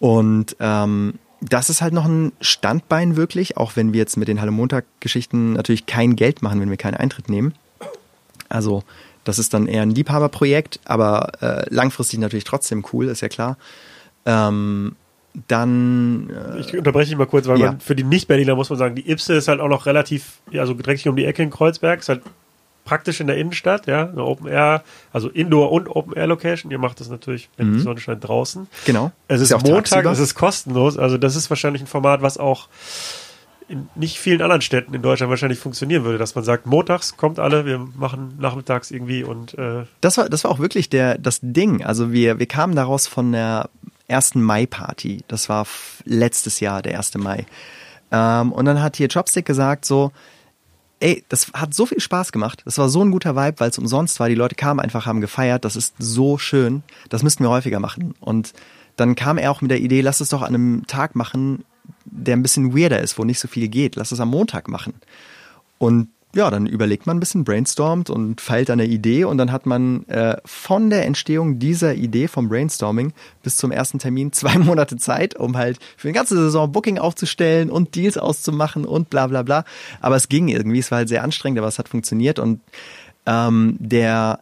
[0.00, 4.40] Und ähm, das ist halt noch ein Standbein wirklich, auch wenn wir jetzt mit den
[4.40, 7.54] Hallo Montag-Geschichten natürlich kein Geld machen, wenn wir keinen Eintritt nehmen.
[8.48, 8.82] Also
[9.24, 13.56] das ist dann eher ein Liebhaberprojekt, aber äh, langfristig natürlich trotzdem cool, ist ja klar.
[14.26, 14.96] Ähm,
[15.46, 16.30] dann.
[16.30, 17.66] Äh, ich unterbreche dich mal kurz, weil ja.
[17.72, 20.74] man für die Nicht-Berliner muss man sagen, die Ipse ist halt auch noch relativ, also
[20.74, 22.22] direkt hier um die Ecke in Kreuzberg, ist halt
[22.88, 24.82] praktisch in der Innenstadt, ja, eine Open Air,
[25.12, 26.72] also Indoor und Open Air Location.
[26.72, 27.74] Ihr macht das natürlich, wenn mhm.
[27.74, 28.66] die Sonne scheint, draußen.
[28.86, 29.12] Genau.
[29.28, 32.68] Es ist, ist Montag, es ist kostenlos, also das ist wahrscheinlich ein Format, was auch
[33.68, 37.38] in nicht vielen anderen Städten in Deutschland wahrscheinlich funktionieren würde, dass man sagt, montags kommt
[37.38, 41.40] alle, wir machen nachmittags irgendwie und äh das war das war auch wirklich der das
[41.42, 41.84] Ding.
[41.84, 43.68] Also wir wir kamen daraus von der
[44.06, 45.24] ersten Mai-Party.
[45.28, 45.66] Das war
[46.06, 47.18] letztes Jahr, der 1.
[47.18, 47.44] Mai.
[48.10, 50.12] Ähm, und dann hat hier Chopstick gesagt so,
[51.00, 52.62] ey, das hat so viel Spaß gemacht.
[52.64, 54.28] Das war so ein guter Vibe, weil es umsonst war.
[54.28, 55.64] Die Leute kamen einfach, haben gefeiert.
[55.64, 56.82] Das ist so schön.
[57.08, 58.14] Das müssten wir häufiger machen.
[58.20, 58.52] Und
[58.96, 61.64] dann kam er auch mit der Idee, lass es doch an einem Tag machen,
[62.04, 63.96] der ein bisschen weirder ist, wo nicht so viel geht.
[63.96, 64.94] Lass es am Montag machen.
[65.78, 69.64] Und ja, dann überlegt man ein bisschen, brainstormt und feilt eine Idee und dann hat
[69.64, 74.96] man äh, von der Entstehung dieser Idee vom Brainstorming bis zum ersten Termin zwei Monate
[74.96, 79.42] Zeit, um halt für die ganze Saison Booking aufzustellen und Deals auszumachen und bla bla
[79.42, 79.64] bla.
[80.00, 82.60] Aber es ging irgendwie, es war halt sehr anstrengend, aber es hat funktioniert und
[83.24, 84.40] ähm, der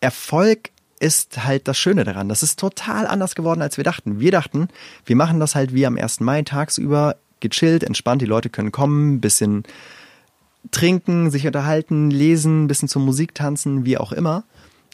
[0.00, 2.30] Erfolg ist halt das Schöne daran.
[2.30, 4.18] Das ist total anders geworden, als wir dachten.
[4.18, 4.68] Wir dachten,
[5.04, 6.20] wir machen das halt wie am 1.
[6.20, 9.64] Mai tagsüber, gechillt, entspannt, die Leute können kommen, bisschen
[10.70, 14.44] trinken, sich unterhalten, lesen, ein bisschen zur Musik tanzen, wie auch immer.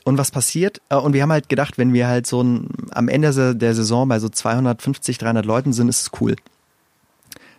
[0.05, 0.81] Und was passiert?
[0.89, 4.09] Äh, und wir haben halt gedacht, wenn wir halt so ein, am Ende der Saison
[4.09, 6.37] bei so 250, 300 Leuten sind, ist es cool.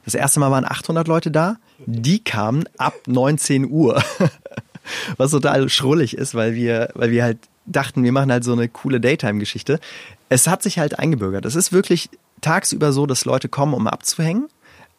[0.05, 1.57] Das erste Mal waren 800 Leute da.
[1.86, 4.03] Die kamen ab 19 Uhr.
[5.18, 8.68] Was total schrullig ist, weil wir, weil wir halt dachten, wir machen halt so eine
[8.68, 9.80] coole Daytime-Geschichte.
[10.28, 11.45] Es hat sich halt eingebürgert.
[11.45, 12.09] Es ist wirklich
[12.41, 14.49] tagsüber so, dass Leute kommen, um abzuhängen.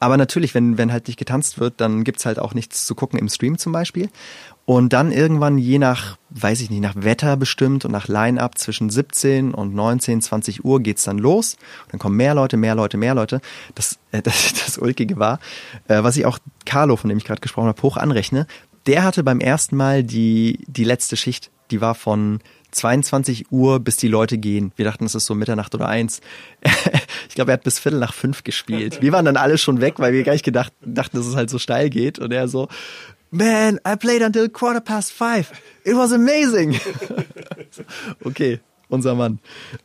[0.01, 3.19] Aber natürlich, wenn, wenn halt nicht getanzt wird, dann gibt's halt auch nichts zu gucken
[3.19, 4.11] im Stream zum Beispiel.
[4.67, 8.89] Und dann irgendwann je nach, weiß ich nicht, nach Wetter bestimmt und nach Line-Up zwischen
[8.89, 11.57] 17 und 19, 20 Uhr geht's dann los.
[11.91, 13.41] Dann kommen mehr Leute, mehr Leute, mehr Leute.
[13.75, 15.39] Das, äh, das, das Ulkige war,
[15.89, 18.47] äh, was ich auch Carlo, von dem ich gerade gesprochen habe, hoch anrechne.
[18.87, 21.51] Der hatte beim ersten Mal die, die letzte Schicht.
[21.71, 22.41] Die war von
[22.75, 24.73] 22 Uhr, bis die Leute gehen.
[24.77, 26.21] Wir dachten, es ist so Mitternacht oder eins.
[27.29, 29.01] ich glaube, er hat bis Viertel nach fünf gespielt.
[29.01, 31.51] Wir waren dann alle schon weg, weil wir gar nicht gedacht, dachten, dass es halt
[31.51, 32.19] so steil geht.
[32.19, 32.69] Und er so,
[33.31, 35.51] man, I played until quarter past five.
[35.85, 36.79] It was amazing.
[38.25, 39.39] okay, unser Mann.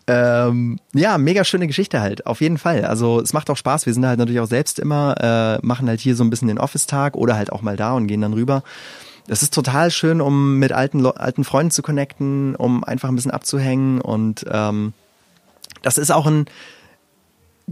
[0.08, 2.86] Ähm, ja, mega schöne Geschichte halt, auf jeden Fall.
[2.86, 3.86] Also es macht auch Spaß.
[3.86, 6.60] Wir sind halt natürlich auch selbst immer, äh, machen halt hier so ein bisschen den
[6.60, 8.64] Office-Tag oder halt auch mal da und gehen dann rüber.
[9.30, 13.30] Das ist total schön, um mit alten, alten Freunden zu connecten, um einfach ein bisschen
[13.30, 14.02] abzuhängen.
[14.02, 14.94] Und ähm,
[15.84, 16.46] das ist auch ein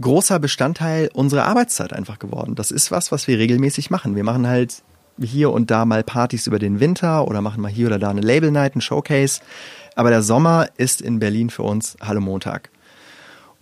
[0.00, 2.54] großer Bestandteil unserer Arbeitszeit einfach geworden.
[2.54, 4.14] Das ist was, was wir regelmäßig machen.
[4.14, 4.84] Wir machen halt
[5.20, 8.20] hier und da mal Partys über den Winter oder machen mal hier oder da eine
[8.20, 9.40] Label Night, ein Showcase.
[9.96, 12.70] Aber der Sommer ist in Berlin für uns Hallo Montag.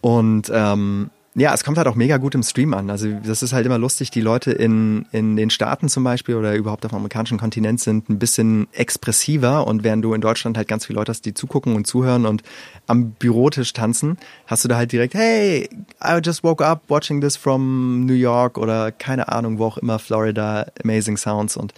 [0.03, 1.09] Und ähm,
[1.39, 2.89] ja, es kommt halt auch mega gut im Stream an.
[2.89, 6.55] Also das ist halt immer lustig, die Leute in, in den Staaten zum Beispiel oder
[6.55, 10.67] überhaupt auf dem amerikanischen Kontinent sind ein bisschen expressiver und während du in Deutschland halt
[10.67, 12.43] ganz viele Leute hast, die zugucken und zuhören und
[12.87, 14.17] am Bürotisch tanzen,
[14.47, 15.69] hast du da halt direkt, hey,
[16.03, 19.99] I just woke up watching this from New York oder keine Ahnung, wo auch immer,
[19.99, 21.75] Florida, amazing sounds und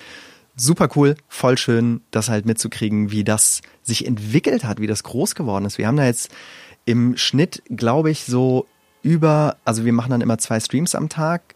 [0.54, 5.34] super cool, voll schön, das halt mitzukriegen, wie das sich entwickelt hat, wie das groß
[5.34, 5.78] geworden ist.
[5.78, 6.30] Wir haben da jetzt
[6.84, 8.64] im Schnitt, glaube ich, so
[9.02, 11.54] über, also wir machen dann immer zwei Streams am Tag,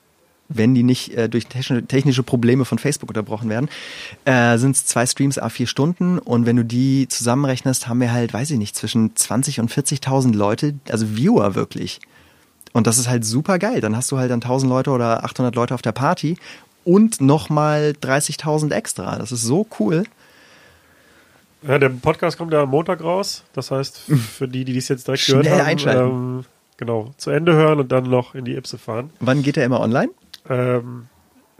[0.49, 3.69] wenn die nicht äh, durch technische Probleme von Facebook unterbrochen werden,
[4.25, 8.13] äh, sind es zwei Streams a vier Stunden und wenn du die zusammenrechnest, haben wir
[8.13, 12.01] halt, weiß ich nicht, zwischen 20 und 40.000 Leute, also Viewer wirklich.
[12.73, 13.81] Und das ist halt super geil.
[13.81, 16.39] Dann hast du halt dann 1000 Leute oder 800 Leute auf der Party
[16.85, 19.17] und nochmal 30.000 extra.
[19.19, 20.05] Das ist so cool.
[21.67, 23.45] Ja, der Podcast kommt ja am Montag raus.
[23.53, 23.99] Das heißt,
[24.39, 26.11] für die, die dies jetzt direkt Schnell gehört haben, einschalten.
[26.11, 26.45] Ähm,
[26.77, 29.11] genau, zu Ende hören und dann noch in die Ipse fahren.
[29.21, 30.11] Wann geht er immer online?
[30.49, 31.07] Ähm,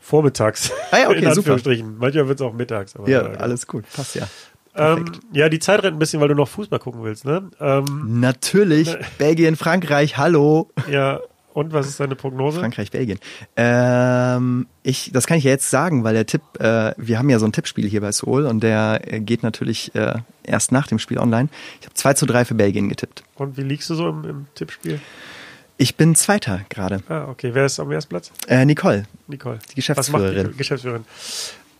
[0.01, 0.71] vormittags.
[0.91, 1.37] Ah ja, okay, in super.
[1.39, 1.99] Anführungsstrichen.
[1.99, 2.97] Manchmal wird es auch mittags.
[2.97, 3.39] Aber Ja, genau.
[3.39, 4.27] alles gut, passt ja.
[4.75, 5.21] Ähm, perfekt.
[5.33, 7.51] ja, die Zeit rennt ein bisschen, weil du noch Fußball gucken willst, ne?
[7.61, 10.71] Ähm, Natürlich, Belgien, Frankreich, hallo.
[10.91, 11.21] ja,
[11.55, 12.61] und was ist deine Prognose?
[12.61, 13.19] Frankreich, Belgien.
[13.57, 17.39] Ähm, ich, das kann ich ja jetzt sagen, weil der Tipp, äh, wir haben ja
[17.39, 20.99] so ein Tippspiel hier bei Seoul und der äh, geht natürlich äh, erst nach dem
[20.99, 21.49] Spiel online.
[21.81, 23.23] Ich habe 2 zu 3 für Belgien getippt.
[23.35, 25.01] Und wie liegst du so im, im Tippspiel?
[25.77, 27.03] Ich bin Zweiter gerade.
[27.09, 27.51] Ah, okay.
[27.55, 28.31] Wer ist am ersten Platz?
[28.47, 29.59] Äh, Nicole, Nicole.
[29.71, 30.37] die Geschäftsführerin.
[30.37, 31.05] Was macht die Geschäftsführerin?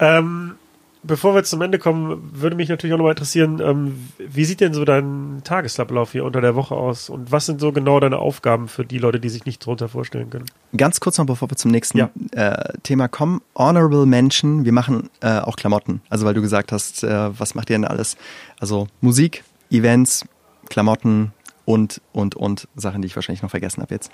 [0.01, 0.55] Ähm,
[1.03, 4.75] bevor wir zum Ende kommen, würde mich natürlich auch nochmal interessieren, ähm, wie sieht denn
[4.75, 7.11] so dein Tagesablauf hier unter der Woche aus?
[7.11, 10.31] Und was sind so genau deine Aufgaben für die Leute, die sich nicht drunter vorstellen
[10.31, 10.47] können?
[10.77, 12.11] Ganz kurz noch, bevor wir zum nächsten Ja.
[12.33, 13.41] äh, Thema kommen.
[13.57, 16.01] Honorable Mention, wir machen äh, auch Klamotten.
[16.09, 18.17] Also weil du gesagt hast, äh, was macht ihr denn alles?
[18.61, 20.25] Also Musik, Events,
[20.69, 21.33] Klamotten
[21.73, 24.11] und, und, und Sachen, die ich wahrscheinlich noch vergessen habe jetzt.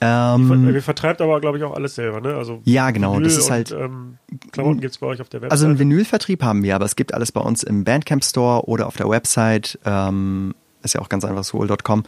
[0.00, 2.34] Ähm, Wir vertreibt aber, glaube ich, auch alles selber, ne?
[2.34, 4.18] Also Ja, genau, Vinyl das ist und, halt- Ähm,
[4.52, 5.52] Klamotten gibt's bei euch auf der Website.
[5.52, 8.86] Also einen Vinylvertrieb haben wir, aber es gibt alles bei uns im Bandcamp Store oder
[8.86, 9.78] auf der Website.
[9.84, 12.04] Ähm, ist ja auch ganz einfach soul.com.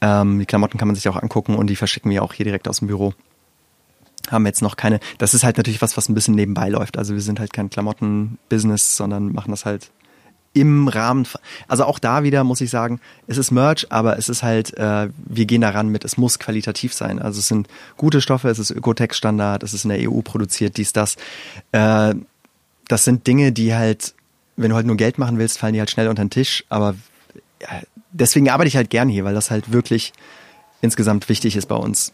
[0.00, 2.68] Ähm, die Klamotten kann man sich auch angucken und die verschicken wir auch hier direkt
[2.68, 3.12] aus dem Büro.
[4.30, 5.00] Haben jetzt noch keine.
[5.18, 6.96] Das ist halt natürlich was, was ein bisschen nebenbei läuft.
[6.96, 9.90] Also wir sind halt kein Klamotten-Business, sondern machen das halt
[10.54, 11.26] im Rahmen.
[11.68, 15.08] Also auch da wieder muss ich sagen, es ist Merch, aber es ist halt, äh,
[15.16, 17.18] wir gehen daran mit, es muss qualitativ sein.
[17.18, 20.92] Also es sind gute Stoffe, es ist Ökotex-Standard, es ist in der EU produziert, dies,
[20.92, 21.16] das.
[21.72, 22.14] Äh,
[22.88, 24.14] das sind Dinge, die halt,
[24.56, 26.64] wenn du halt nur Geld machen willst, fallen die halt schnell unter den Tisch.
[26.68, 26.94] Aber
[27.60, 27.82] ja,
[28.12, 30.12] deswegen arbeite ich halt gern hier, weil das halt wirklich
[30.80, 32.12] insgesamt wichtig ist bei uns.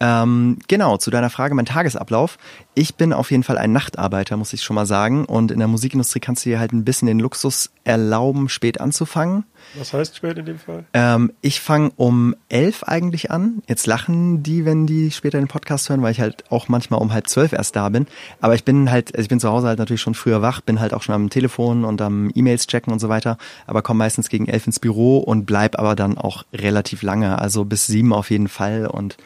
[0.00, 2.38] Ähm, genau, zu deiner Frage, mein Tagesablauf.
[2.74, 5.24] Ich bin auf jeden Fall ein Nachtarbeiter, muss ich schon mal sagen.
[5.24, 9.44] Und in der Musikindustrie kannst du dir halt ein bisschen den Luxus erlauben, spät anzufangen.
[9.76, 10.84] Was heißt spät in dem Fall?
[10.92, 13.62] Ähm, ich fange um elf eigentlich an.
[13.66, 17.12] Jetzt lachen die, wenn die später den Podcast hören, weil ich halt auch manchmal um
[17.12, 18.06] halb zwölf erst da bin.
[18.40, 20.78] Aber ich bin halt, also ich bin zu Hause halt natürlich schon früher wach, bin
[20.78, 24.28] halt auch schon am Telefon und am E-Mails checken und so weiter, aber komme meistens
[24.28, 28.30] gegen elf ins Büro und bleib aber dann auch relativ lange, also bis sieben auf
[28.30, 28.86] jeden Fall.
[28.86, 29.16] Und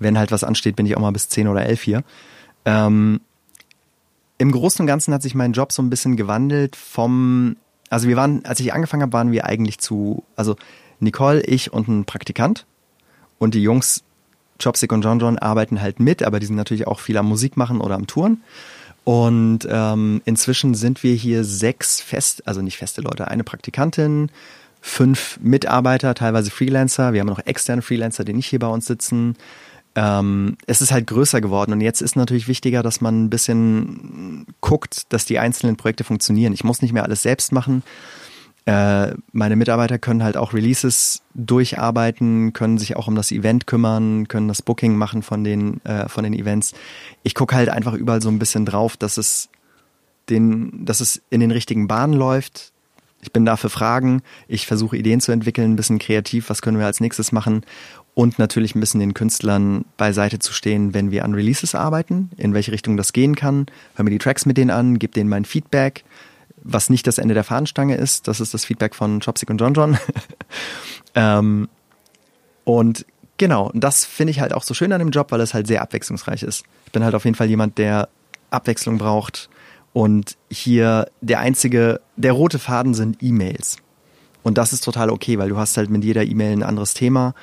[0.00, 2.02] wenn halt was ansteht, bin ich auch mal bis zehn oder elf hier.
[2.64, 3.20] Ähm,
[4.38, 7.56] Im Großen und Ganzen hat sich mein Job so ein bisschen gewandelt vom,
[7.88, 10.56] also wir waren, als ich angefangen habe, waren wir eigentlich zu, also
[10.98, 12.66] Nicole, ich und ein Praktikant
[13.38, 14.02] und die Jungs
[14.62, 17.56] Chopstick und John John arbeiten halt mit, aber die sind natürlich auch viel am Musik
[17.56, 18.42] machen oder am Touren.
[19.04, 24.30] Und ähm, inzwischen sind wir hier sechs fest, also nicht feste Leute, eine Praktikantin,
[24.80, 27.12] fünf Mitarbeiter, teilweise Freelancer.
[27.12, 29.36] Wir haben noch externe Freelancer, die nicht hier bei uns sitzen.
[30.00, 34.46] Ähm, es ist halt größer geworden und jetzt ist natürlich wichtiger, dass man ein bisschen
[34.62, 36.54] guckt, dass die einzelnen Projekte funktionieren.
[36.54, 37.82] Ich muss nicht mehr alles selbst machen.
[38.64, 44.26] Äh, meine Mitarbeiter können halt auch Releases durcharbeiten, können sich auch um das Event kümmern,
[44.26, 46.72] können das Booking machen von den, äh, von den Events.
[47.22, 49.50] Ich gucke halt einfach überall so ein bisschen drauf, dass es
[50.30, 52.72] den, dass es in den richtigen Bahnen läuft.
[53.22, 54.22] Ich bin da für Fragen.
[54.48, 56.48] Ich versuche Ideen zu entwickeln, ein bisschen kreativ.
[56.48, 57.64] Was können wir als nächstes machen?
[58.14, 62.54] Und natürlich ein bisschen den Künstlern beiseite zu stehen, wenn wir an Releases arbeiten, in
[62.54, 63.66] welche Richtung das gehen kann.
[63.94, 66.04] Hör mir die Tracks mit denen an, gib denen mein Feedback,
[66.62, 68.28] was nicht das Ende der Fahnenstange ist.
[68.28, 69.98] Das ist das Feedback von Chopstick und John John.
[71.14, 71.68] ähm,
[72.64, 73.06] und
[73.38, 75.80] genau, das finde ich halt auch so schön an dem Job, weil es halt sehr
[75.80, 76.64] abwechslungsreich ist.
[76.86, 78.08] Ich bin halt auf jeden Fall jemand, der
[78.50, 79.48] Abwechslung braucht.
[79.92, 83.78] Und hier der einzige, der rote Faden sind E-Mails.
[84.42, 87.34] Und das ist total okay, weil du hast halt mit jeder E-Mail ein anderes Thema,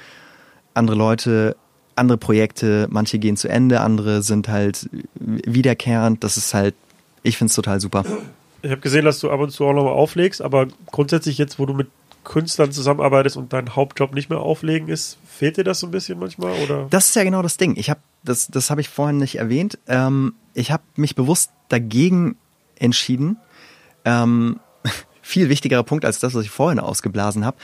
[0.78, 1.56] andere Leute,
[1.96, 6.24] andere Projekte, manche gehen zu Ende, andere sind halt wiederkehrend.
[6.24, 6.76] Das ist halt,
[7.24, 8.06] ich finde es total super.
[8.62, 11.66] Ich habe gesehen, dass du ab und zu auch nochmal auflegst, aber grundsätzlich jetzt, wo
[11.66, 11.88] du mit
[12.24, 16.20] Künstlern zusammenarbeitest und dein Hauptjob nicht mehr auflegen ist, fehlt dir das so ein bisschen
[16.20, 16.54] manchmal?
[16.62, 16.88] Oder?
[16.90, 17.76] Das ist ja genau das Ding.
[17.78, 19.80] Ich habe, das, das habe ich vorhin nicht erwähnt.
[19.88, 22.36] Ähm, ich habe mich bewusst dagegen
[22.76, 23.38] entschieden.
[24.04, 24.60] Ähm,
[25.22, 27.58] viel wichtigerer Punkt als das, was ich vorhin ausgeblasen habe.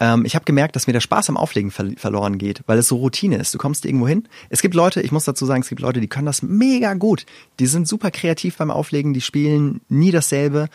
[0.00, 2.88] Ähm, ich habe gemerkt, dass mir der Spaß am Auflegen ver verloren geht, weil es
[2.88, 3.54] so Routine ist.
[3.54, 4.28] Du kommst irgendwo hin.
[4.48, 7.26] Es gibt Leute, ich muss dazu sagen, es gibt Leute, die können das mega gut.
[7.58, 10.68] Die sind super kreativ beim Auflegen, die spielen nie dasselbe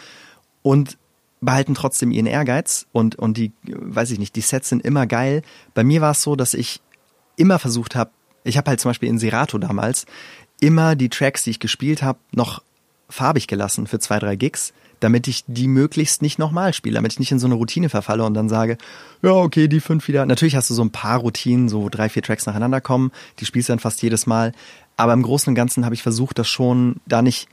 [0.61, 0.97] und
[1.41, 5.41] behalten trotzdem ihren Ehrgeiz und, und die, weiß ich nicht, die Sets sind immer geil.
[5.73, 6.81] Bei mir war es so, dass ich
[7.35, 8.11] immer versucht habe,
[8.43, 10.05] ich habe halt zum Beispiel in Serato damals
[10.59, 12.61] immer die Tracks, die ich gespielt habe, noch
[13.09, 17.19] farbig gelassen für zwei, drei Gigs, damit ich die möglichst nicht nochmal spiele, damit ich
[17.19, 18.77] nicht in so eine Routine verfalle und dann sage,
[19.21, 20.25] ja, okay, die fünf wieder.
[20.25, 23.69] Natürlich hast du so ein paar Routinen, so drei, vier Tracks nacheinander kommen, die spielst
[23.69, 24.53] du dann fast jedes Mal.
[24.95, 27.49] Aber im Großen und Ganzen habe ich versucht, das schon da nicht,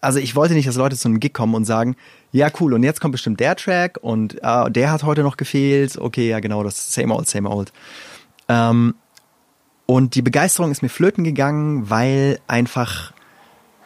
[0.00, 1.96] also ich wollte nicht, dass Leute zu einem Gig kommen und sagen,
[2.32, 5.96] ja cool, und jetzt kommt bestimmt der Track und äh, der hat heute noch gefehlt.
[5.96, 7.72] Okay, ja genau, das same old, same old.
[8.48, 8.94] Ähm,
[9.86, 13.12] und die Begeisterung ist mir flöten gegangen, weil einfach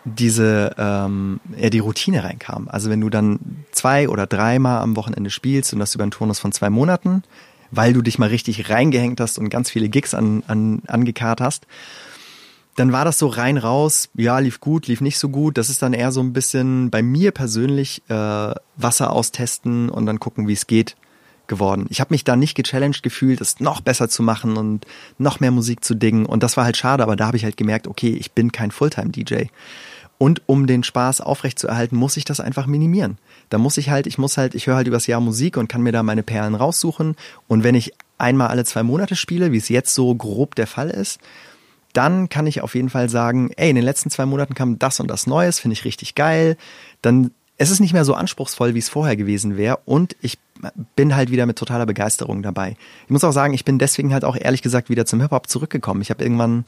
[0.05, 2.69] diese ähm, ja, die Routine reinkam.
[2.69, 6.39] Also wenn du dann zwei oder dreimal am Wochenende spielst und das über einen Turnus
[6.39, 7.23] von zwei Monaten,
[7.71, 11.67] weil du dich mal richtig reingehängt hast und ganz viele Gigs an, an, angekarrt hast,
[12.77, 15.59] dann war das so rein raus, ja, lief gut, lief nicht so gut.
[15.59, 20.19] Das ist dann eher so ein bisschen bei mir persönlich äh, Wasser austesten und dann
[20.19, 20.97] gucken, wie es geht
[21.47, 21.87] geworden.
[21.91, 24.87] Ich habe mich da nicht gechallenged gefühlt, es noch besser zu machen und
[25.19, 26.27] noch mehr Musik zu dingen.
[26.27, 28.71] Und das war halt schade, aber da habe ich halt gemerkt, okay, ich bin kein
[28.71, 29.47] Fulltime-DJ.
[30.25, 33.19] Und um den Spaß aufrechtzuerhalten, muss ich das einfach minimieren.
[33.51, 35.83] Da muss ich halt, ich muss halt, ich höre halt übers Jahr Musik und kann
[35.83, 37.15] mir da meine Perlen raussuchen.
[37.47, 40.89] Und wenn ich einmal alle zwei Monate spiele, wie es jetzt so grob der Fall
[40.89, 41.21] ist,
[41.93, 44.99] dann kann ich auf jeden Fall sagen, ey, in den letzten zwei Monaten kam das
[44.99, 46.57] und das Neues, finde ich richtig geil.
[47.03, 49.79] Dann es ist nicht mehr so anspruchsvoll, wie es vorher gewesen wäre.
[49.85, 50.39] Und ich
[50.97, 52.77] bin halt wieder mit totaler Begeisterung dabei.
[53.05, 56.03] Ich muss auch sagen, ich bin deswegen halt auch ehrlich gesagt wieder zum Hip-Hop zurückgekommen.
[56.03, 56.65] Ich habe irgendwann,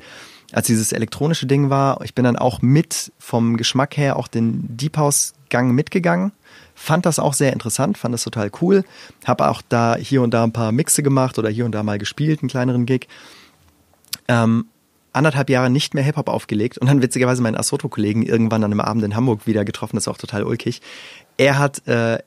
[0.52, 4.76] als dieses elektronische Ding war, ich bin dann auch mit vom Geschmack her auch den
[4.76, 6.32] Deep House-Gang mitgegangen.
[6.74, 8.84] Fand das auch sehr interessant, fand das total cool.
[9.24, 11.98] Habe auch da hier und da ein paar Mixe gemacht oder hier und da mal
[11.98, 13.08] gespielt, einen kleineren Gig.
[14.28, 14.66] Ähm,
[15.16, 19.04] anderthalb Jahre nicht mehr Hip-Hop aufgelegt und dann witzigerweise meinen Asoto-Kollegen irgendwann an einem Abend
[19.04, 20.80] in Hamburg wieder getroffen, das war auch total ulkig.
[21.36, 22.18] Er hat äh,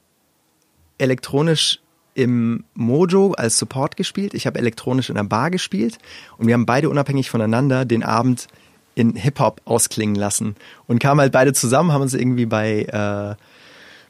[0.98, 1.80] elektronisch
[2.16, 5.98] im Mojo als Support gespielt, ich habe elektronisch in der Bar gespielt
[6.38, 8.48] und wir haben beide unabhängig voneinander den Abend
[8.96, 10.56] in Hip-Hop ausklingen lassen
[10.88, 13.36] und kamen halt beide zusammen, haben uns irgendwie bei äh,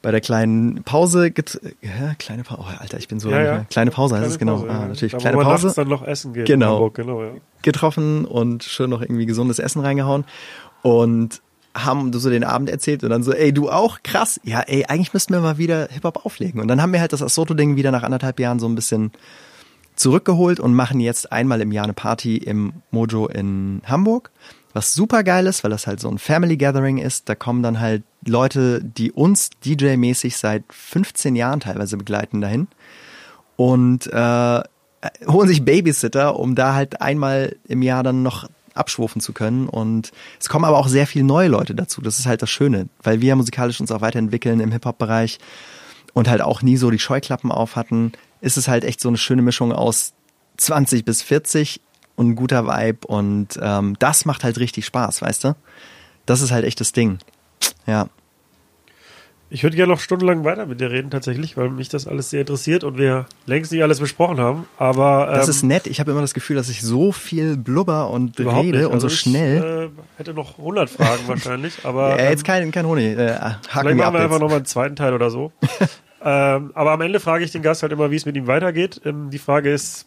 [0.02, 3.64] bei der kleinen Pause, get ja, kleine Pause, oh, Alter, ich bin so, Ja, ja.
[3.70, 5.88] kleine Pause heißt Kleine es genau, Pause, ah, natürlich, Da, wo kleine man Pause dann
[5.88, 6.46] noch essen geht.
[6.46, 6.74] Genau.
[6.76, 7.32] Hamburg, genau, ja.
[7.62, 10.26] getroffen und schön noch irgendwie gesundes Essen reingehauen
[10.82, 11.42] und
[11.76, 14.00] haben so den Abend erzählt und dann so, ey, du auch?
[14.04, 14.40] Krass.
[14.44, 16.62] Ja, ey, eigentlich müssten wir mal wieder Hip-Hop auflegen.
[16.62, 19.12] Und dann haben wir halt das Asoto-Ding wieder nach anderthalb Jahren so ein bisschen
[19.96, 24.32] zurückgeholt und machen jetzt einmal im Jahr eine Party im Mojo in Hamburg.
[24.74, 27.28] Was super geil ist, weil das halt so ein Family Gathering ist.
[27.28, 32.68] Da kommen dann halt Leute, die uns DJ-mäßig seit 15 Jahren teilweise begleiten dahin.
[33.56, 34.62] Und äh,
[35.28, 39.68] holen sich Babysitter, um da halt einmal im Jahr dann noch abschwufen zu können.
[39.68, 42.02] Und es kommen aber auch sehr viele neue Leute dazu.
[42.02, 45.40] Das ist halt das Schöne, weil wir musikalisch uns auch weiterentwickeln im Hip-Hop-Bereich
[46.14, 49.18] und halt auch nie so die Scheuklappen auf hatten, ist es halt echt so eine
[49.18, 50.14] schöne Mischung aus
[50.58, 51.82] 20 bis 40
[52.20, 53.08] und ein guter Vibe.
[53.08, 55.56] Und ähm, das macht halt richtig Spaß, weißt du?
[56.26, 57.18] Das ist halt echt das Ding.
[57.88, 58.08] Ja.
[59.52, 62.42] Ich würde gerne noch stundenlang weiter mit dir reden, tatsächlich, weil mich das alles sehr
[62.42, 64.68] interessiert und wir längst nicht alles besprochen haben.
[64.78, 65.88] Aber Das ähm, ist nett.
[65.88, 68.86] Ich habe immer das Gefühl, dass ich so viel blubber und rede nicht.
[68.86, 69.90] und Also so ich, schnell.
[69.96, 73.18] Äh, hätte noch 100 Fragen wahrscheinlich, aber ja, ähm, jetzt kein, kein Honig.
[73.18, 74.40] Äh, haken vielleicht wir machen wir einfach jetzt.
[74.42, 75.52] nochmal einen zweiten Teil oder so.
[76.24, 79.02] ähm, aber am Ende frage ich den Gast halt immer, wie es mit ihm weitergeht.
[79.06, 80.06] Ähm, die Frage ist,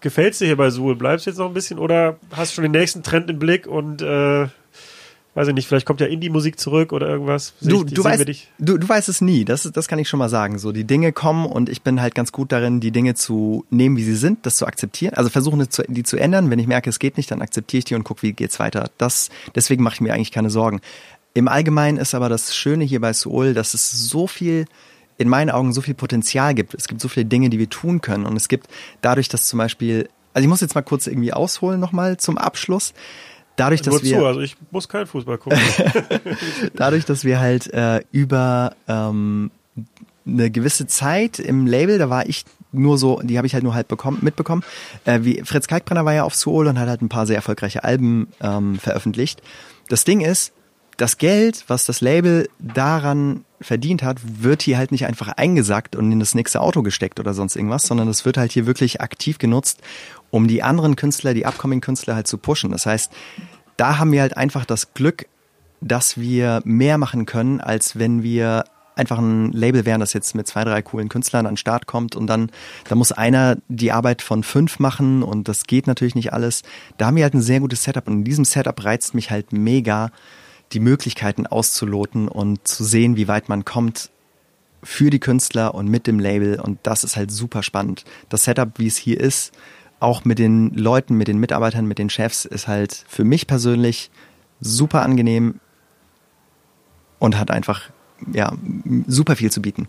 [0.00, 0.96] gefällt es dir hier bei Suhl?
[0.96, 3.66] Bleibst du jetzt noch ein bisschen oder hast du schon den nächsten Trend im Blick
[3.66, 4.46] und äh,
[5.34, 7.54] weiß ich nicht, vielleicht kommt ja Indie-Musik zurück oder irgendwas.
[7.60, 8.18] Du, ich- du, weißt,
[8.58, 10.58] du, du weißt es nie, das, das kann ich schon mal sagen.
[10.58, 13.96] So, die Dinge kommen und ich bin halt ganz gut darin, die Dinge zu nehmen,
[13.96, 15.14] wie sie sind, das zu akzeptieren.
[15.14, 16.50] Also versuchen, die zu, die zu ändern.
[16.50, 18.90] Wenn ich merke, es geht nicht, dann akzeptiere ich die und gucke, wie geht's weiter.
[18.98, 20.80] Das, deswegen mache ich mir eigentlich keine Sorgen.
[21.32, 24.64] Im Allgemeinen ist aber das Schöne hier bei Seoul, dass es so viel
[25.20, 26.72] in meinen Augen so viel Potenzial gibt.
[26.72, 28.24] Es gibt so viele Dinge, die wir tun können.
[28.24, 28.68] Und es gibt
[29.02, 32.94] dadurch, dass zum Beispiel, also ich muss jetzt mal kurz irgendwie ausholen nochmal zum Abschluss.
[33.54, 35.58] Dadurch, dass Nur wir zu, also ich muss keinen Fußball gucken.
[36.74, 39.50] dadurch, dass wir halt äh, über ähm,
[40.26, 43.74] eine gewisse Zeit im Label, da war ich nur so, die habe ich halt nur
[43.74, 44.64] halt bekommen, mitbekommen,
[45.04, 47.84] äh, wie Fritz Kalkbrenner war ja auf Soul und hat halt ein paar sehr erfolgreiche
[47.84, 49.42] Alben ähm, veröffentlicht.
[49.90, 50.54] Das Ding ist,
[50.96, 56.10] das Geld, was das Label daran verdient hat, wird hier halt nicht einfach eingesackt und
[56.10, 59.38] in das nächste Auto gesteckt oder sonst irgendwas, sondern das wird halt hier wirklich aktiv
[59.38, 59.80] genutzt,
[60.30, 62.70] um die anderen Künstler, die Upcoming-Künstler halt zu pushen.
[62.70, 63.12] Das heißt,
[63.76, 65.26] da haben wir halt einfach das Glück,
[65.80, 68.64] dass wir mehr machen können, als wenn wir
[68.96, 72.16] einfach ein Label wären, das jetzt mit zwei, drei coolen Künstlern an den Start kommt
[72.16, 72.50] und dann,
[72.88, 76.62] da muss einer die Arbeit von fünf machen und das geht natürlich nicht alles.
[76.98, 79.52] Da haben wir halt ein sehr gutes Setup und in diesem Setup reizt mich halt
[79.52, 80.10] mega,
[80.72, 84.10] die Möglichkeiten auszuloten und zu sehen, wie weit man kommt
[84.82, 88.04] für die Künstler und mit dem Label und das ist halt super spannend.
[88.28, 89.52] Das Setup, wie es hier ist,
[89.98, 94.10] auch mit den Leuten, mit den Mitarbeitern, mit den Chefs, ist halt für mich persönlich
[94.60, 95.60] super angenehm
[97.18, 97.90] und hat einfach
[98.32, 98.52] ja
[99.06, 99.88] super viel zu bieten.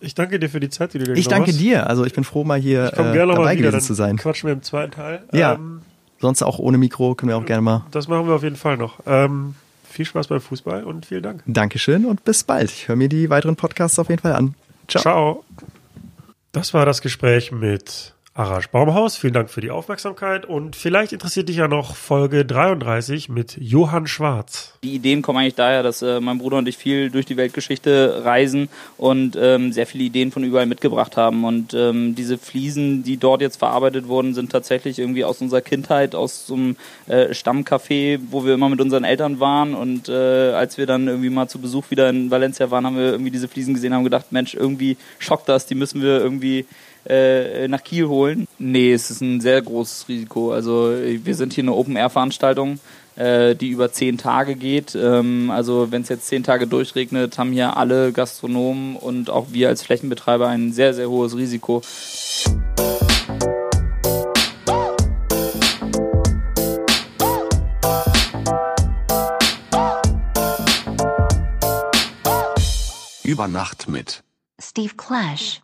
[0.00, 1.60] Ich danke dir für die Zeit, die du dir Ich genommen danke hast.
[1.60, 1.86] dir.
[1.86, 4.16] Also ich bin froh, mal hier Ich äh, gerne dabei gewesen zu sein.
[4.16, 5.22] quatschen wir im zweiten Teil.
[5.32, 5.54] Ja.
[5.54, 5.82] Ähm,
[6.24, 7.84] Sonst auch ohne Mikro können wir auch gerne mal.
[7.90, 9.00] das machen wir auf jeden Fall noch.
[9.04, 9.56] Ähm,
[9.86, 11.42] viel Spaß beim Fußball und vielen Dank.
[11.44, 12.70] Dankeschön und bis bald.
[12.70, 14.54] Ich höre mir die weiteren Podcasts auf jeden Fall an.
[14.88, 15.02] Ciao.
[15.02, 15.44] Ciao.
[16.52, 21.48] Das war das Gespräch mit Arash Baumhaus, vielen Dank für die Aufmerksamkeit und vielleicht interessiert
[21.48, 24.72] dich ja noch Folge 33 mit Johann Schwarz.
[24.82, 28.22] Die Ideen kommen eigentlich daher, dass äh, mein Bruder und ich viel durch die Weltgeschichte
[28.24, 31.44] reisen und ähm, sehr viele Ideen von überall mitgebracht haben.
[31.44, 36.16] Und ähm, diese Fliesen, die dort jetzt verarbeitet wurden, sind tatsächlich irgendwie aus unserer Kindheit,
[36.16, 39.74] aus so einem äh, Stammcafé, wo wir immer mit unseren Eltern waren.
[39.74, 43.12] Und äh, als wir dann irgendwie mal zu Besuch wieder in Valencia waren, haben wir
[43.12, 46.66] irgendwie diese Fliesen gesehen, haben gedacht, Mensch, irgendwie schockt das, die müssen wir irgendwie
[47.06, 48.46] äh, nach Kiel holen.
[48.58, 50.52] Nee, es ist ein sehr großes Risiko.
[50.52, 52.78] Also wir sind hier eine Open-Air-Veranstaltung,
[53.16, 54.94] äh, die über zehn Tage geht.
[54.94, 59.68] Ähm, also wenn es jetzt zehn Tage durchregnet, haben hier alle Gastronomen und auch wir
[59.68, 61.82] als Flächenbetreiber ein sehr, sehr hohes Risiko.
[73.22, 74.22] Über Nacht mit
[74.60, 75.60] Steve Clash.